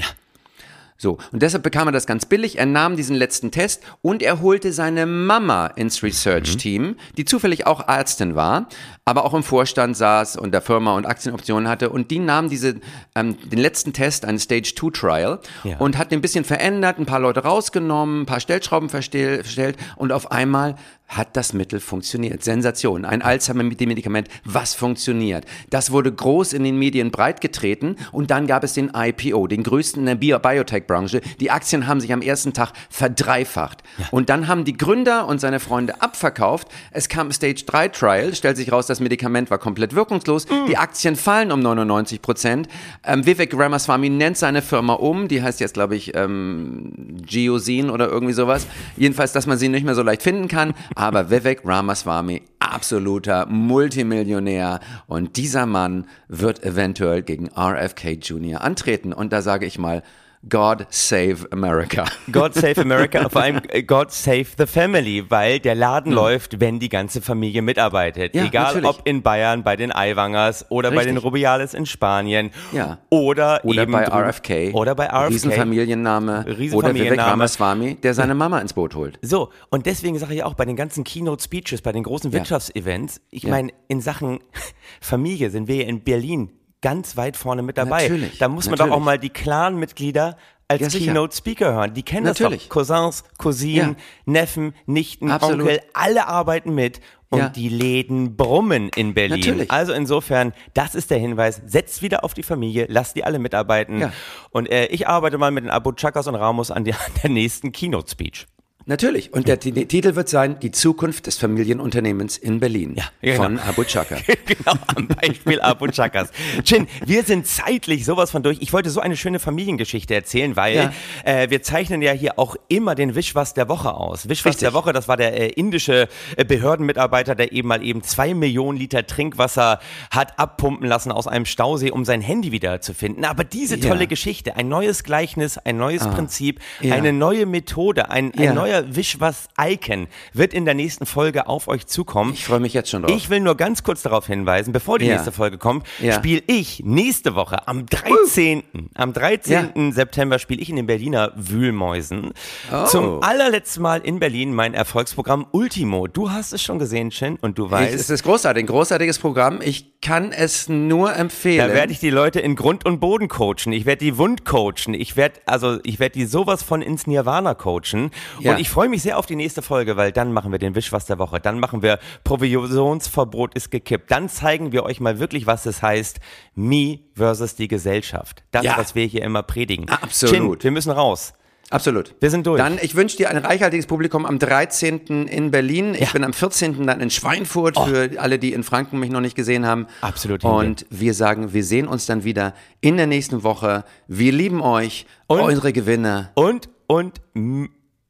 So, 0.98 1.18
und 1.32 1.42
deshalb 1.42 1.62
bekam 1.62 1.88
er 1.88 1.92
das 1.92 2.06
ganz 2.06 2.24
billig. 2.26 2.59
Er 2.59 2.66
nahm 2.66 2.96
diesen 2.96 3.16
letzten 3.16 3.50
Test 3.50 3.82
und 4.02 4.22
er 4.22 4.40
holte 4.40 4.72
seine 4.72 5.04
Mama 5.06 5.66
ins 5.66 6.02
Research-Team, 6.02 6.96
die 7.16 7.24
zufällig 7.24 7.66
auch 7.66 7.87
Ärztin 7.87 8.35
war, 8.35 8.68
aber 9.04 9.24
auch 9.24 9.35
im 9.35 9.42
Vorstand 9.42 9.96
saß 9.96 10.37
und 10.37 10.52
der 10.52 10.62
Firma 10.62 10.94
und 10.96 11.06
Aktienoptionen 11.06 11.68
hatte. 11.68 11.90
Und 11.90 12.11
die 12.11 12.18
nahm 12.18 12.48
diese, 12.48 12.76
ähm, 13.14 13.37
den 13.50 13.59
letzten 13.59 13.92
Test, 13.92 14.24
einen 14.24 14.38
Stage-2-Trial, 14.38 15.38
Ja. 15.64 15.76
und 15.78 15.98
hat 15.98 16.11
den 16.11 16.18
ein 16.18 16.22
bisschen 16.22 16.44
verändert, 16.44 16.98
ein 16.98 17.06
paar 17.06 17.20
Leute 17.20 17.40
rausgenommen, 17.40 18.22
ein 18.22 18.26
paar 18.26 18.40
Stellschrauben 18.40 18.88
verstell- 18.88 19.42
verstellt 19.42 19.76
und 19.96 20.12
auf 20.12 20.30
einmal 20.32 20.76
hat 21.09 21.37
das 21.37 21.53
Mittel 21.53 21.81
funktioniert. 21.81 22.42
Sensation. 22.42 23.05
Ein 23.05 23.23
Alzheimer-Medikament, 23.23 24.29
was 24.45 24.75
funktioniert. 24.75 25.45
Das 25.71 25.90
wurde 25.90 26.12
groß 26.12 26.53
in 26.53 26.64
den 26.64 26.79
Medien 26.79 27.11
breitgetreten 27.11 27.97
und 28.12 28.31
dann 28.31 28.47
gab 28.47 28.64
es 28.64 28.75
den 28.75 28.90
IPO, 28.95 29.47
den 29.47 29.62
größten 29.62 30.01
in 30.01 30.07
der 30.07 30.14
Bio 30.16 30.38
Biotech-Branche. 30.38 31.21
Die 31.40 31.51
Aktien 31.51 31.87
haben 31.87 32.01
sich 32.01 32.12
am 32.12 32.23
ersten 32.23 32.53
Tag 32.53 32.73
verdreifacht. 32.90 33.83
Ja. 33.99 34.07
Und 34.11 34.29
dann 34.29 34.49
haben 34.49 34.64
die 34.64 34.77
Gründer 34.77 35.27
und 35.27 35.40
seine 35.40 35.61
Freunde 35.61 36.01
abverkauft. 36.03 36.69
Es 36.90 37.09
kam 37.09 37.31
Stage 37.33 37.64
3 37.66 37.88
Trial, 37.88 38.35
stellt 38.35 38.57
sich 38.57 38.73
raus, 38.73 38.87
das 38.87 39.01
Medikament 39.01 39.51
war 39.51 39.59
komplett 39.59 39.95
wirkungslos. 39.95 40.47
Mm. 40.49 40.66
Die 40.69 40.77
Aktien 40.77 41.16
fallen 41.16 41.53
um 41.53 41.61
99 41.61 42.21
Prozent. 42.21 42.69
Ähm, 43.05 43.25
Vivek 43.25 43.57
Ramaswamy 43.57 44.11
nennt 44.11 44.37
seine 44.37 44.62
Firma 44.62 44.95
um, 44.95 45.29
die 45.29 45.42
heißt 45.42 45.61
jetzt, 45.61 45.75
glaube 45.75 45.97
ich, 45.97 46.16
ähm, 46.16 46.92
Geosin 47.25 47.90
oder 47.90 48.09
irgendwie 48.09 48.33
sowas. 48.33 48.66
Jedenfalls, 48.97 49.33
dass 49.33 49.47
man 49.47 49.59
sie 49.59 49.69
nicht 49.69 49.85
mehr 49.85 49.95
so 49.95 50.03
leicht 50.03 50.23
finden 50.23 50.49
kann. 50.49 50.75
Aber 50.96 51.30
Vivek 51.30 51.61
Ramaswamy, 51.62 52.42
absoluter 52.59 53.44
Multimillionär. 53.46 54.80
Und 55.06 55.37
dieser 55.37 55.66
Mann 55.66 56.06
wird 56.26 56.64
eventuell 56.64 57.22
gegen 57.22 57.50
RFK 57.54 58.12
Jr. 58.12 58.62
antreten. 58.62 59.12
Und 59.12 59.30
da 59.32 59.42
sage 59.42 59.66
ich 59.66 59.78
mal, 59.78 60.02
God 60.49 60.87
Save 60.90 61.49
America. 61.51 62.05
God 62.33 62.55
Save 62.55 62.81
America, 62.81 63.29
vor 63.29 63.42
allem 63.42 63.61
äh, 63.68 63.83
God 63.83 64.12
Save 64.12 64.46
the 64.59 64.66
Family, 64.66 65.25
weil 65.29 65.59
der 65.59 65.75
Laden 65.75 66.11
mhm. 66.11 66.16
läuft, 66.16 66.61
wenn 66.61 66.79
die 66.79 66.88
ganze 66.88 67.20
Familie 67.20 67.62
mitarbeitet. 67.62 68.35
Ja, 68.35 68.44
Egal 68.44 68.75
natürlich. 68.75 68.88
ob 68.88 69.01
in 69.07 69.22
Bayern 69.22 69.62
bei 69.62 69.77
den 69.77 69.92
Aiwangers 69.92 70.70
oder 70.70 70.90
Richtig. 70.90 71.05
bei 71.05 71.11
den 71.11 71.16
Rubiales 71.18 71.75
in 71.75 71.87
Spanien 71.87 72.51
ja. 72.72 72.99
oder, 73.11 73.61
oder 73.64 73.83
eben 73.83 73.92
bei 73.92 74.05
RFK. 74.07 74.75
Oder 74.75 74.94
bei 74.94 75.07
RFK. 75.07 75.29
Riesenfamilienname. 75.29 76.46
Riesenfamilienname. 76.46 76.77
Oder 76.77 76.94
Vivek 76.94 77.18
Ramaswamy, 77.18 77.94
der 77.96 78.14
seine 78.14 78.35
Mama 78.35 78.61
ins 78.61 78.72
Boot 78.72 78.94
holt. 78.94 79.18
So, 79.22 79.51
und 79.70 79.87
deswegen 79.87 80.18
sage 80.18 80.35
ich 80.35 80.44
auch 80.44 80.55
bei 80.55 80.64
den 80.64 80.77
ganzen 80.77 81.05
Keynote-Speeches, 81.05 81.83
bei 81.83 81.92
den 81.92 82.03
großen 82.03 82.33
Wirtschaftsevents, 82.33 83.20
ich 83.31 83.44
ja. 83.44 83.51
meine, 83.51 83.72
in 83.88 84.01
Sachen 84.01 84.40
Familie 85.01 85.51
sind 85.51 85.68
wir 85.68 85.87
in 85.87 86.03
Berlin 86.03 86.51
ganz 86.82 87.16
weit 87.16 87.36
vorne 87.36 87.62
mit 87.62 87.78
dabei. 87.78 88.02
Natürlich, 88.02 88.38
da 88.38 88.48
muss 88.48 88.66
man 88.66 88.72
natürlich. 88.72 88.90
doch 88.90 88.96
auch 89.00 89.04
mal 89.04 89.18
die 89.18 89.30
Clan-Mitglieder 89.30 90.36
als 90.68 90.92
ja, 90.92 91.00
Keynote-Speaker 91.00 91.72
hören. 91.72 91.94
Die 91.94 92.02
kennen 92.02 92.24
natürlich. 92.24 92.68
das 92.68 92.68
doch. 92.68 92.74
Cousins, 92.74 93.24
Cousinen, 93.38 93.90
ja. 93.90 94.02
Neffen, 94.24 94.74
Nichten, 94.86 95.30
Absolut. 95.30 95.60
Onkel, 95.60 95.80
alle 95.94 96.26
arbeiten 96.26 96.74
mit. 96.74 97.00
Und 97.28 97.40
ja. 97.40 97.48
die 97.48 97.68
Läden 97.68 98.36
brummen 98.36 98.88
in 98.94 99.12
Berlin. 99.12 99.40
Natürlich. 99.40 99.70
Also 99.72 99.92
insofern, 99.92 100.52
das 100.74 100.94
ist 100.94 101.10
der 101.10 101.18
Hinweis. 101.18 101.60
Setzt 101.66 102.00
wieder 102.00 102.22
auf 102.22 102.34
die 102.34 102.44
Familie, 102.44 102.86
lasst 102.88 103.16
die 103.16 103.24
alle 103.24 103.40
mitarbeiten. 103.40 104.12
Und 104.50 104.70
äh, 104.70 104.86
ich 104.86 105.08
arbeite 105.08 105.36
mal 105.36 105.50
mit 105.50 105.64
den 105.64 105.70
Abu 105.70 105.90
Chakas 105.92 106.28
und 106.28 106.36
Ramos 106.36 106.70
an, 106.70 106.84
der, 106.84 106.94
an 106.94 107.12
der 107.22 107.30
nächsten 107.30 107.72
Keynote-Speech. 107.72 108.46
Natürlich. 108.88 109.33
Und 109.33 109.49
der, 109.49 109.59
Titel 109.59 110.14
wird 110.14 110.29
sein, 110.29 110.61
die 110.61 110.70
Zukunft 110.70 111.27
des 111.27 111.38
Familienunternehmens 111.38 112.37
in 112.37 112.61
Berlin. 112.61 112.94
Ja, 112.94 113.05
genau. 113.20 113.42
Von 113.42 113.59
Abu 113.59 113.83
Chaka. 113.83 114.16
genau, 114.46 114.79
am 114.94 115.09
Beispiel 115.09 115.61
Abu 115.61 115.88
Chakas. 115.88 116.31
Chin, 116.62 116.87
wir 117.05 117.25
sind 117.25 117.49
zeitlich 117.49 118.05
sowas 118.05 118.31
von 118.31 118.44
durch. 118.44 118.59
Ich 118.61 118.72
wollte 118.72 118.90
so 118.90 119.01
eine 119.01 119.16
schöne 119.16 119.40
Familiengeschichte 119.40 120.14
erzählen, 120.14 120.55
weil 120.55 120.77
ja. 120.77 120.92
äh, 121.25 121.51
wir 121.51 121.62
zeichnen 121.62 122.01
ja 122.01 122.12
hier 122.12 122.38
auch 122.38 122.55
immer 122.68 122.94
den 122.94 123.16
Wischwas 123.16 123.55
der 123.55 123.68
Woche 123.68 123.92
aus. 123.92 124.29
Wischwas 124.29 124.51
Richtig. 124.51 124.68
der 124.68 124.72
Woche, 124.72 124.92
das 124.92 125.09
war 125.09 125.16
der 125.16 125.37
äh, 125.37 125.49
indische 125.49 126.09
äh, 126.37 126.44
Behördenmitarbeiter, 126.44 127.35
der 127.35 127.51
eben 127.51 127.66
mal 127.66 127.83
eben 127.83 128.05
zwei 128.05 128.35
Millionen 128.35 128.79
Liter 128.79 129.05
Trinkwasser 129.05 129.81
hat 130.12 130.38
abpumpen 130.38 130.87
lassen 130.87 131.11
aus 131.11 131.27
einem 131.27 131.46
Stausee, 131.46 131.90
um 131.90 132.05
sein 132.05 132.20
Handy 132.20 132.53
wieder 132.53 132.81
zu 132.81 132.94
finden. 132.94 133.25
Aber 133.25 133.42
diese 133.42 133.81
tolle 133.81 134.03
ja. 134.03 134.07
Geschichte, 134.07 134.55
ein 134.55 134.68
neues 134.68 135.03
Gleichnis, 135.03 135.59
ein 135.59 135.77
neues 135.77 136.03
ah. 136.03 136.11
Prinzip, 136.14 136.61
eine 136.88 137.12
neue 137.12 137.46
Methode, 137.46 138.11
ein, 138.11 138.33
ein 138.37 138.55
neuer 138.55 138.75
euer 138.76 138.96
Wischwas-Icon 138.96 140.08
wird 140.32 140.54
in 140.54 140.64
der 140.64 140.74
nächsten 140.74 141.06
Folge 141.06 141.46
auf 141.46 141.68
euch 141.68 141.86
zukommen. 141.86 142.32
Ich 142.32 142.44
freue 142.44 142.60
mich 142.60 142.74
jetzt 142.74 142.90
schon 142.90 143.02
drauf. 143.02 143.16
Ich 143.16 143.30
will 143.30 143.40
nur 143.40 143.56
ganz 143.56 143.82
kurz 143.82 144.02
darauf 144.02 144.26
hinweisen, 144.26 144.72
bevor 144.72 144.98
die 144.98 145.06
ja. 145.06 145.14
nächste 145.14 145.32
Folge 145.32 145.58
kommt, 145.58 145.86
ja. 146.00 146.12
spiele 146.12 146.42
ich 146.46 146.82
nächste 146.84 147.34
Woche 147.34 147.66
am 147.68 147.86
13. 147.86 148.58
Uh. 148.58 148.80
Am 148.94 149.12
13. 149.12 149.70
Ja. 149.74 149.92
September 149.92 150.38
spiele 150.38 150.60
ich 150.60 150.70
in 150.70 150.76
den 150.76 150.86
Berliner 150.86 151.32
Wühlmäusen. 151.36 152.32
Oh. 152.72 152.84
Zum 152.86 153.22
allerletzten 153.22 153.82
Mal 153.82 154.00
in 154.00 154.18
Berlin 154.18 154.54
mein 154.54 154.74
Erfolgsprogramm 154.74 155.46
Ultimo. 155.52 156.06
Du 156.06 156.30
hast 156.30 156.52
es 156.52 156.62
schon 156.62 156.78
gesehen, 156.78 157.10
Chin, 157.10 157.36
und 157.40 157.58
du 157.58 157.70
weißt. 157.70 157.94
es 157.94 158.10
ist 158.10 158.22
großartig, 158.22 158.64
ein 158.64 158.66
großartiges 158.66 159.18
Programm. 159.18 159.60
Ich 159.62 160.00
kann 160.00 160.32
es 160.32 160.68
nur 160.68 161.16
empfehlen. 161.16 161.68
Da 161.68 161.74
werde 161.74 161.92
ich 161.92 161.98
die 161.98 162.10
Leute 162.10 162.40
in 162.40 162.54
Grund 162.54 162.84
und 162.84 163.00
Boden 163.00 163.28
coachen. 163.28 163.72
Ich 163.72 163.86
werde 163.86 164.04
die 164.04 164.18
Wund 164.18 164.44
coachen. 164.44 164.94
Ich 164.94 165.16
werde, 165.16 165.40
also 165.46 165.78
ich 165.82 165.98
werde 165.98 166.12
die 166.12 166.26
sowas 166.26 166.62
von 166.62 166.82
ins 166.82 167.06
Nirvana 167.06 167.54
coachen. 167.54 168.10
Und 168.42 168.60
ich 168.60 168.65
freue 168.68 168.88
mich 168.88 169.02
sehr 169.02 169.18
auf 169.18 169.26
die 169.26 169.37
nächste 169.37 169.62
Folge, 169.62 169.96
weil 169.96 170.12
dann 170.12 170.33
machen 170.33 170.52
wir 170.52 170.59
den 170.59 170.74
Wischwas 170.74 171.07
der 171.07 171.18
Woche. 171.18 171.40
Dann 171.40 171.61
machen 171.61 171.83
wir 171.83 171.98
Provisionsverbot 172.24 173.55
ist 173.55 173.70
gekippt. 173.70 174.11
Dann 174.11 174.29
zeigen 174.29 174.72
wir 174.72 174.85
euch 174.85 175.00
mal 175.00 175.18
wirklich, 175.18 175.46
was 175.46 175.66
es 175.66 175.83
heißt, 175.83 176.20
me 176.55 177.00
versus 177.14 177.55
die 177.55 177.68
Gesellschaft. 177.68 178.42
Das, 178.50 178.64
ja. 178.64 178.76
was 178.76 178.94
wir 178.94 179.07
hier 179.07 179.22
immer 179.22 179.42
predigen. 179.42 179.88
Absolut. 179.88 180.61
Chin, 180.61 180.64
wir 180.64 180.70
müssen 180.70 180.90
raus. 180.92 181.35
Absolut. 181.70 182.14
Wir 182.20 182.31
sind 182.31 182.46
durch. 182.46 182.59
Dann, 182.59 182.79
ich 182.81 182.94
wünsche 182.94 183.16
dir 183.16 183.29
ein 183.29 183.38
reichhaltiges 183.38 183.87
Publikum 183.87 184.24
am 184.24 184.38
13. 184.38 185.26
in 185.26 185.50
Berlin. 185.50 185.94
Ich 185.94 186.00
ja. 186.00 186.12
bin 186.12 186.22
am 186.22 186.33
14. 186.33 186.87
dann 186.87 187.00
in 187.00 187.11
Schweinfurt 187.11 187.76
oh. 187.76 187.87
für 187.87 188.11
alle, 188.18 188.38
die 188.38 188.52
in 188.52 188.62
Franken 188.62 189.00
mich 189.00 189.11
noch 189.11 189.20
nicht 189.20 189.35
gesehen 189.35 189.66
haben. 189.66 189.87
Absolut. 190.00 190.44
Und 190.44 190.87
wir 190.90 191.12
sagen, 191.12 191.52
wir 191.52 191.64
sehen 191.64 191.88
uns 191.88 192.07
dann 192.07 192.22
wieder 192.22 192.55
in 192.81 192.96
der 192.96 193.09
nächsten 193.09 193.42
Woche. 193.42 193.85
Wir 194.07 194.33
lieben 194.33 194.61
euch, 194.61 195.07
und, 195.26 195.40
eure 195.40 195.72
Gewinner. 195.72 196.31
Und, 196.35 196.68
und, 196.87 197.20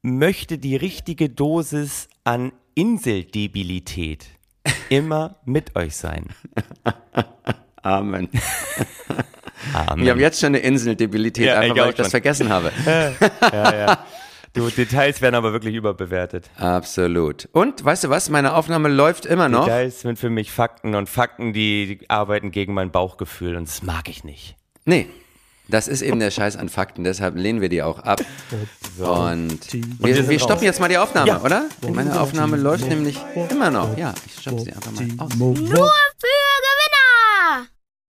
möchte 0.06 0.56
die 0.58 0.76
richtige 0.76 1.28
Dosis 1.28 2.08
an 2.22 2.52
Inseldebilität 2.74 4.26
immer 4.88 5.36
mit 5.44 5.74
euch 5.74 5.96
sein. 5.96 6.28
Amen. 7.82 8.28
Amen. 9.74 10.04
Wir 10.04 10.12
haben 10.12 10.20
jetzt 10.20 10.40
schon 10.40 10.48
eine 10.48 10.58
Inseldebilität, 10.58 11.46
ja, 11.46 11.58
einfach 11.58 11.76
weil 11.76 11.90
ich 11.90 11.96
das 11.96 12.10
vergessen 12.10 12.48
habe. 12.50 12.72
ja, 13.52 13.74
ja. 13.74 14.06
Du, 14.52 14.70
Details 14.70 15.20
werden 15.20 15.34
aber 15.34 15.52
wirklich 15.52 15.74
überbewertet. 15.74 16.50
Absolut. 16.56 17.48
Und 17.52 17.84
weißt 17.84 18.04
du 18.04 18.08
was? 18.08 18.30
Meine 18.30 18.54
Aufnahme 18.54 18.88
läuft 18.88 19.26
immer 19.26 19.48
noch. 19.48 19.64
Details 19.64 20.00
sind 20.00 20.18
für 20.18 20.30
mich 20.30 20.52
Fakten 20.52 20.94
und 20.94 21.08
Fakten, 21.08 21.52
die 21.52 22.00
arbeiten 22.08 22.52
gegen 22.52 22.74
mein 22.74 22.90
Bauchgefühl 22.92 23.56
und 23.56 23.66
das 23.68 23.82
mag 23.82 24.08
ich 24.08 24.24
nicht. 24.24 24.56
Nee, 24.84 25.08
das 25.68 25.88
ist 25.88 26.02
eben 26.02 26.20
der 26.20 26.30
Scheiß 26.30 26.56
an 26.56 26.68
Fakten, 26.68 27.04
deshalb 27.04 27.36
lehnen 27.36 27.60
wir 27.60 27.68
die 27.68 27.82
auch 27.82 27.98
ab. 28.00 28.20
Und 28.98 29.72
wir, 29.72 30.28
wir 30.28 30.38
stoppen 30.38 30.64
jetzt 30.64 30.80
mal 30.80 30.88
die 30.88 30.98
Aufnahme, 30.98 31.28
ja. 31.28 31.42
oder? 31.42 31.64
Meine 31.92 32.20
Aufnahme 32.20 32.56
läuft 32.56 32.88
nämlich 32.88 33.18
immer 33.50 33.70
noch. 33.70 33.96
Ja, 33.96 34.14
ich 34.26 34.40
stoppe 34.40 34.62
sie 34.62 34.72
einfach 34.72 34.92
mal 34.92 35.06
aus. 35.18 35.34
Nur 35.34 35.58
für 35.58 36.36